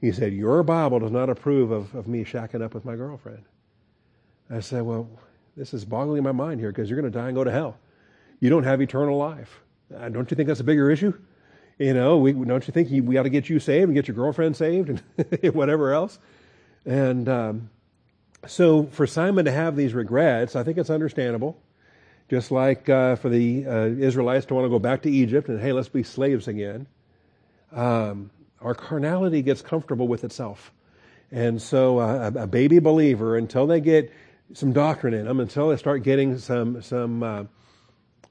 He 0.00 0.12
said, 0.12 0.32
Your 0.32 0.62
Bible 0.62 0.98
does 0.98 1.12
not 1.12 1.30
approve 1.30 1.70
of, 1.70 1.94
of 1.94 2.08
me 2.08 2.24
shacking 2.24 2.62
up 2.62 2.74
with 2.74 2.84
my 2.84 2.96
girlfriend. 2.96 3.44
I 4.50 4.60
said, 4.60 4.82
Well, 4.82 5.08
this 5.56 5.74
is 5.74 5.84
boggling 5.84 6.22
my 6.22 6.32
mind 6.32 6.60
here 6.60 6.70
because 6.70 6.88
you're 6.88 7.00
going 7.00 7.10
to 7.10 7.18
die 7.18 7.26
and 7.26 7.36
go 7.36 7.44
to 7.44 7.50
hell. 7.50 7.76
You 8.40 8.50
don't 8.50 8.64
have 8.64 8.80
eternal 8.80 9.16
life. 9.16 9.60
Uh, 9.94 10.08
don't 10.08 10.30
you 10.30 10.36
think 10.36 10.48
that's 10.48 10.60
a 10.60 10.64
bigger 10.64 10.90
issue? 10.90 11.12
You 11.78 11.94
know, 11.94 12.18
we, 12.18 12.32
don't 12.32 12.66
you 12.66 12.72
think 12.72 12.90
we 12.90 13.16
ought 13.18 13.24
to 13.24 13.30
get 13.30 13.48
you 13.48 13.58
saved 13.58 13.84
and 13.84 13.94
get 13.94 14.08
your 14.08 14.14
girlfriend 14.14 14.56
saved 14.56 14.88
and 15.42 15.54
whatever 15.54 15.92
else? 15.92 16.18
And 16.84 17.28
um, 17.28 17.70
so 18.46 18.84
for 18.86 19.06
Simon 19.06 19.44
to 19.44 19.52
have 19.52 19.76
these 19.76 19.94
regrets, 19.94 20.56
I 20.56 20.64
think 20.64 20.78
it's 20.78 20.90
understandable. 20.90 21.58
Just 22.30 22.50
like 22.50 22.88
uh, 22.88 23.16
for 23.16 23.28
the 23.28 23.66
uh, 23.66 23.86
Israelites 23.86 24.46
to 24.46 24.54
want 24.54 24.64
to 24.64 24.70
go 24.70 24.78
back 24.78 25.02
to 25.02 25.10
Egypt 25.10 25.48
and, 25.48 25.60
hey, 25.60 25.72
let's 25.72 25.88
be 25.88 26.02
slaves 26.02 26.48
again. 26.48 26.86
Um, 27.72 28.30
our 28.60 28.74
carnality 28.74 29.42
gets 29.42 29.60
comfortable 29.60 30.08
with 30.08 30.24
itself. 30.24 30.72
And 31.30 31.60
so 31.60 31.98
uh, 31.98 32.30
a, 32.34 32.42
a, 32.42 32.46
baby 32.46 32.78
believer, 32.78 33.36
until 33.36 33.66
they 33.66 33.80
get 33.80 34.12
some 34.54 34.72
doctrine 34.72 35.14
in 35.14 35.26
them, 35.26 35.40
until 35.40 35.68
they 35.68 35.76
start 35.76 36.02
getting 36.02 36.38
some, 36.38 36.82
some 36.82 37.22
uh, 37.22 37.44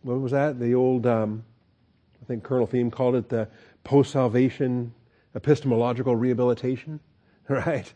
what 0.03 0.19
was 0.19 0.31
that? 0.31 0.60
The 0.60 0.75
old, 0.75 1.05
um, 1.05 1.43
I 2.21 2.25
think 2.25 2.43
Colonel 2.43 2.67
Thieme 2.67 2.91
called 2.91 3.15
it 3.15 3.29
the 3.29 3.47
post 3.84 4.12
salvation 4.12 4.93
epistemological 5.36 6.15
rehabilitation, 6.15 6.99
right? 7.47 7.91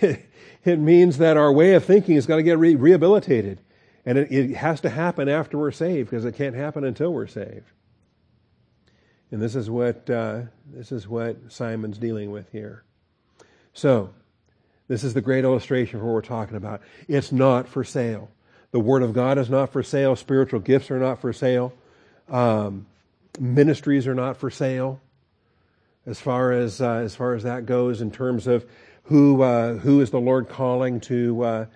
it 0.00 0.78
means 0.78 1.18
that 1.18 1.36
our 1.36 1.52
way 1.52 1.74
of 1.74 1.84
thinking 1.84 2.14
has 2.14 2.26
got 2.26 2.36
to 2.36 2.42
get 2.42 2.58
re- 2.58 2.76
rehabilitated. 2.76 3.58
And 4.04 4.18
it, 4.18 4.32
it 4.32 4.54
has 4.56 4.80
to 4.80 4.90
happen 4.90 5.28
after 5.28 5.58
we're 5.58 5.70
saved 5.70 6.10
because 6.10 6.24
it 6.24 6.34
can't 6.34 6.56
happen 6.56 6.84
until 6.84 7.12
we're 7.12 7.26
saved. 7.26 7.70
And 9.30 9.40
this 9.40 9.54
is 9.54 9.70
what 9.70 10.10
uh, 10.10 10.42
this 10.70 10.92
is 10.92 11.08
what 11.08 11.36
Simon's 11.50 11.98
dealing 11.98 12.30
with 12.30 12.50
here. 12.52 12.84
So, 13.72 14.10
this 14.92 15.04
is 15.04 15.14
the 15.14 15.22
great 15.22 15.44
illustration 15.44 15.98
for 15.98 16.04
what 16.04 16.12
we're 16.12 16.20
talking 16.20 16.56
about. 16.56 16.82
It's 17.08 17.32
not 17.32 17.66
for 17.66 17.82
sale. 17.82 18.28
The 18.72 18.78
Word 18.78 19.02
of 19.02 19.14
God 19.14 19.38
is 19.38 19.48
not 19.48 19.72
for 19.72 19.82
sale. 19.82 20.16
Spiritual 20.16 20.60
gifts 20.60 20.90
are 20.90 20.98
not 20.98 21.18
for 21.18 21.32
sale. 21.32 21.72
Um, 22.28 22.84
ministries 23.40 24.06
are 24.06 24.14
not 24.14 24.36
for 24.36 24.50
sale. 24.50 25.00
As 26.04 26.20
far 26.20 26.52
as 26.52 26.82
uh, 26.82 26.96
as 26.96 27.16
far 27.16 27.34
as 27.34 27.44
that 27.44 27.64
goes, 27.64 28.02
in 28.02 28.10
terms 28.10 28.46
of 28.46 28.66
who 29.04 29.40
uh, 29.40 29.74
who 29.78 30.02
is 30.02 30.10
the 30.10 30.20
Lord 30.20 30.50
calling 30.50 31.00
to 31.00 31.42
uh, 31.42 31.66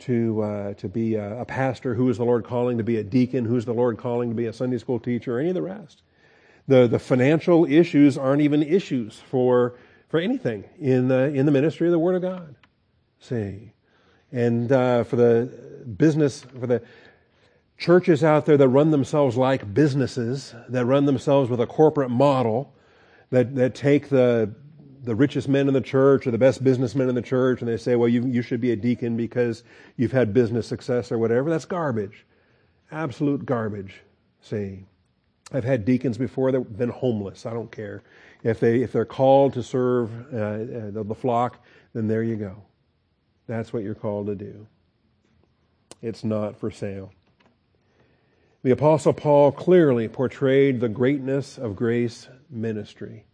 to 0.00 0.42
uh, 0.42 0.74
to 0.74 0.88
be 0.88 1.14
a, 1.14 1.42
a 1.42 1.44
pastor, 1.44 1.94
who 1.94 2.08
is 2.08 2.16
the 2.16 2.24
Lord 2.24 2.44
calling 2.44 2.78
to 2.78 2.84
be 2.84 2.96
a 2.96 3.04
deacon, 3.04 3.44
who 3.44 3.56
is 3.56 3.66
the 3.66 3.74
Lord 3.74 3.98
calling 3.98 4.30
to 4.30 4.34
be 4.34 4.46
a 4.46 4.52
Sunday 4.52 4.78
school 4.78 4.98
teacher, 4.98 5.36
or 5.36 5.40
any 5.40 5.50
of 5.50 5.54
the 5.54 5.62
rest. 5.62 6.02
The, 6.66 6.88
the 6.88 6.98
financial 6.98 7.66
issues 7.66 8.18
aren't 8.18 8.42
even 8.42 8.62
issues 8.62 9.20
for, 9.30 9.74
for 10.08 10.18
anything 10.18 10.64
in 10.80 11.08
the, 11.08 11.24
in 11.24 11.44
the 11.44 11.52
ministry 11.52 11.86
of 11.86 11.92
the 11.92 11.98
Word 11.98 12.16
of 12.16 12.22
God. 12.22 12.54
See? 13.24 13.72
And 14.32 14.70
uh, 14.70 15.04
for 15.04 15.16
the 15.16 15.50
business, 15.96 16.42
for 16.42 16.66
the 16.66 16.82
churches 17.78 18.22
out 18.22 18.44
there 18.44 18.58
that 18.58 18.68
run 18.68 18.90
themselves 18.90 19.36
like 19.36 19.72
businesses, 19.72 20.54
that 20.68 20.84
run 20.84 21.06
themselves 21.06 21.48
with 21.48 21.60
a 21.60 21.66
corporate 21.66 22.10
model, 22.10 22.74
that, 23.30 23.54
that 23.54 23.74
take 23.74 24.10
the, 24.10 24.54
the 25.04 25.14
richest 25.14 25.48
men 25.48 25.68
in 25.68 25.74
the 25.74 25.80
church 25.80 26.26
or 26.26 26.32
the 26.32 26.38
best 26.38 26.62
businessmen 26.62 27.08
in 27.08 27.14
the 27.14 27.22
church 27.22 27.60
and 27.60 27.68
they 27.68 27.78
say, 27.78 27.96
well, 27.96 28.08
you, 28.08 28.26
you 28.26 28.42
should 28.42 28.60
be 28.60 28.72
a 28.72 28.76
deacon 28.76 29.16
because 29.16 29.62
you've 29.96 30.12
had 30.12 30.34
business 30.34 30.66
success 30.66 31.10
or 31.10 31.16
whatever. 31.16 31.48
That's 31.48 31.64
garbage. 31.64 32.26
Absolute 32.92 33.46
garbage. 33.46 34.02
See? 34.42 34.84
I've 35.50 35.64
had 35.64 35.86
deacons 35.86 36.18
before 36.18 36.52
that 36.52 36.58
have 36.58 36.76
been 36.76 36.90
homeless. 36.90 37.46
I 37.46 37.54
don't 37.54 37.72
care. 37.72 38.02
If, 38.42 38.60
they, 38.60 38.82
if 38.82 38.92
they're 38.92 39.06
called 39.06 39.54
to 39.54 39.62
serve 39.62 40.10
uh, 40.32 40.36
uh, 40.36 40.90
the, 40.90 41.04
the 41.06 41.14
flock, 41.14 41.64
then 41.94 42.06
there 42.06 42.22
you 42.22 42.36
go. 42.36 42.62
That's 43.46 43.72
what 43.72 43.82
you're 43.82 43.94
called 43.94 44.26
to 44.26 44.34
do. 44.34 44.66
It's 46.02 46.24
not 46.24 46.58
for 46.58 46.70
sale. 46.70 47.12
The 48.62 48.70
Apostle 48.70 49.12
Paul 49.12 49.52
clearly 49.52 50.08
portrayed 50.08 50.80
the 50.80 50.88
greatness 50.88 51.58
of 51.58 51.76
grace 51.76 52.28
ministry. 52.48 53.24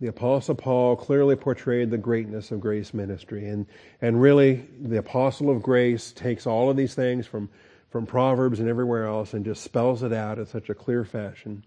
The 0.00 0.06
Apostle 0.08 0.54
Paul 0.54 0.96
clearly 0.96 1.34
portrayed 1.34 1.90
the 1.90 1.98
greatness 1.98 2.50
of 2.50 2.60
grace 2.60 2.94
ministry. 2.94 3.48
And, 3.48 3.66
and 4.00 4.20
really, 4.20 4.66
the 4.80 4.98
Apostle 4.98 5.50
of 5.50 5.62
Grace 5.62 6.12
takes 6.12 6.46
all 6.46 6.70
of 6.70 6.76
these 6.76 6.94
things 6.94 7.26
from 7.26 7.48
from 7.94 8.06
Proverbs 8.06 8.58
and 8.58 8.68
everywhere 8.68 9.06
else 9.06 9.34
and 9.34 9.44
just 9.44 9.62
spells 9.62 10.02
it 10.02 10.12
out 10.12 10.40
in 10.40 10.46
such 10.46 10.68
a 10.68 10.74
clear 10.74 11.04
fashion. 11.04 11.64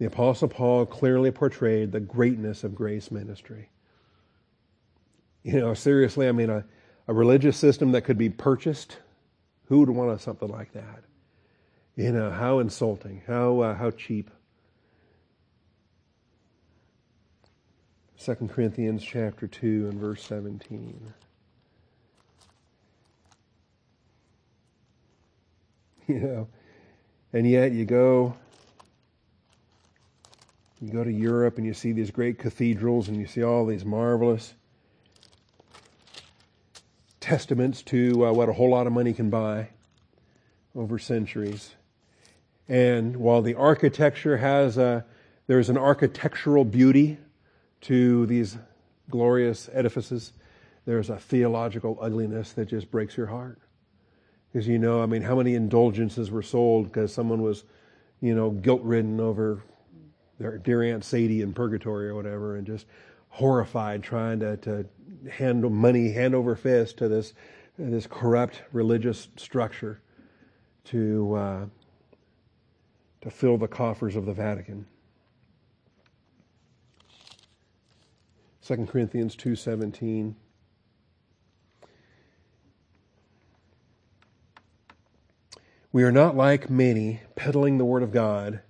The 0.00 0.06
Apostle 0.06 0.48
Paul 0.48 0.84
clearly 0.84 1.30
portrayed 1.30 1.92
the 1.92 2.00
greatness 2.00 2.64
of 2.64 2.74
grace 2.74 3.12
ministry. 3.12 3.70
You 5.42 5.60
know, 5.60 5.74
seriously, 5.74 6.28
I 6.28 6.32
mean, 6.32 6.50
a, 6.50 6.64
a 7.08 7.14
religious 7.14 7.56
system 7.56 7.92
that 7.92 8.02
could 8.02 8.18
be 8.18 8.30
purchased, 8.30 8.98
who 9.66 9.80
would 9.80 9.90
want 9.90 10.20
something 10.20 10.48
like 10.48 10.72
that? 10.72 11.02
You 11.96 12.12
know, 12.12 12.30
how 12.30 12.60
insulting, 12.60 13.22
how, 13.26 13.60
uh, 13.60 13.74
how 13.74 13.90
cheap. 13.90 14.30
2 18.22 18.34
Corinthians 18.52 19.02
chapter 19.02 19.48
2 19.48 19.88
and 19.90 20.00
verse 20.00 20.22
17. 20.22 21.12
you 26.08 26.20
know. 26.20 26.48
And 27.32 27.48
yet 27.48 27.72
you 27.72 27.84
go 27.84 28.36
you 30.80 30.92
go 30.92 31.04
to 31.04 31.12
Europe 31.12 31.58
and 31.58 31.66
you 31.66 31.74
see 31.74 31.92
these 31.92 32.10
great 32.10 32.38
cathedrals 32.38 33.08
and 33.08 33.16
you 33.16 33.26
see 33.26 33.42
all 33.42 33.64
these 33.66 33.84
marvelous 33.84 34.54
testaments 37.22 37.82
to 37.84 38.26
uh, 38.26 38.32
what 38.32 38.48
a 38.48 38.52
whole 38.52 38.70
lot 38.70 38.86
of 38.86 38.92
money 38.92 39.14
can 39.14 39.30
buy 39.30 39.68
over 40.74 40.98
centuries. 40.98 41.74
And 42.68 43.16
while 43.16 43.42
the 43.42 43.54
architecture 43.54 44.36
has 44.36 44.76
a, 44.76 45.04
there's 45.46 45.70
an 45.70 45.78
architectural 45.78 46.64
beauty 46.64 47.18
to 47.82 48.26
these 48.26 48.58
glorious 49.08 49.70
edifices, 49.72 50.32
there's 50.84 51.10
a 51.10 51.18
theological 51.18 51.96
ugliness 52.00 52.52
that 52.52 52.66
just 52.66 52.90
breaks 52.90 53.16
your 53.16 53.28
heart. 53.28 53.60
Because 54.52 54.66
you 54.66 54.78
know, 54.78 55.02
I 55.02 55.06
mean, 55.06 55.22
how 55.22 55.36
many 55.36 55.54
indulgences 55.54 56.30
were 56.30 56.42
sold 56.42 56.86
because 56.86 57.12
someone 57.14 57.40
was, 57.40 57.64
you 58.20 58.34
know, 58.34 58.50
guilt 58.50 58.82
ridden 58.82 59.20
over 59.20 59.62
their 60.38 60.58
dear 60.58 60.82
Aunt 60.82 61.04
Sadie 61.04 61.40
in 61.40 61.54
purgatory 61.54 62.08
or 62.08 62.14
whatever, 62.14 62.56
and 62.56 62.66
just 62.66 62.86
horrified 63.32 64.02
trying 64.02 64.40
to, 64.40 64.56
to 64.58 64.86
hand 65.30 65.68
money 65.70 66.12
hand 66.12 66.34
over 66.34 66.54
fist 66.54 66.98
to 66.98 67.08
this 67.08 67.32
this 67.78 68.06
corrupt 68.06 68.62
religious 68.72 69.28
structure 69.36 70.00
to, 70.84 71.34
uh, 71.34 71.66
to 73.22 73.30
fill 73.30 73.56
the 73.56 73.68
coffers 73.68 74.14
of 74.14 74.26
the 74.26 74.34
Vatican. 74.34 74.86
2 78.62 78.86
Corinthians 78.86 79.34
2:17 79.34 80.34
We 85.90 86.04
are 86.04 86.12
not 86.12 86.36
like 86.36 86.70
many 86.70 87.20
peddling 87.34 87.76
the 87.76 87.84
word 87.84 88.02
of 88.02 88.12
God, 88.12 88.60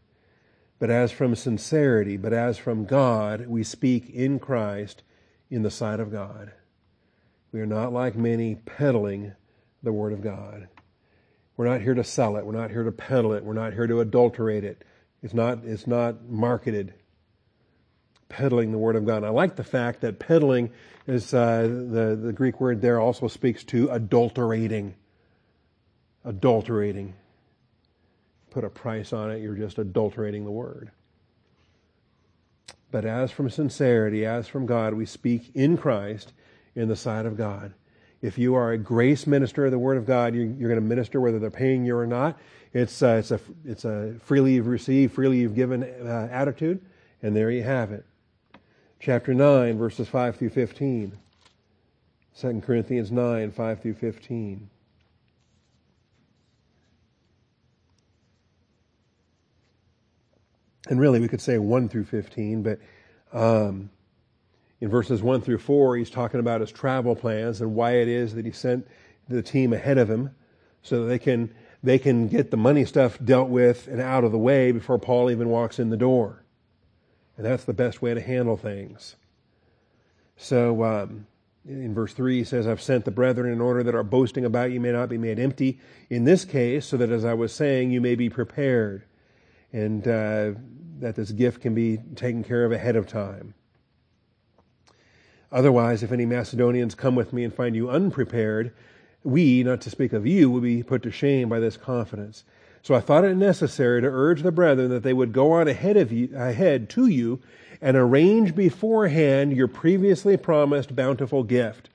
but 0.83 0.91
as 0.91 1.12
from 1.12 1.37
sincerity, 1.37 2.16
but 2.16 2.33
as 2.33 2.59
from 2.59 2.87
God, 2.87 3.47
we 3.47 3.62
speak 3.62 4.11
in 4.11 4.41
Christ 4.41 5.05
in 5.49 5.62
the 5.62 5.70
sight 5.70 6.01
of 6.01 6.11
God. 6.11 6.51
We 7.53 7.61
are 7.61 7.66
not 7.66 7.93
like 7.93 8.16
many 8.16 8.57
peddling 8.57 9.35
the 9.80 9.93
word 9.93 10.12
of 10.12 10.22
God. 10.22 10.66
We're 11.57 11.68
not 11.68 11.83
here 11.83 11.95
to 11.95 12.03
sell 12.03 12.37
it. 12.37 12.45
We're 12.45 12.51
not 12.51 12.72
here 12.72 12.83
to 12.83 12.91
peddle 12.91 13.33
it. 13.33 13.45
We're 13.45 13.53
not 13.53 13.74
here 13.74 13.87
to 13.87 14.01
adulterate 14.01 14.64
it. 14.64 14.83
It's 15.22 15.35
not, 15.35 15.61
it's 15.62 15.87
not 15.87 16.28
marketed. 16.28 16.95
Peddling 18.28 18.72
the 18.72 18.78
word 18.78 18.97
of 18.97 19.07
God. 19.07 19.18
And 19.18 19.26
I 19.26 19.28
like 19.28 19.55
the 19.55 19.62
fact 19.62 20.01
that 20.01 20.18
peddling 20.18 20.72
is, 21.07 21.33
uh, 21.33 21.62
the, 21.62 22.18
the 22.20 22.33
Greek 22.33 22.61
word 22.61 22.83
there 22.83 22.99
also 22.99 23.28
speaks 23.28 23.62
to 23.66 23.89
adulterating 23.89 24.97
adulterating. 26.24 27.14
Put 28.53 28.64
a 28.64 28.68
price 28.68 29.14
on 29.14 29.30
it, 29.30 29.40
you're 29.40 29.55
just 29.55 29.78
adulterating 29.78 30.44
the 30.44 30.50
word. 30.50 30.90
But 32.90 33.07
as 33.07 33.30
from 33.30 33.48
sincerity, 33.48 34.26
as 34.26 34.46
from 34.46 34.66
God, 34.66 34.92
we 34.92 35.07
speak 35.07 35.50
in 35.55 35.78
Christ 35.78 36.34
in 36.74 36.88
the 36.88 36.96
sight 36.96 37.24
of 37.24 37.38
God. 37.38 37.72
If 38.20 38.36
you 38.36 38.55
are 38.55 38.72
a 38.72 38.78
grace 38.78 39.26
minister 39.26 39.64
of 39.64 39.70
the 39.70 39.78
Word 39.78 39.96
of 39.96 40.07
God, 40.07 40.34
you're, 40.34 40.44
you're 40.44 40.68
going 40.68 40.80
to 40.80 40.86
minister 40.86 41.18
whether 41.18 41.38
they're 41.38 41.50
paying 41.50 41.86
you 41.86 41.96
or 41.96 42.07
not. 42.07 42.38
It's, 42.74 43.03
uh, 43.03 43.16
it's, 43.18 43.30
a, 43.30 43.40
it's 43.64 43.86
a 43.86 44.16
freely 44.22 44.55
you've 44.55 44.66
received, 44.66 45.14
freely 45.14 45.38
you've 45.38 45.55
given 45.55 45.82
uh, 45.82 46.28
attitude, 46.30 46.80
and 47.22 47.34
there 47.34 47.50
you 47.50 47.62
have 47.62 47.90
it. 47.90 48.05
Chapter 49.00 49.32
9, 49.32 49.78
verses 49.78 50.09
5 50.09 50.36
through 50.36 50.50
15. 50.50 51.18
2 52.38 52.61
Corinthians 52.61 53.11
9, 53.11 53.50
5 53.50 53.80
through 53.80 53.94
15. 53.94 54.68
And 60.93 61.01
really 61.01 61.20
we 61.20 61.26
could 61.26 61.40
say 61.40 61.57
1 61.57 61.88
through 61.88 62.05
15, 62.05 62.62
but 62.62 62.78
um, 63.32 63.88
in 64.78 64.90
verses 64.90 65.22
1 65.22 65.40
through 65.40 65.57
4, 65.57 65.97
he's 65.97 66.11
talking 66.11 66.38
about 66.38 66.61
his 66.61 66.70
travel 66.70 67.16
plans 67.16 67.62
and 67.62 67.74
why 67.74 67.93
it 67.93 68.09
is 68.09 68.34
that 68.34 68.45
he 68.45 68.53
sent 68.53 68.86
the 69.26 69.40
team 69.40 69.72
ahead 69.72 69.97
of 69.97 70.11
him 70.11 70.34
so 70.82 71.01
that 71.01 71.09
they 71.09 71.18
can, 71.18 71.55
they 71.82 71.99
can 71.99 72.28
get 72.28 72.51
the 72.51 72.59
money 72.59 72.84
stuff 72.84 73.18
dealt 73.24 73.49
with 73.49 73.88
and 73.88 74.03
out 74.03 74.22
of 74.22 74.32
the 74.32 74.38
way 74.38 74.70
before 74.70 74.99
Paul 74.99 75.30
even 75.30 75.49
walks 75.49 75.78
in 75.78 75.88
the 75.88 75.97
door. 75.97 76.45
And 77.38 77.47
that's 77.47 77.64
the 77.64 77.72
best 77.72 78.03
way 78.03 78.12
to 78.12 78.20
handle 78.20 78.59
things. 78.59 79.16
So, 80.36 80.84
um, 80.84 81.26
in 81.64 81.95
verse 81.95 82.12
3, 82.12 82.36
he 82.36 82.45
says, 82.45 82.66
I've 82.66 82.82
sent 82.82 83.07
the 83.07 83.11
brethren 83.11 83.51
in 83.51 83.62
order 83.62 83.82
that 83.82 83.95
our 83.95 84.03
boasting 84.03 84.45
about 84.45 84.72
you 84.72 84.80
may 84.80 84.93
not 84.93 85.09
be 85.09 85.16
made 85.16 85.38
empty. 85.38 85.80
In 86.11 86.24
this 86.24 86.45
case, 86.45 86.84
so 86.84 86.99
that 86.99 87.11
as 87.11 87.24
I 87.24 87.32
was 87.32 87.51
saying, 87.55 87.93
you 87.93 88.03
may 88.03 88.14
be 88.14 88.28
prepared 88.28 89.05
and 89.72 90.07
uh, 90.07 90.53
that 91.03 91.16
this 91.16 91.32
gift 91.32 91.61
can 91.61 91.74
be 91.74 91.98
taken 92.16 92.42
care 92.42 92.64
of 92.64 92.72
ahead 92.72 92.96
of 92.96 93.07
time. 93.07 93.55
Otherwise, 95.50 96.03
if 96.03 96.12
any 96.12 96.24
Macedonians 96.24 96.94
come 96.94 97.14
with 97.14 97.32
me 97.32 97.44
and 97.44 97.55
find 97.55 97.76
you 97.76 97.90
unprepared, 97.90 98.72
we, 99.22 99.62
not 99.62 99.80
to 99.82 99.90
speak 99.90 100.12
of 100.12 100.26
you, 100.26 100.50
will 100.50 100.61
be 100.61 100.82
put 100.82 101.03
to 101.03 101.11
shame 101.11 101.48
by 101.48 101.61
this 101.61 101.76
confidence. 101.76 102.44
So 102.82 102.94
I 102.94 103.00
thought 103.00 103.24
it 103.24 103.36
necessary 103.36 104.00
to 104.00 104.09
urge 104.09 104.42
the 104.42 104.50
brethren 104.50 104.90
that 104.90 105.03
they 105.03 105.12
would 105.12 105.32
go 105.32 105.53
on 105.53 105.68
ahead 105.68 105.96
of 105.96 106.11
you, 106.11 106.30
ahead 106.34 106.88
to 106.90 107.07
you, 107.07 107.40
and 107.80 107.96
arrange 107.96 108.55
beforehand 108.55 109.53
your 109.57 109.68
previously 109.68 110.36
promised 110.36 110.96
bountiful 110.96 111.42
gift, 111.42 111.90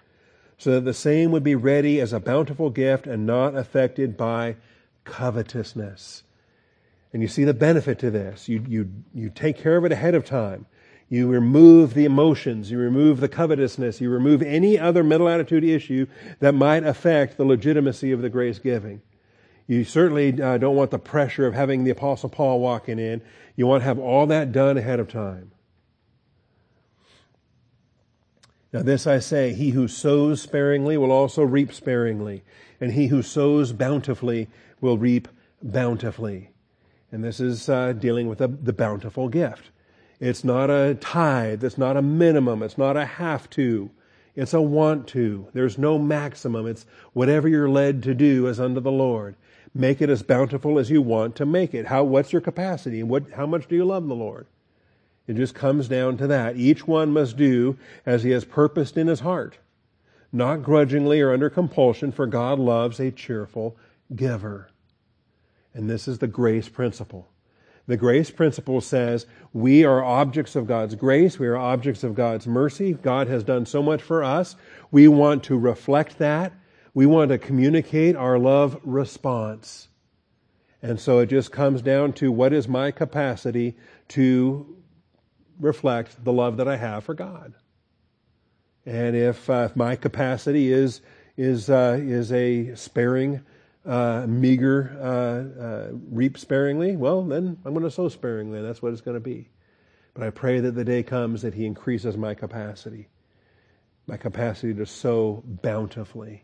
so 0.58 0.72
that 0.72 0.82
the 0.82 0.94
same 0.94 1.32
would 1.32 1.44
be 1.44 1.56
ready 1.56 2.00
as 2.00 2.14
a 2.14 2.20
bountiful 2.20 2.70
gift 2.70 3.08
and 3.08 3.26
not 3.26 3.56
affected 3.56 4.16
by 4.16 4.56
covetousness. 5.04 6.24
And 7.14 7.22
you 7.22 7.28
see 7.28 7.44
the 7.44 7.54
benefit 7.54 8.00
to 8.00 8.12
this. 8.12 8.50
You, 8.50 8.64
you, 8.68 8.92
you 9.14 9.30
take 9.30 9.58
care 9.58 9.78
of 9.78 9.86
it 9.86 9.92
ahead 9.92 10.14
of 10.14 10.26
time. 10.26 10.66
You 11.10 11.28
remove 11.28 11.94
the 11.94 12.06
emotions. 12.06 12.70
You 12.70 12.78
remove 12.78 13.22
the 13.22 13.30
covetousness. 13.30 14.02
You 14.02 14.10
remove 14.10 14.42
any 14.42 14.78
other 14.78 15.04
mental 15.04 15.30
attitude 15.30 15.64
issue 15.64 16.06
that 16.40 16.54
might 16.54 16.84
affect 16.84 17.38
the 17.38 17.46
legitimacy 17.46 18.12
of 18.12 18.22
the 18.22 18.30
grace 18.30 18.60
giving. 18.60 19.02
You 19.68 19.84
certainly 19.84 20.42
uh, 20.42 20.58
don't 20.58 20.76
want 20.76 20.92
the 20.92 21.00
pressure 21.00 21.46
of 21.46 21.54
having 21.54 21.84
the 21.84 21.92
Apostle 21.92 22.30
Paul 22.30 22.60
walking 22.60 23.00
in. 23.00 23.22
You 23.56 23.68
want 23.68 23.82
to 23.82 23.86
have 23.86 24.00
all 24.00 24.28
that 24.28 24.52
done 24.52 24.78
ahead 24.78 25.00
of 25.00 25.08
time. 25.08 25.52
Now, 28.74 28.84
this 28.84 29.08
I 29.08 29.20
say 29.20 29.54
he 29.54 29.72
who 29.72 29.88
sows 29.88 30.42
sparingly 30.42 30.98
will 30.98 31.12
also 31.12 31.42
reap 31.44 31.74
sparingly, 31.74 32.44
and 32.82 32.92
he 32.92 33.08
who 33.08 33.22
sows 33.22 33.72
bountifully 33.72 34.50
will 34.82 34.98
reap 34.98 35.28
bountifully. 35.64 36.52
And 37.12 37.24
this 37.24 37.40
is 37.40 37.70
uh, 37.70 37.94
dealing 37.94 38.28
with 38.28 38.42
a, 38.42 38.48
the 38.48 38.74
bountiful 38.74 39.30
gift. 39.30 39.72
It's 40.20 40.44
not 40.44 40.70
a 40.70 40.96
tithe. 40.96 41.64
It's 41.64 41.78
not 41.78 41.98
a 41.98 42.02
minimum. 42.02 42.64
It's 42.64 42.78
not 42.78 42.98
a 42.98 43.06
have 43.06 43.50
to. 43.52 43.90
It's 44.36 44.54
a 44.54 44.62
want 44.62 45.08
to. 45.10 45.48
There's 45.54 45.78
no 45.78 45.98
maximum. 45.98 46.68
It's 46.68 46.86
whatever 47.14 47.48
you're 47.48 47.70
led 47.70 48.04
to 48.04 48.14
do 48.14 48.48
as 48.48 48.60
unto 48.60 48.80
the 48.80 48.92
Lord. 48.92 49.36
Make 49.74 50.02
it 50.02 50.10
as 50.10 50.24
bountiful 50.24 50.80
as 50.80 50.90
you 50.90 51.02
want 51.02 51.36
to 51.38 51.46
make 51.46 51.74
it. 51.74 51.88
How, 51.88 52.04
what's 52.04 52.34
your 52.34 52.42
capacity? 52.42 53.04
What, 53.04 53.32
how 53.32 53.46
much 53.46 53.68
do 53.68 53.76
you 53.76 53.86
love 53.86 54.08
the 54.08 54.16
Lord? 54.16 54.48
It 55.28 55.36
just 55.36 55.54
comes 55.54 55.88
down 55.88 56.18
to 56.18 56.28
that. 56.28 56.56
Each 56.56 56.88
one 56.88 57.12
must 57.12 57.36
do 57.38 57.78
as 58.06 58.24
he 58.24 58.32
has 58.32 58.46
purposed 58.46 58.98
in 58.98 59.08
his 59.08 59.20
heart, 59.20 59.58
not 60.32 60.64
grudgingly 60.64 61.20
or 61.20 61.34
under 61.34 61.50
compulsion, 61.50 62.12
for 62.12 62.26
God 62.26 62.60
loves 62.60 63.00
a 63.00 63.12
cheerful 63.12 63.76
giver. 64.16 64.70
And 65.78 65.88
this 65.88 66.08
is 66.08 66.18
the 66.18 66.28
grace 66.28 66.68
principle. 66.68 67.30
The 67.86 67.98
grace 67.98 68.32
principle 68.32 68.82
says 68.82 69.28
we 69.54 69.86
are 69.86 70.04
objects 70.04 70.56
of 70.56 70.66
God's 70.66 70.96
grace. 70.96 71.38
We 71.38 71.46
are 71.46 71.56
objects 71.56 72.04
of 72.04 72.16
God's 72.16 72.48
mercy. 72.48 72.94
God 72.94 73.28
has 73.28 73.44
done 73.44 73.68
so 73.68 73.84
much 73.84 74.02
for 74.02 74.24
us. 74.24 74.56
We 74.90 75.08
want 75.08 75.44
to 75.44 75.56
reflect 75.56 76.18
that. 76.18 76.52
We 76.96 77.06
want 77.06 77.30
to 77.30 77.38
communicate 77.38 78.16
our 78.16 78.40
love 78.40 78.82
response. 78.84 79.88
And 80.82 81.00
so 81.00 81.20
it 81.20 81.28
just 81.28 81.52
comes 81.52 81.84
down 81.84 82.14
to 82.14 82.32
what 82.32 82.54
is 82.54 82.68
my 82.68 82.90
capacity 82.90 83.78
to 84.10 84.78
reflect 85.60 86.24
the 86.24 86.34
love 86.34 86.58
that 86.58 86.68
I 86.68 86.78
have 86.78 87.04
for 87.04 87.14
God. 87.14 87.54
And 88.84 89.16
if, 89.16 89.48
uh, 89.48 89.68
if 89.70 89.76
my 89.76 89.96
capacity 89.96 90.72
is, 90.72 91.02
is, 91.38 91.70
uh, 91.70 92.00
is 92.02 92.32
a 92.32 92.74
sparing 92.74 93.44
uh, 93.88 94.26
meager 94.28 94.98
uh, 95.00 95.64
uh, 95.64 95.88
reap 96.12 96.38
sparingly, 96.38 96.96
well, 96.96 97.24
then 97.24 97.58
I'm 97.64 97.74
going 97.74 97.86
to 97.86 97.92
sow 97.92 98.10
sparingly. 98.10 98.62
That's 98.62 98.82
what 98.82 98.92
it's 98.92 99.02
going 99.02 99.16
to 99.16 99.22
be. 99.22 99.50
But 100.14 100.26
I 100.26 100.30
pray 100.30 100.60
that 100.60 100.74
the 100.76 100.84
day 100.84 101.04
comes 101.04 101.42
that 101.44 101.54
He 101.54 101.66
increases 101.66 102.18
my 102.18 102.34
capacity, 102.34 103.08
my 104.06 104.18
capacity 104.18 104.74
to 104.74 104.86
sow 104.86 105.44
bountifully, 105.46 106.44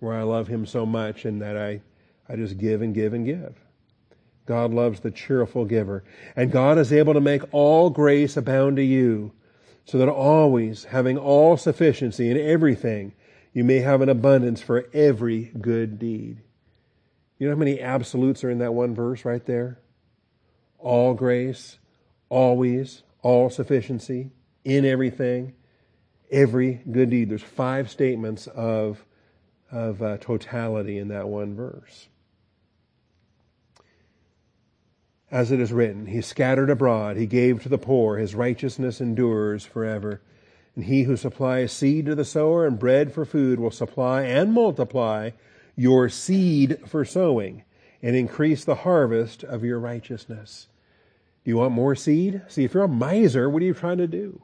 where 0.00 0.14
I 0.14 0.22
love 0.22 0.48
Him 0.48 0.66
so 0.66 0.84
much 0.84 1.24
and 1.24 1.40
that 1.40 1.56
I, 1.56 1.82
I 2.28 2.36
just 2.36 2.58
give 2.58 2.82
and 2.82 2.94
give 2.94 3.12
and 3.12 3.24
give. 3.24 3.54
God 4.46 4.74
loves 4.74 5.00
the 5.00 5.10
cheerful 5.10 5.64
giver. 5.64 6.02
And 6.34 6.50
God 6.50 6.78
is 6.78 6.92
able 6.92 7.14
to 7.14 7.20
make 7.20 7.42
all 7.52 7.90
grace 7.90 8.36
abound 8.36 8.76
to 8.76 8.82
you, 8.82 9.32
so 9.84 9.98
that 9.98 10.08
always, 10.08 10.84
having 10.84 11.16
all 11.18 11.56
sufficiency 11.56 12.30
in 12.30 12.36
everything, 12.36 13.12
you 13.52 13.62
may 13.62 13.80
have 13.80 14.00
an 14.00 14.08
abundance 14.08 14.60
for 14.60 14.88
every 14.92 15.52
good 15.60 15.98
deed. 15.98 16.40
You 17.42 17.48
know 17.48 17.56
how 17.56 17.58
many 17.58 17.80
absolutes 17.80 18.44
are 18.44 18.50
in 18.50 18.58
that 18.58 18.72
one 18.72 18.94
verse 18.94 19.24
right 19.24 19.44
there? 19.44 19.80
All 20.78 21.12
grace, 21.12 21.80
always, 22.28 23.02
all 23.20 23.50
sufficiency, 23.50 24.30
in 24.64 24.84
everything, 24.84 25.54
every 26.30 26.74
good 26.88 27.10
deed. 27.10 27.30
There's 27.30 27.42
five 27.42 27.90
statements 27.90 28.46
of, 28.46 29.04
of 29.72 30.00
uh, 30.00 30.18
totality 30.18 30.98
in 30.98 31.08
that 31.08 31.26
one 31.26 31.56
verse. 31.56 32.06
As 35.28 35.50
it 35.50 35.58
is 35.58 35.72
written, 35.72 36.06
He 36.06 36.20
scattered 36.20 36.70
abroad, 36.70 37.16
He 37.16 37.26
gave 37.26 37.60
to 37.64 37.68
the 37.68 37.76
poor, 37.76 38.18
His 38.18 38.36
righteousness 38.36 39.00
endures 39.00 39.64
forever. 39.64 40.22
And 40.76 40.84
He 40.84 41.02
who 41.02 41.16
supplies 41.16 41.72
seed 41.72 42.06
to 42.06 42.14
the 42.14 42.24
sower 42.24 42.64
and 42.64 42.78
bread 42.78 43.12
for 43.12 43.24
food 43.24 43.58
will 43.58 43.72
supply 43.72 44.22
and 44.22 44.52
multiply 44.52 45.30
your 45.76 46.08
seed 46.08 46.78
for 46.86 47.04
sowing 47.04 47.64
and 48.02 48.16
increase 48.16 48.64
the 48.64 48.74
harvest 48.74 49.44
of 49.44 49.64
your 49.64 49.78
righteousness. 49.78 50.68
Do 51.44 51.50
you 51.50 51.56
want 51.56 51.72
more 51.72 51.94
seed? 51.94 52.42
See, 52.48 52.64
if 52.64 52.74
you're 52.74 52.84
a 52.84 52.88
miser, 52.88 53.48
what 53.48 53.62
are 53.62 53.66
you 53.66 53.74
trying 53.74 53.98
to 53.98 54.06
do? 54.06 54.42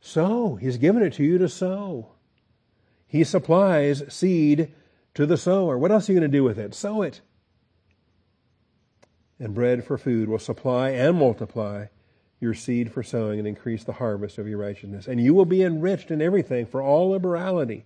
Sow. 0.00 0.56
He's 0.56 0.76
given 0.76 1.02
it 1.02 1.14
to 1.14 1.24
you 1.24 1.38
to 1.38 1.48
sow. 1.48 2.12
He 3.06 3.24
supplies 3.24 4.02
seed 4.08 4.72
to 5.14 5.26
the 5.26 5.36
sower. 5.36 5.78
What 5.78 5.90
else 5.90 6.08
are 6.08 6.12
you 6.12 6.18
going 6.20 6.30
to 6.30 6.36
do 6.36 6.44
with 6.44 6.58
it? 6.58 6.74
Sow 6.74 7.02
it. 7.02 7.20
And 9.38 9.54
bread 9.54 9.84
for 9.84 9.98
food 9.98 10.28
will 10.28 10.38
supply 10.38 10.90
and 10.90 11.18
multiply 11.18 11.86
your 12.40 12.54
seed 12.54 12.92
for 12.92 13.02
sowing 13.02 13.38
and 13.38 13.48
increase 13.48 13.84
the 13.84 13.94
harvest 13.94 14.38
of 14.38 14.48
your 14.48 14.58
righteousness. 14.58 15.06
And 15.06 15.20
you 15.20 15.34
will 15.34 15.44
be 15.44 15.62
enriched 15.62 16.10
in 16.10 16.20
everything 16.20 16.66
for 16.66 16.82
all 16.82 17.10
liberality, 17.10 17.84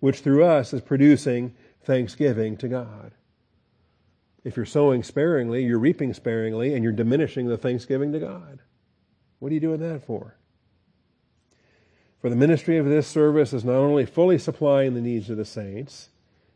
which 0.00 0.20
through 0.20 0.44
us 0.44 0.72
is 0.72 0.80
producing 0.80 1.54
thanksgiving 1.84 2.56
to 2.58 2.68
God. 2.68 3.12
If 4.44 4.56
you're 4.56 4.66
sowing 4.66 5.02
sparingly, 5.02 5.64
you're 5.64 5.78
reaping 5.78 6.12
sparingly, 6.14 6.74
and 6.74 6.82
you're 6.82 6.92
diminishing 6.92 7.46
the 7.46 7.56
thanksgiving 7.56 8.12
to 8.12 8.18
God. 8.18 8.60
What 9.38 9.50
are 9.50 9.54
you 9.54 9.60
doing 9.60 9.80
that 9.80 10.04
for? 10.04 10.36
For 12.20 12.30
the 12.30 12.36
ministry 12.36 12.78
of 12.78 12.86
this 12.86 13.08
service 13.08 13.52
is 13.52 13.64
not 13.64 13.74
only 13.74 14.06
fully 14.06 14.38
supplying 14.38 14.94
the 14.94 15.00
needs 15.00 15.28
of 15.30 15.36
the 15.36 15.44
saints, 15.44 16.08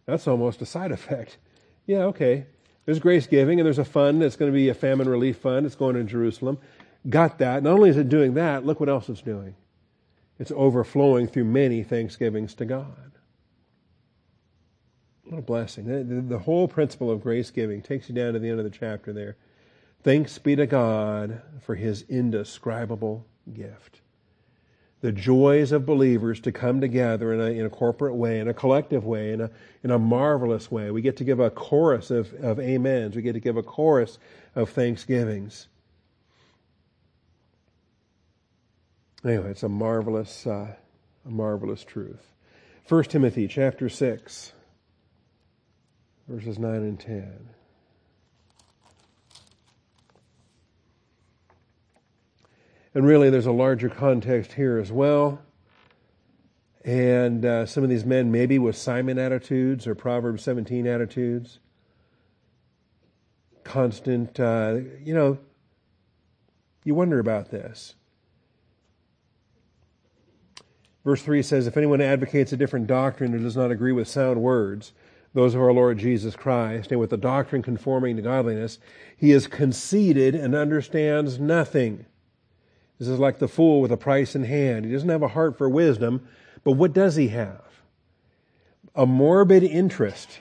that's 0.05 0.29
almost 0.29 0.62
a 0.62 0.66
side 0.66 0.93
effect. 0.93 1.39
Yeah, 1.89 2.07
okay. 2.07 2.47
There's 2.85 2.99
grace 2.99 3.29
giving, 3.29 3.61
and 3.61 3.64
there's 3.64 3.79
a 3.79 3.85
fund 3.85 4.20
that's 4.20 4.35
going 4.35 4.51
to 4.51 4.57
be 4.57 4.68
a 4.68 4.74
famine 4.74 5.09
relief 5.09 5.37
fund. 5.37 5.64
It's 5.66 5.77
going 5.77 5.95
to 5.95 6.03
Jerusalem. 6.03 6.59
Got 7.09 7.39
that. 7.39 7.62
Not 7.62 7.74
only 7.74 7.91
is 7.91 7.97
it 7.97 8.09
doing 8.09 8.35
that, 8.35 8.66
look 8.66 8.81
what 8.81 8.89
else 8.89 9.09
it's 9.09 9.22
doing. 9.22 9.55
It's 10.41 10.51
overflowing 10.51 11.29
through 11.29 11.45
many 11.45 11.85
thanksgivings 11.85 12.55
to 12.55 12.64
God. 12.64 13.12
What 15.27 15.39
a 15.39 15.43
blessing. 15.43 15.87
The, 15.87 16.20
the, 16.20 16.39
whole 16.39 16.68
principle 16.68 17.11
of 17.11 17.22
grace 17.22 17.51
giving 17.51 17.83
takes 17.83 18.09
you 18.09 18.14
down 18.14 18.35
to 18.35 18.39
the 18.39 18.49
end 18.49 18.59
of 18.59 18.64
the 18.64 18.70
chapter 18.70 19.12
there. 19.12 19.37
Thanks 20.03 20.39
be 20.39 20.55
to 20.57 20.66
God 20.66 21.43
for 21.62 21.74
his 21.74 22.05
indescribable 22.09 23.27
gift 23.53 24.01
the 25.07 25.12
joys 25.12 25.72
of 25.72 25.85
believers 25.85 26.41
to 26.41 26.51
come 26.51 26.81
together 26.81 27.33
in 27.33 27.41
a, 27.41 27.45
in 27.45 27.66
a 27.66 27.70
corporate 27.70 28.14
way, 28.14 28.41
in 28.41 28.49
a 28.49 28.55
collective 28.55 29.05
way, 29.05 29.33
in 29.33 29.41
a, 29.41 29.51
in 29.85 29.91
a 29.91 29.99
marvelous 29.99 30.70
way. 30.70 30.91
We 30.91 31.03
get 31.03 31.18
to 31.18 31.24
give 31.24 31.39
a 31.39 31.51
chorus 31.51 32.11
of, 32.11 32.33
of 32.43 32.59
amens. 32.59 33.14
We 33.14 33.22
get 33.22 33.35
to 33.35 33.41
give 33.41 33.57
a 33.57 33.62
chorus 33.62 34.18
of 34.55 34.70
thanksgivings. 34.70 35.68
Anyway, 39.24 39.51
it's 39.51 39.62
a 39.62 39.68
marvelous, 39.68 40.47
uh, 40.47 40.74
a 41.24 41.31
marvelous 41.31 41.85
truth. 41.85 42.33
1 42.89 43.05
Timothy 43.05 43.49
chapter 43.49 43.89
6, 43.89 44.53
verses 46.29 46.59
9 46.59 46.74
and 46.74 46.99
10. 46.99 47.49
And 52.95 53.07
really, 53.07 53.29
there's 53.29 53.47
a 53.47 53.53
larger 53.53 53.91
context 53.91 54.55
here 54.55 54.79
as 54.79 54.91
well. 54.91 55.43
And 56.85 57.45
uh, 57.45 57.66
some 57.66 57.85
of 57.85 57.91
these 57.91 58.05
men, 58.05 58.33
maybe 58.33 58.59
with 58.59 58.77
Simon 58.77 59.18
attitudes 59.18 59.87
or 59.87 59.95
Proverbs 59.95 60.43
17 60.45 60.87
attitudes, 60.87 61.59
constant, 63.64 64.41
uh, 64.41 64.79
you 65.03 65.12
know, 65.12 65.39
you 66.85 66.95
wonder 66.95 67.18
about 67.18 67.51
this. 67.51 67.97
Verse 71.05 71.22
3 71.22 71.43
says, 71.43 71.66
If 71.66 71.77
anyone 71.77 72.01
advocates 72.01 72.53
a 72.53 72.57
different 72.57 72.87
doctrine 72.87 73.35
or 73.35 73.39
does 73.39 73.57
not 73.57 73.70
agree 73.70 73.93
with 73.93 74.09
sound 74.09 74.41
words, 74.41 74.93
those 75.37 75.55
of 75.55 75.61
our 75.61 75.72
Lord 75.72 75.99
Jesus 75.99 76.34
Christ, 76.34 76.91
and 76.91 76.99
with 76.99 77.11
the 77.11 77.18
doctrine 77.18 77.61
conforming 77.61 78.16
to 78.16 78.22
godliness, 78.22 78.78
he 79.18 79.32
is 79.32 79.47
conceited 79.47 80.34
and 80.34 80.55
understands 80.55 81.39
nothing. 81.39 82.07
This 82.99 83.07
is 83.07 83.18
like 83.18 83.39
the 83.39 83.47
fool 83.47 83.82
with 83.82 83.93
a 83.93 83.99
price 83.99 84.34
in 84.34 84.45
hand. 84.45 84.87
He 84.87 84.93
doesn't 84.93 85.11
have 85.11 85.22
a 85.22 85.28
heart 85.28 85.59
for 85.59 85.68
wisdom, 85.68 86.26
but 86.64 86.72
what 86.72 86.95
does 86.95 87.16
he 87.16 87.28
have? 87.28 87.61
A 88.95 89.05
morbid 89.05 89.62
interest 89.62 90.41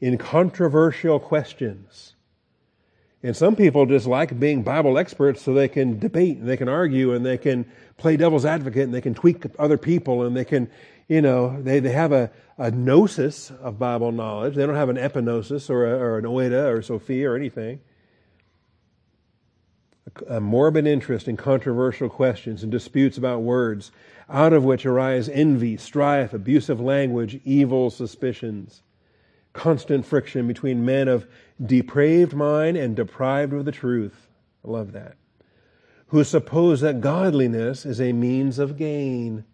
in 0.00 0.18
controversial 0.18 1.20
questions. 1.20 2.14
And 3.22 3.36
some 3.36 3.54
people 3.54 3.86
just 3.86 4.08
like 4.08 4.40
being 4.40 4.64
Bible 4.64 4.98
experts 4.98 5.40
so 5.40 5.54
they 5.54 5.68
can 5.68 6.00
debate 6.00 6.38
and 6.38 6.48
they 6.48 6.56
can 6.56 6.68
argue 6.68 7.14
and 7.14 7.24
they 7.24 7.38
can 7.38 7.64
play 7.96 8.16
devil's 8.16 8.44
advocate 8.44 8.82
and 8.82 8.92
they 8.92 9.00
can 9.00 9.14
tweak 9.14 9.44
other 9.60 9.78
people 9.78 10.24
and 10.24 10.36
they 10.36 10.44
can, 10.44 10.68
you 11.12 11.20
know, 11.20 11.60
they, 11.60 11.78
they 11.80 11.92
have 11.92 12.12
a, 12.12 12.30
a 12.56 12.70
gnosis 12.70 13.50
of 13.50 13.78
Bible 13.78 14.12
knowledge. 14.12 14.54
They 14.54 14.64
don't 14.64 14.74
have 14.74 14.88
an 14.88 14.96
epignosis 14.96 15.68
or, 15.68 15.86
a, 15.86 15.98
or 15.98 16.18
an 16.18 16.24
oida 16.24 16.72
or 16.72 16.80
Sophia 16.82 17.30
or 17.30 17.36
anything 17.36 17.80
a 20.28 20.40
morbid 20.40 20.86
interest 20.86 21.28
in 21.28 21.36
controversial 21.36 22.08
questions 22.08 22.62
and 22.62 22.70
disputes 22.70 23.16
about 23.16 23.42
words, 23.42 23.92
out 24.28 24.52
of 24.52 24.64
which 24.64 24.84
arise 24.84 25.28
envy, 25.28 25.76
strife, 25.76 26.32
abusive 26.32 26.80
language, 26.80 27.40
evil 27.44 27.90
suspicions, 27.90 28.82
constant 29.52 30.04
friction 30.04 30.46
between 30.46 30.84
men 30.84 31.08
of 31.08 31.26
depraved 31.64 32.34
mind 32.34 32.76
and 32.76 32.96
deprived 32.96 33.52
of 33.52 33.64
the 33.64 33.72
truth. 33.72 34.28
I 34.64 34.70
love 34.70 34.92
that. 34.92 35.16
Who 36.08 36.24
suppose 36.24 36.82
that 36.82 37.00
godliness 37.00 37.86
is 37.86 38.00
a 38.00 38.12
means 38.12 38.58
of 38.58 38.76
gain. 38.76 39.44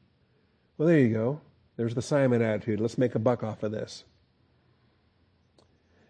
Well, 0.76 0.88
there 0.88 0.98
you 0.98 1.14
go. 1.14 1.40
There's 1.78 1.94
the 1.94 2.02
Simon 2.02 2.42
attitude. 2.42 2.80
Let's 2.80 2.98
make 2.98 3.14
a 3.14 3.20
buck 3.20 3.44
off 3.44 3.62
of 3.62 3.70
this. 3.70 4.02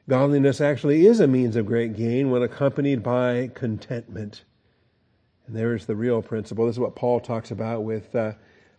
Godliness 0.08 0.62
actually 0.62 1.06
is 1.06 1.20
a 1.20 1.26
means 1.26 1.56
of 1.56 1.66
great 1.66 1.94
gain 1.94 2.30
when 2.30 2.42
accompanied 2.42 3.02
by 3.02 3.50
contentment. 3.54 4.44
And 5.46 5.54
there's 5.54 5.84
the 5.84 5.94
real 5.94 6.22
principle. 6.22 6.64
This 6.64 6.76
is 6.76 6.80
what 6.80 6.96
Paul 6.96 7.20
talks 7.20 7.50
about 7.50 7.84
with 7.84 8.16
uh, 8.16 8.32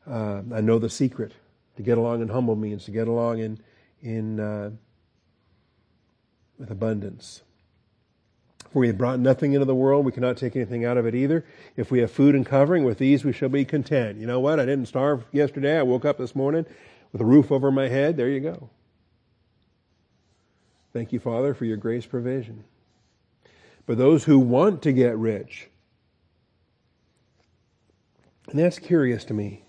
uh, 0.10 0.42
I 0.52 0.62
know 0.62 0.80
the 0.80 0.90
secret. 0.90 1.34
To 1.78 1.84
get 1.84 2.00
along 2.00 2.24
in 2.24 2.30
humble 2.30 2.56
means 2.56 2.86
to 2.86 2.92
get 2.92 3.08
along 3.08 3.38
in, 3.40 3.60
in 4.02 4.40
uh, 4.40 4.72
with 6.58 6.72
abundance. 6.72 7.44
For 8.72 8.80
we 8.80 8.88
have 8.88 8.98
brought 8.98 9.20
nothing 9.20 9.54
into 9.54 9.66
the 9.66 9.76
world, 9.76 10.06
we 10.06 10.12
cannot 10.12 10.38
take 10.38 10.56
anything 10.56 10.86
out 10.86 10.98
of 10.98 11.06
it 11.08 11.16
either. 11.16 11.44
If 11.76 11.90
we 11.90 12.00
have 12.00 12.12
food 12.12 12.36
and 12.36 12.46
covering, 12.46 12.84
with 12.84 13.00
these 13.00 13.26
we 13.26 13.34
shall 13.34 13.50
be 13.50 13.66
content. 13.66 14.20
You 14.20 14.28
know 14.28 14.40
what? 14.40 14.60
I 14.60 14.66
didn't 14.66 14.88
starve 14.88 15.26
yesterday. 15.32 15.78
I 15.78 15.84
woke 15.84 16.06
up 16.06 16.18
this 16.18 16.36
morning 16.36 16.66
with 17.12 17.22
a 17.22 17.26
roof 17.26 17.52
over 17.52 17.72
my 17.72 17.88
head. 17.88 18.16
There 18.16 18.30
you 18.30 18.40
go. 18.40 18.70
Thank 20.94 21.12
you, 21.14 21.20
Father, 21.20 21.54
for 21.54 21.66
your 21.66 21.78
grace 21.78 22.06
provision. 22.06 22.64
But 23.86 23.98
those 23.98 24.26
who 24.26 24.38
want 24.38 24.84
to 24.84 24.92
get 24.92 25.18
rich, 25.18 25.68
and 28.50 28.60
that's 28.60 28.80
curious 28.80 29.24
to 29.26 29.34
me. 29.34 29.64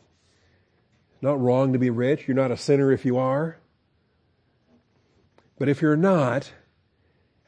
It's 1.14 1.22
Not 1.22 1.40
wrong 1.40 1.72
to 1.72 1.78
be 1.78 1.90
rich. 1.90 2.26
You're 2.26 2.36
not 2.36 2.50
a 2.50 2.56
sinner 2.56 2.92
if 2.92 3.04
you 3.04 3.16
are. 3.18 3.58
But 5.58 5.68
if 5.68 5.82
you're 5.82 5.96
not, 5.96 6.52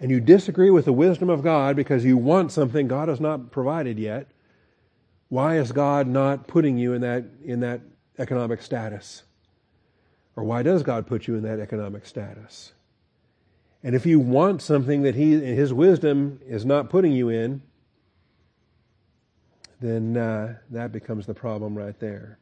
and 0.03 0.11
you 0.11 0.20
disagree 0.20 0.68
with 0.68 0.84
the 0.84 0.92
wisdom 0.92 1.30
of 1.30 1.44
God 1.44 1.76
because 1.76 2.05
you 2.05 2.16
want 2.16 2.50
something 2.50 2.88
God 2.88 3.09
has 3.09 3.20
not 3.20 3.53
provided 3.53 4.00
yet, 4.00 4.26
why 5.28 5.59
is 5.59 5.70
God 5.70 6.09
not 6.09 6.48
putting 6.48 6.76
you 6.76 6.92
in 6.92 7.03
that, 7.03 7.24
in 7.44 7.61
that 7.61 7.82
economic 8.18 8.62
status? 8.62 9.22
Or 10.34 10.42
why 10.42 10.64
does 10.64 10.82
God 10.82 11.07
put 11.07 11.28
you 11.28 11.36
in 11.36 11.44
that 11.44 11.61
economic 11.61 12.05
status? 12.05 12.72
And 13.84 13.94
if 13.94 14.05
you 14.05 14.18
want 14.18 14.61
something 14.61 15.03
that 15.03 15.14
he, 15.14 15.38
His 15.38 15.72
wisdom 15.72 16.40
is 16.48 16.66
not 16.66 16.90
putting 16.90 17.12
you 17.12 17.28
in, 17.28 17.62
then 19.80 20.16
uh, 20.16 20.57
that 20.70 20.90
becomes 20.90 21.26
the 21.26 21.34
problem 21.34 21.78
right 21.78 21.98
there. 22.00 22.38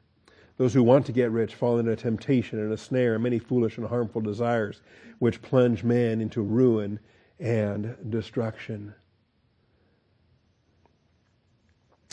Those 0.56 0.72
who 0.72 0.82
want 0.82 1.04
to 1.06 1.12
get 1.12 1.30
rich 1.30 1.54
fall 1.54 1.78
into 1.78 1.94
temptation 1.94 2.58
and 2.58 2.72
a 2.72 2.78
snare 2.78 3.14
and 3.14 3.22
many 3.22 3.38
foolish 3.38 3.76
and 3.76 3.86
harmful 3.86 4.22
desires, 4.22 4.80
which 5.18 5.42
plunge 5.42 5.84
man 5.84 6.22
into 6.22 6.40
ruin 6.40 6.98
and 7.40 7.96
destruction. 8.10 8.94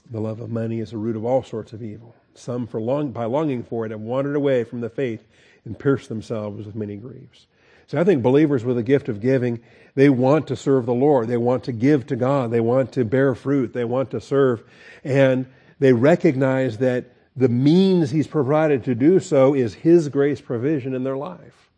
The 0.10 0.22
love 0.22 0.40
of 0.40 0.50
money 0.50 0.80
is 0.80 0.92
the 0.92 0.98
root 0.98 1.18
of 1.18 1.26
all 1.26 1.44
sorts 1.44 1.74
of 1.74 1.84
evil. 1.84 2.16
Some, 2.34 2.66
for 2.66 2.80
long, 2.80 3.12
by 3.12 3.26
longing 3.26 3.64
for 3.64 3.86
it, 3.86 3.92
have 3.92 4.00
wandered 4.00 4.36
away 4.36 4.64
from 4.64 4.80
the 4.80 4.90
faith 4.90 5.24
and 5.66 5.78
pierced 5.78 6.08
themselves 6.08 6.66
with 6.66 6.76
many 6.76 6.96
griefs. 6.96 7.48
So 7.88 8.00
I 8.00 8.04
think 8.04 8.22
believers 8.22 8.64
with 8.64 8.78
a 8.78 8.84
gift 8.84 9.10
of 9.10 9.22
giving, 9.22 9.62
they 9.96 10.10
want 10.10 10.48
to 10.48 10.56
serve 10.56 10.86
the 10.86 10.94
Lord. 10.94 11.28
They 11.28 11.38
want 11.38 11.64
to 11.66 11.72
give 11.72 12.06
to 12.08 12.16
God. 12.16 12.52
They 12.52 12.60
want 12.60 12.92
to 12.94 13.06
bear 13.06 13.34
fruit. 13.36 13.74
They 13.74 13.86
want 13.86 14.12
to 14.12 14.22
serve. 14.22 14.64
And 15.04 15.46
they 15.80 15.94
recognize 15.94 16.78
that 16.78 17.06
the 17.36 17.50
means 17.50 18.12
He's 18.12 18.28
provided 18.28 18.84
to 18.86 18.96
do 18.96 19.20
so 19.20 19.54
is 19.54 19.74
His 19.74 20.10
grace 20.10 20.42
provision 20.42 20.94
in 20.94 21.04
their 21.04 21.18
life. 21.18 21.70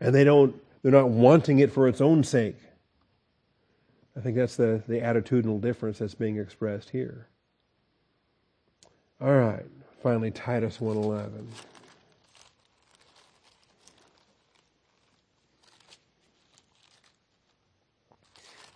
And 0.00 0.14
they 0.14 0.24
don't, 0.24 0.54
they're 0.82 0.92
not 0.92 1.10
wanting 1.10 1.58
it 1.58 1.72
for 1.72 1.88
its 1.88 2.00
own 2.00 2.24
sake. 2.24 2.56
I 4.20 4.22
think 4.22 4.36
that's 4.36 4.56
the, 4.56 4.82
the 4.86 5.00
attitudinal 5.00 5.62
difference 5.62 6.00
that's 6.00 6.14
being 6.14 6.36
expressed 6.36 6.90
here. 6.90 7.26
All 9.18 9.32
right. 9.32 9.64
Finally, 10.02 10.32
Titus 10.32 10.78
111. 10.78 11.48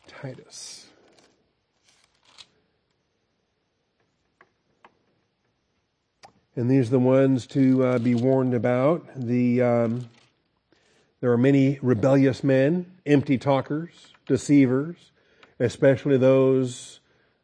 Titus. 0.06 0.86
And 6.56 6.70
these 6.70 6.86
are 6.88 6.92
the 6.92 6.98
ones 6.98 7.46
to 7.48 7.84
uh, 7.84 7.98
be 7.98 8.14
warned 8.14 8.54
about. 8.54 9.06
The, 9.14 9.60
um, 9.60 10.08
there 11.20 11.30
are 11.30 11.36
many 11.36 11.78
rebellious 11.82 12.42
men, 12.42 12.90
empty 13.04 13.36
talkers, 13.36 14.14
deceivers, 14.24 15.10
especially 15.58 16.16
those 16.16 17.00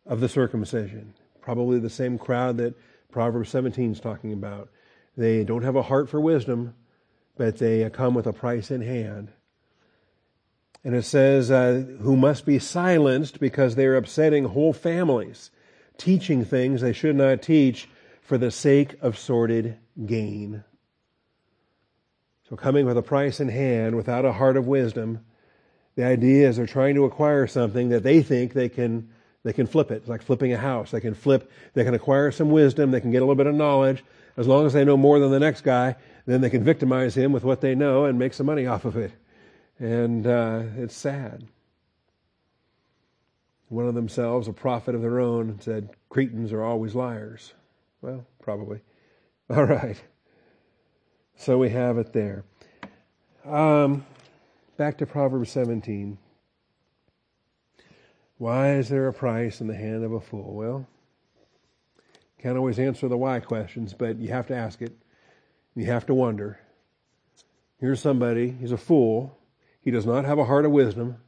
of 0.07 0.21
the 0.21 0.29
circumcision. 0.29 1.15
Probably 1.41 1.79
the 1.79 1.91
same 1.91 2.19
crowd 2.19 2.59
that 2.59 2.75
Proverbs 3.11 3.51
17 3.51 3.93
is 3.93 4.01
talking 4.01 4.33
about. 4.33 4.69
They 5.17 5.45
don't 5.45 5.63
have 5.63 5.77
a 5.77 5.83
heart 5.83 6.09
for 6.09 6.21
wisdom, 6.21 6.75
but 7.37 7.59
they 7.59 7.89
come 7.91 8.15
with 8.15 8.27
a 8.27 8.33
price 8.33 8.71
in 8.71 8.83
hand. 8.83 9.33
And 10.83 10.95
it 10.95 11.05
says, 11.05 11.51
uh, 11.51 11.85
who 12.01 12.17
must 12.17 12.47
be 12.47 12.59
silenced 12.59 13.39
because 13.39 13.75
they 13.75 13.87
are 13.87 13.97
upsetting 13.97 14.47
whole 14.47 14.73
families, 14.73 15.51
teaching 15.99 16.45
things 16.45 16.81
they 16.81 16.93
should 16.93 17.17
not 17.17 17.43
teach 17.43 17.89
for 18.23 18.39
the 18.39 18.51
sake 18.51 18.95
of 19.03 19.19
sordid 19.19 19.77
gain. 20.07 20.65
So, 22.49 22.57
coming 22.57 22.87
with 22.87 22.97
a 22.97 23.03
price 23.03 23.41
in 23.41 23.49
hand 23.49 23.95
without 23.95 24.25
a 24.25 24.33
heart 24.33 24.57
of 24.57 24.67
wisdom, 24.67 25.25
the 25.97 26.05
idea 26.05 26.49
is 26.49 26.57
they're 26.57 26.67
trying 26.67 26.95
to 26.95 27.05
acquire 27.05 27.47
something 27.47 27.89
that 27.91 28.03
they 28.03 28.23
think 28.23 28.53
they 28.53 28.69
can 28.69 29.09
they 29.43 29.53
can 29.53 29.67
flip 29.67 29.91
it. 29.91 29.97
It's 29.97 30.09
like 30.09 30.23
flipping 30.23 30.53
a 30.53 30.59
house. 30.59 30.91
They 30.91 31.01
can 31.01 31.15
flip, 31.15 31.51
they 31.73 31.85
can 31.85 31.95
acquire 31.95 32.31
some 32.31 32.51
wisdom, 32.51 32.91
they 32.91 33.01
can 33.01 33.11
get 33.11 33.19
a 33.19 33.25
little 33.25 33.35
bit 33.35 33.47
of 33.47 33.55
knowledge. 33.55 34.05
As 34.37 34.47
long 34.47 34.67
as 34.67 34.73
they 34.73 34.85
know 34.85 34.97
more 34.97 35.19
than 35.19 35.31
the 35.31 35.41
next 35.41 35.63
guy, 35.63 35.97
then 36.27 36.41
they 36.41 36.51
can 36.51 36.63
victimize 36.63 37.15
him 37.15 37.33
with 37.33 37.45
what 37.45 37.61
they 37.61 37.75
know 37.75 38.05
and 38.05 38.19
make 38.19 38.35
some 38.35 38.47
money 38.47 38.67
off 38.67 38.85
of 38.85 38.97
it. 38.97 39.13
And 39.79 40.27
uh, 40.27 40.63
it's 40.77 40.95
sad. 40.95 41.47
One 43.69 43.87
of 43.87 43.95
themselves, 43.95 44.47
a 44.47 44.53
prophet 44.53 44.95
of 44.95 45.01
their 45.01 45.21
own, 45.21 45.59
said, 45.61 45.91
Cretans 46.09 46.53
are 46.53 46.63
always 46.63 46.95
liars. 46.95 47.55
Well, 48.03 48.27
probably. 48.43 48.81
All 49.51 49.65
right. 49.65 50.01
So 51.37 51.57
we 51.57 51.71
have 51.71 51.99
it 51.99 52.13
there. 52.13 52.45
Um, 53.45 54.05
back 54.81 54.97
to 54.97 55.05
Proverbs 55.05 55.51
17. 55.51 56.17
Why 58.39 58.77
is 58.77 58.89
there 58.89 59.09
a 59.09 59.13
price 59.13 59.61
in 59.61 59.67
the 59.67 59.77
hand 59.77 60.03
of 60.05 60.13
a 60.13 60.23
fool? 60.23 60.55
Well, 60.55 60.89
can't 62.39 62.57
always 62.57 62.79
answer 62.79 63.07
the 63.07 63.19
why 63.19 63.41
questions, 63.41 63.93
but 63.93 64.17
you 64.17 64.31
have 64.31 64.47
to 64.47 64.57
ask 64.57 64.81
it. 64.81 64.97
You 65.77 65.85
have 65.85 66.07
to 66.07 66.15
wonder. 66.15 66.61
Here's 67.79 68.01
somebody, 68.01 68.57
he's 68.59 68.73
a 68.73 68.79
fool. 68.79 69.37
He 69.83 69.91
does 69.91 70.07
not 70.07 70.25
have 70.25 70.39
a 70.39 70.47
heart 70.47 70.65
of 70.65 70.71
wisdom, 70.71 71.19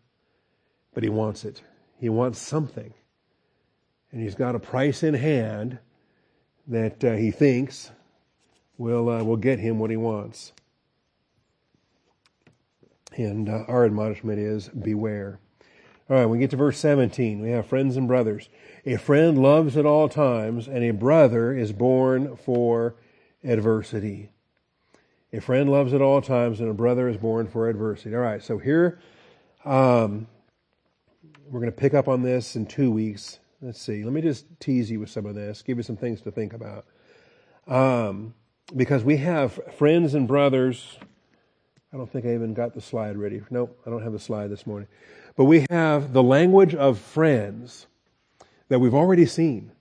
but 0.94 1.02
he 1.02 1.10
wants 1.10 1.44
it. 1.44 1.60
He 1.98 2.08
wants 2.08 2.38
something. 2.38 2.94
And 4.12 4.22
he's 4.22 4.34
got 4.34 4.54
a 4.54 4.60
price 4.60 5.02
in 5.02 5.12
hand 5.12 5.78
that 6.68 7.04
uh, 7.04 7.16
he 7.16 7.30
thinks 7.30 7.90
will, 8.78 9.10
uh, 9.10 9.22
will 9.22 9.36
get 9.36 9.58
him 9.58 9.78
what 9.78 9.90
he 9.90 9.98
wants. 9.98 10.54
And 13.16 13.48
uh, 13.48 13.64
our 13.68 13.84
admonishment 13.84 14.38
is 14.38 14.68
beware. 14.68 15.38
All 16.10 16.16
right, 16.16 16.26
we 16.26 16.38
get 16.38 16.50
to 16.50 16.56
verse 16.56 16.78
17. 16.78 17.40
We 17.40 17.50
have 17.50 17.66
friends 17.66 17.96
and 17.96 18.08
brothers. 18.08 18.48
A 18.84 18.96
friend 18.96 19.40
loves 19.40 19.76
at 19.76 19.86
all 19.86 20.08
times, 20.08 20.66
and 20.66 20.84
a 20.84 20.92
brother 20.92 21.56
is 21.56 21.72
born 21.72 22.36
for 22.36 22.96
adversity. 23.44 24.30
A 25.32 25.40
friend 25.40 25.70
loves 25.70 25.94
at 25.94 26.02
all 26.02 26.20
times, 26.20 26.60
and 26.60 26.68
a 26.68 26.74
brother 26.74 27.08
is 27.08 27.16
born 27.16 27.46
for 27.46 27.68
adversity. 27.68 28.14
All 28.14 28.20
right, 28.20 28.42
so 28.42 28.58
here 28.58 29.00
um, 29.64 30.26
we're 31.46 31.60
going 31.60 31.72
to 31.72 31.78
pick 31.78 31.94
up 31.94 32.08
on 32.08 32.22
this 32.22 32.56
in 32.56 32.66
two 32.66 32.90
weeks. 32.90 33.38
Let's 33.60 33.80
see. 33.80 34.02
Let 34.02 34.12
me 34.12 34.20
just 34.20 34.44
tease 34.58 34.90
you 34.90 35.00
with 35.00 35.10
some 35.10 35.24
of 35.24 35.34
this, 35.34 35.62
give 35.62 35.76
you 35.76 35.82
some 35.82 35.96
things 35.96 36.20
to 36.22 36.30
think 36.30 36.52
about. 36.52 36.84
Um, 37.66 38.34
because 38.74 39.04
we 39.04 39.18
have 39.18 39.58
friends 39.76 40.14
and 40.14 40.26
brothers. 40.26 40.98
I 41.92 41.98
don't 41.98 42.10
think 42.10 42.24
I 42.24 42.32
even 42.32 42.54
got 42.54 42.72
the 42.72 42.80
slide 42.80 43.18
ready. 43.18 43.42
Nope, 43.50 43.78
I 43.86 43.90
don't 43.90 44.02
have 44.02 44.12
the 44.12 44.18
slide 44.18 44.48
this 44.48 44.66
morning. 44.66 44.88
But 45.36 45.44
we 45.44 45.66
have 45.68 46.14
the 46.14 46.22
language 46.22 46.74
of 46.74 46.98
friends 46.98 47.86
that 48.68 48.78
we've 48.78 48.94
already 48.94 49.26
seen. 49.26 49.72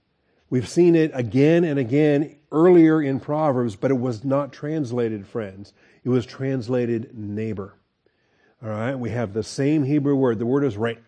We've 0.50 0.68
seen 0.68 0.94
it 0.94 1.10
again 1.14 1.64
and 1.64 1.78
again 1.78 2.36
earlier 2.50 3.00
in 3.00 3.18
Proverbs, 3.18 3.76
but 3.76 3.90
it 3.90 3.98
was 3.98 4.24
not 4.24 4.52
translated 4.52 5.26
friends. 5.26 5.72
It 6.04 6.10
was 6.10 6.26
translated 6.26 7.16
neighbor. 7.16 7.74
All 8.62 8.68
right, 8.68 8.94
we 8.94 9.08
have 9.10 9.32
the 9.32 9.42
same 9.42 9.82
Hebrew 9.82 10.14
word. 10.14 10.38
The 10.38 10.44
word 10.44 10.64
is 10.64 10.76
right, 10.76 11.02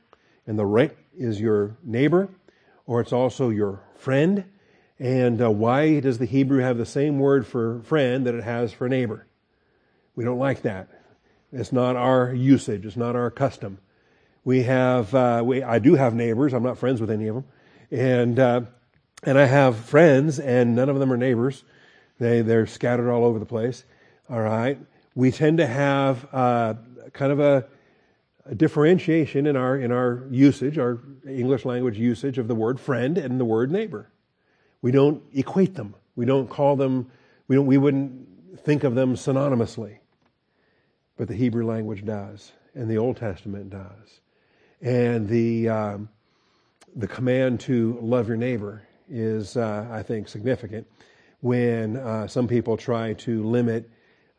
and 0.46 0.58
the 0.58 0.64
right 0.64 0.96
is 1.14 1.38
your 1.38 1.76
neighbor, 1.84 2.30
or 2.86 3.02
it's 3.02 3.12
also 3.12 3.50
your 3.50 3.82
friend. 3.96 4.44
And 4.98 5.42
uh, 5.42 5.50
why 5.50 6.00
does 6.00 6.16
the 6.16 6.24
Hebrew 6.24 6.60
have 6.60 6.78
the 6.78 6.86
same 6.86 7.18
word 7.18 7.46
for 7.46 7.82
friend 7.82 8.26
that 8.26 8.34
it 8.34 8.44
has 8.44 8.72
for 8.72 8.88
neighbor? 8.88 9.26
We 10.16 10.24
don't 10.24 10.38
like 10.38 10.62
that. 10.62 10.88
It's 11.52 11.72
not 11.72 11.96
our 11.96 12.32
usage. 12.32 12.84
It's 12.84 12.96
not 12.96 13.16
our 13.16 13.30
custom. 13.30 13.78
We 14.44 14.64
have, 14.64 15.14
uh, 15.14 15.42
we, 15.44 15.62
I 15.62 15.78
do 15.78 15.94
have 15.94 16.14
neighbors. 16.14 16.52
I'm 16.52 16.62
not 16.62 16.78
friends 16.78 17.00
with 17.00 17.10
any 17.10 17.28
of 17.28 17.36
them. 17.36 17.44
And, 17.90 18.38
uh, 18.38 18.60
and 19.22 19.38
I 19.38 19.46
have 19.46 19.76
friends 19.76 20.38
and 20.38 20.74
none 20.74 20.88
of 20.88 20.98
them 20.98 21.12
are 21.12 21.16
neighbors. 21.16 21.64
They, 22.18 22.42
they're 22.42 22.66
scattered 22.66 23.10
all 23.10 23.24
over 23.24 23.38
the 23.38 23.46
place. 23.46 23.84
All 24.28 24.40
right. 24.40 24.78
We 25.14 25.30
tend 25.30 25.58
to 25.58 25.66
have, 25.66 26.26
uh, 26.32 26.74
kind 27.12 27.32
of 27.32 27.40
a, 27.40 27.66
a 28.46 28.54
differentiation 28.54 29.46
in 29.46 29.56
our, 29.56 29.76
in 29.76 29.92
our 29.92 30.26
usage, 30.30 30.76
our 30.78 31.00
English 31.26 31.64
language 31.64 31.96
usage 31.96 32.36
of 32.38 32.48
the 32.48 32.54
word 32.54 32.78
friend 32.78 33.16
and 33.16 33.40
the 33.40 33.44
word 33.44 33.70
neighbor. 33.70 34.10
We 34.82 34.90
don't 34.90 35.22
equate 35.32 35.76
them. 35.76 35.94
We 36.16 36.26
don't 36.26 36.48
call 36.50 36.76
them, 36.76 37.10
we, 37.48 37.56
don't, 37.56 37.66
we 37.66 37.78
wouldn't 37.78 38.60
think 38.60 38.84
of 38.84 38.94
them 38.94 39.14
synonymously. 39.14 39.98
But 41.16 41.28
the 41.28 41.34
Hebrew 41.34 41.66
language 41.66 42.04
does, 42.04 42.52
and 42.74 42.90
the 42.90 42.98
Old 42.98 43.16
Testament 43.16 43.70
does. 43.70 44.20
And 44.80 45.28
the, 45.28 45.68
um, 45.68 46.08
the 46.94 47.06
command 47.06 47.60
to 47.60 47.98
love 48.02 48.28
your 48.28 48.36
neighbor 48.36 48.82
is, 49.08 49.56
uh, 49.56 49.86
I 49.90 50.02
think, 50.02 50.28
significant 50.28 50.86
when 51.40 51.96
uh, 51.96 52.26
some 52.26 52.48
people 52.48 52.76
try 52.76 53.12
to 53.12 53.44
limit 53.44 53.88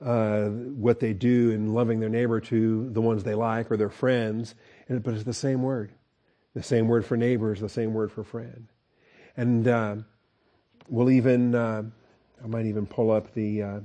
uh, 0.04 0.46
what 0.46 1.00
they 1.00 1.14
do 1.14 1.52
in 1.52 1.74
loving 1.74 2.00
their 2.00 2.10
neighbor 2.10 2.42
to 2.42 2.90
the 2.92 3.02
ones 3.02 3.24
they 3.24 3.36
like 3.36 3.72
or 3.72 3.78
their 3.78 3.90
friends, 3.90 4.56
and, 4.90 5.02
but 5.02 5.14
it's 5.14 5.24
the 5.24 5.34
same 5.34 5.64
word. 5.64 5.92
The 6.54 6.64
same 6.64 6.88
word 6.88 7.06
for 7.06 7.16
neighbor 7.16 7.54
is 7.54 7.62
the 7.62 7.70
same 7.70 7.94
word 7.94 8.12
for 8.12 8.24
friend. 8.24 8.68
And 9.38 9.68
uh, 9.68 9.96
we'll 10.88 11.12
even, 11.12 11.56
uh, 11.56 11.84
I 12.44 12.48
might 12.48 12.66
even 12.66 12.86
pull 12.86 13.12
up 13.12 13.34
the, 13.34 13.64
uh, 13.64 13.80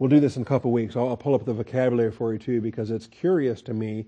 we'll 0.00 0.08
do 0.10 0.18
this 0.18 0.34
in 0.34 0.42
a 0.42 0.46
couple 0.46 0.70
of 0.70 0.72
weeks. 0.72 0.96
I'll, 0.96 1.10
I'll 1.10 1.16
pull 1.16 1.36
up 1.36 1.44
the 1.44 1.52
vocabulary 1.52 2.10
for 2.10 2.32
you 2.32 2.40
too 2.40 2.60
because 2.60 2.90
it's 2.90 3.06
curious 3.06 3.62
to 3.62 3.74
me 3.74 4.06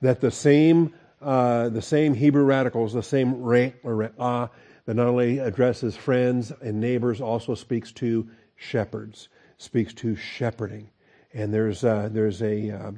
that 0.00 0.20
the 0.20 0.30
same 0.30 0.94
uh, 1.20 1.68
the 1.68 1.82
same 1.82 2.14
Hebrew 2.14 2.44
radicals, 2.44 2.94
the 2.94 3.02
same 3.02 3.42
re 3.42 3.74
or 3.82 4.10
ah, 4.18 4.48
that 4.86 4.94
not 4.94 5.06
only 5.06 5.38
addresses 5.38 5.96
friends 5.96 6.50
and 6.62 6.80
neighbors, 6.80 7.20
also 7.20 7.54
speaks 7.54 7.92
to 7.92 8.28
shepherds, 8.56 9.28
speaks 9.58 9.92
to 9.94 10.16
shepherding, 10.16 10.90
and 11.34 11.52
there's 11.52 11.84
uh, 11.84 12.08
there's 12.10 12.40
a 12.42 12.70
uh, 12.70 12.92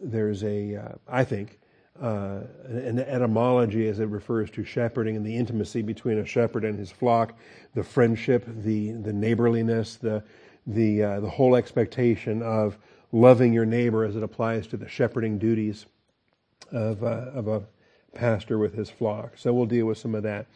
there's 0.00 0.44
a 0.44 0.76
uh, 0.76 0.92
I 1.08 1.24
think 1.24 1.58
uh, 2.00 2.42
an 2.66 3.00
etymology 3.00 3.88
as 3.88 3.98
it 3.98 4.06
refers 4.06 4.48
to 4.52 4.62
shepherding 4.62 5.16
and 5.16 5.26
the 5.26 5.36
intimacy 5.36 5.82
between 5.82 6.18
a 6.18 6.24
shepherd 6.24 6.64
and 6.64 6.78
his 6.78 6.92
flock, 6.92 7.36
the 7.74 7.82
friendship, 7.82 8.44
the 8.46 8.92
the 8.92 9.12
neighborliness, 9.12 9.96
the 9.96 10.22
the 10.74 11.02
uh, 11.02 11.20
the 11.20 11.30
whole 11.30 11.56
expectation 11.56 12.42
of 12.42 12.78
loving 13.12 13.52
your 13.52 13.66
neighbor 13.66 14.04
as 14.04 14.16
it 14.16 14.22
applies 14.22 14.66
to 14.68 14.76
the 14.76 14.88
shepherding 14.88 15.38
duties 15.38 15.86
of, 16.70 17.02
uh, 17.02 17.30
of 17.34 17.48
a 17.48 17.62
pastor 18.14 18.58
with 18.58 18.74
his 18.74 18.90
flock. 18.90 19.32
So 19.36 19.52
we'll 19.52 19.66
deal 19.66 19.86
with 19.86 19.98
some 19.98 20.14
of 20.14 20.22
that. 20.22 20.46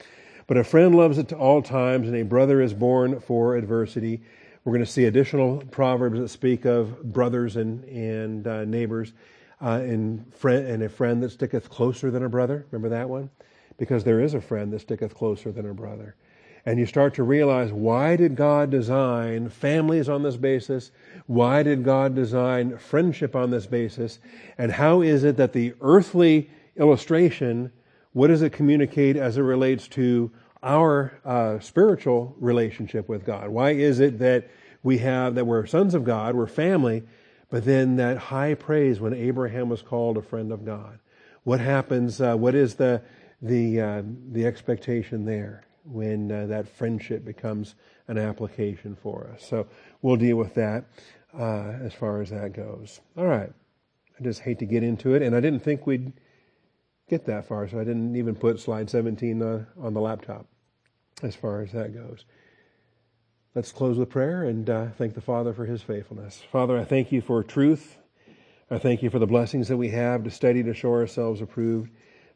But 0.46 0.56
a 0.56 0.64
friend 0.64 0.94
loves 0.94 1.18
it 1.18 1.28
to 1.28 1.36
all 1.36 1.62
times, 1.62 2.06
and 2.06 2.16
a 2.16 2.22
brother 2.22 2.60
is 2.60 2.74
born 2.74 3.20
for 3.20 3.56
adversity. 3.56 4.22
We're 4.64 4.72
going 4.72 4.84
to 4.84 4.90
see 4.90 5.06
additional 5.06 5.58
proverbs 5.70 6.18
that 6.18 6.28
speak 6.28 6.64
of 6.64 7.02
brothers 7.12 7.56
and 7.56 7.84
and 7.84 8.46
uh, 8.46 8.64
neighbors, 8.64 9.12
uh, 9.60 9.80
and 9.82 10.32
friend 10.34 10.66
and 10.66 10.82
a 10.82 10.88
friend 10.88 11.22
that 11.22 11.30
sticketh 11.30 11.70
closer 11.70 12.10
than 12.10 12.22
a 12.22 12.28
brother. 12.28 12.66
Remember 12.70 12.90
that 12.90 13.08
one, 13.08 13.30
because 13.78 14.04
there 14.04 14.20
is 14.20 14.34
a 14.34 14.40
friend 14.40 14.72
that 14.72 14.80
sticketh 14.80 15.14
closer 15.14 15.50
than 15.50 15.68
a 15.68 15.74
brother 15.74 16.14
and 16.66 16.78
you 16.78 16.86
start 16.86 17.14
to 17.14 17.22
realize 17.22 17.72
why 17.72 18.16
did 18.16 18.36
God 18.36 18.70
design 18.70 19.48
families 19.50 20.08
on 20.08 20.22
this 20.22 20.36
basis? 20.36 20.92
Why 21.26 21.62
did 21.62 21.84
God 21.84 22.14
design 22.14 22.78
friendship 22.78 23.36
on 23.36 23.50
this 23.50 23.66
basis? 23.66 24.18
And 24.56 24.72
how 24.72 25.02
is 25.02 25.24
it 25.24 25.36
that 25.36 25.52
the 25.52 25.74
earthly 25.80 26.50
illustration, 26.76 27.70
what 28.12 28.28
does 28.28 28.42
it 28.42 28.52
communicate 28.52 29.16
as 29.16 29.36
it 29.36 29.42
relates 29.42 29.88
to 29.88 30.30
our 30.62 31.18
uh, 31.24 31.58
spiritual 31.60 32.34
relationship 32.38 33.08
with 33.08 33.26
God? 33.26 33.50
Why 33.50 33.70
is 33.70 34.00
it 34.00 34.18
that 34.20 34.48
we 34.82 34.98
have, 34.98 35.34
that 35.34 35.46
we're 35.46 35.66
sons 35.66 35.94
of 35.94 36.04
God, 36.04 36.34
we're 36.34 36.46
family, 36.46 37.02
but 37.50 37.64
then 37.64 37.96
that 37.96 38.16
high 38.16 38.54
praise 38.54 39.00
when 39.00 39.12
Abraham 39.12 39.68
was 39.68 39.82
called 39.82 40.16
a 40.16 40.22
friend 40.22 40.50
of 40.50 40.64
God? 40.64 40.98
What 41.42 41.60
happens, 41.60 42.22
uh, 42.22 42.36
what 42.36 42.54
is 42.54 42.76
the, 42.76 43.02
the, 43.42 43.80
uh, 43.80 44.02
the 44.32 44.46
expectation 44.46 45.26
there? 45.26 45.64
When 45.84 46.32
uh, 46.32 46.46
that 46.46 46.68
friendship 46.68 47.24
becomes 47.24 47.74
an 48.08 48.18
application 48.18 48.96
for 48.96 49.30
us. 49.32 49.46
So 49.46 49.66
we'll 50.02 50.16
deal 50.16 50.36
with 50.36 50.54
that 50.54 50.84
uh, 51.38 51.72
as 51.82 51.94
far 51.94 52.20
as 52.20 52.30
that 52.30 52.52
goes. 52.52 53.00
All 53.16 53.26
right. 53.26 53.52
I 54.18 54.22
just 54.22 54.40
hate 54.40 54.60
to 54.60 54.66
get 54.66 54.82
into 54.82 55.14
it, 55.14 55.22
and 55.22 55.34
I 55.34 55.40
didn't 55.40 55.60
think 55.60 55.86
we'd 55.86 56.12
get 57.08 57.26
that 57.26 57.46
far, 57.46 57.68
so 57.68 57.78
I 57.80 57.84
didn't 57.84 58.16
even 58.16 58.34
put 58.34 58.60
slide 58.60 58.88
17 58.88 59.42
uh, 59.42 59.64
on 59.80 59.94
the 59.94 60.00
laptop 60.00 60.46
as 61.22 61.34
far 61.34 61.62
as 61.62 61.72
that 61.72 61.92
goes. 61.92 62.24
Let's 63.54 63.72
close 63.72 63.98
with 63.98 64.10
prayer 64.10 64.44
and 64.44 64.68
uh, 64.68 64.86
thank 64.98 65.14
the 65.14 65.20
Father 65.20 65.52
for 65.52 65.64
his 65.64 65.82
faithfulness. 65.82 66.42
Father, 66.50 66.76
I 66.78 66.84
thank 66.84 67.12
you 67.12 67.20
for 67.20 67.42
truth. 67.42 67.98
I 68.70 68.78
thank 68.78 69.02
you 69.02 69.10
for 69.10 69.18
the 69.18 69.26
blessings 69.26 69.68
that 69.68 69.76
we 69.76 69.90
have 69.90 70.24
to 70.24 70.30
study 70.30 70.62
to 70.64 70.74
show 70.74 70.92
ourselves 70.92 71.40
approved. 71.40 71.90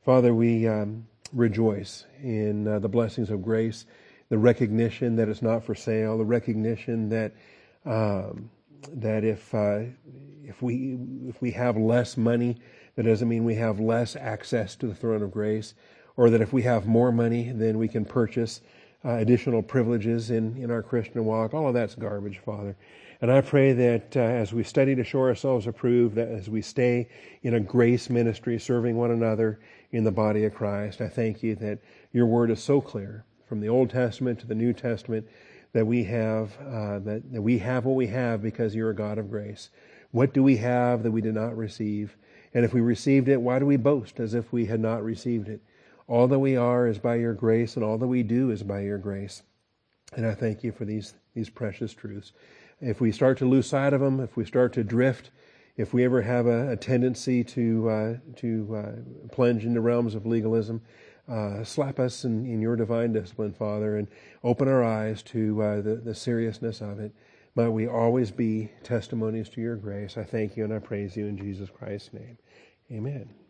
Father, 0.04 0.32
we 0.32 0.68
um, 0.68 1.06
rejoice 1.32 2.04
in 2.22 2.66
uh, 2.66 2.78
the 2.78 2.88
blessings 2.88 3.30
of 3.30 3.42
grace, 3.42 3.84
the 4.28 4.38
recognition 4.38 5.16
that 5.16 5.28
it's 5.28 5.42
not 5.42 5.64
for 5.64 5.74
sale, 5.74 6.18
the 6.18 6.24
recognition 6.24 7.08
that 7.08 7.32
um, 7.84 8.50
that 8.92 9.24
if 9.24 9.54
uh, 9.54 9.80
if 10.44 10.62
we 10.62 10.98
if 11.28 11.40
we 11.40 11.50
have 11.52 11.76
less 11.76 12.16
money, 12.16 12.56
that 12.96 13.04
doesn't 13.04 13.28
mean 13.28 13.44
we 13.44 13.54
have 13.56 13.80
less 13.80 14.16
access 14.16 14.76
to 14.76 14.86
the 14.86 14.94
throne 14.94 15.22
of 15.22 15.30
grace, 15.30 15.74
or 16.16 16.30
that 16.30 16.40
if 16.40 16.52
we 16.52 16.62
have 16.62 16.86
more 16.86 17.12
money, 17.12 17.52
then 17.52 17.78
we 17.78 17.88
can 17.88 18.04
purchase 18.04 18.60
uh, 19.04 19.10
additional 19.10 19.62
privileges 19.62 20.30
in 20.30 20.56
in 20.56 20.70
our 20.70 20.82
Christian 20.82 21.24
walk. 21.24 21.54
All 21.54 21.68
of 21.68 21.74
that's 21.74 21.94
garbage, 21.94 22.38
Father. 22.38 22.76
And 23.20 23.32
I 23.32 23.40
pray 23.40 23.72
that 23.72 24.16
uh, 24.16 24.20
as 24.20 24.52
we 24.52 24.62
study 24.62 24.94
to 24.94 25.02
show 25.02 25.20
ourselves 25.20 25.66
approved, 25.66 26.14
that 26.14 26.28
as 26.28 26.48
we 26.48 26.62
stay 26.62 27.08
in 27.42 27.54
a 27.54 27.60
grace 27.60 28.08
ministry, 28.08 28.60
serving 28.60 28.96
one 28.96 29.10
another 29.10 29.58
in 29.90 30.04
the 30.04 30.12
body 30.12 30.44
of 30.44 30.54
Christ, 30.54 31.00
I 31.00 31.08
thank 31.08 31.42
you 31.42 31.54
that 31.56 31.78
your 32.12 32.26
word 32.26 32.50
is 32.50 32.62
so 32.62 32.80
clear 32.80 33.24
from 33.46 33.60
the 33.60 33.68
Old 33.68 33.90
Testament 33.90 34.38
to 34.40 34.46
the 34.46 34.54
New 34.54 34.72
Testament 34.72 35.26
that 35.72 35.86
we 35.86 36.04
have 36.04 36.56
uh, 36.58 36.98
that, 37.00 37.32
that 37.32 37.42
we 37.42 37.58
have 37.58 37.84
what 37.84 37.96
we 37.96 38.06
have 38.08 38.42
because 38.42 38.74
you're 38.74 38.90
a 38.90 38.94
God 38.94 39.18
of 39.18 39.30
grace. 39.30 39.70
What 40.10 40.32
do 40.32 40.42
we 40.42 40.56
have 40.56 41.02
that 41.02 41.10
we 41.10 41.20
did 41.20 41.34
not 41.34 41.56
receive? 41.56 42.16
And 42.54 42.64
if 42.64 42.72
we 42.72 42.80
received 42.80 43.28
it, 43.28 43.40
why 43.40 43.58
do 43.58 43.66
we 43.66 43.76
boast 43.76 44.20
as 44.20 44.34
if 44.34 44.52
we 44.52 44.66
had 44.66 44.80
not 44.80 45.04
received 45.04 45.48
it? 45.48 45.60
All 46.06 46.26
that 46.28 46.38
we 46.38 46.56
are 46.56 46.86
is 46.86 46.98
by 46.98 47.16
your 47.16 47.34
grace, 47.34 47.76
and 47.76 47.84
all 47.84 47.98
that 47.98 48.06
we 48.06 48.22
do 48.22 48.50
is 48.50 48.62
by 48.62 48.80
your 48.80 48.96
grace. 48.96 49.42
And 50.16 50.26
I 50.26 50.34
thank 50.34 50.64
you 50.64 50.72
for 50.72 50.86
these 50.86 51.14
these 51.34 51.50
precious 51.50 51.92
truths. 51.92 52.32
If 52.80 53.00
we 53.00 53.12
start 53.12 53.38
to 53.38 53.48
lose 53.48 53.66
sight 53.66 53.92
of 53.92 54.00
them, 54.00 54.20
if 54.20 54.36
we 54.36 54.44
start 54.44 54.72
to 54.74 54.84
drift, 54.84 55.30
if 55.78 55.94
we 55.94 56.04
ever 56.04 56.20
have 56.20 56.46
a, 56.46 56.72
a 56.72 56.76
tendency 56.76 57.42
to 57.42 57.88
uh, 57.88 58.14
to 58.36 58.76
uh, 58.76 59.28
plunge 59.32 59.64
into 59.64 59.80
realms 59.80 60.14
of 60.14 60.26
legalism, 60.26 60.82
uh, 61.28 61.64
slap 61.64 61.98
us 61.98 62.24
in, 62.24 62.44
in, 62.44 62.60
your 62.60 62.76
divine 62.76 63.12
discipline, 63.12 63.52
Father, 63.52 63.96
and 63.96 64.08
open 64.42 64.68
our 64.68 64.82
eyes 64.82 65.22
to 65.22 65.62
uh, 65.62 65.80
the, 65.80 65.96
the 65.96 66.14
seriousness 66.14 66.80
of 66.80 66.98
it. 66.98 67.12
Might 67.54 67.68
we 67.68 67.86
always 67.86 68.30
be 68.30 68.70
testimonies 68.82 69.48
to 69.50 69.60
your 69.60 69.76
grace. 69.76 70.16
I 70.16 70.24
thank 70.24 70.56
you 70.56 70.64
and 70.64 70.74
I 70.74 70.78
praise 70.78 71.16
you 71.16 71.26
in 71.26 71.36
Jesus 71.36 71.70
Christ's 71.70 72.12
name. 72.12 72.38
Amen. 72.90 73.47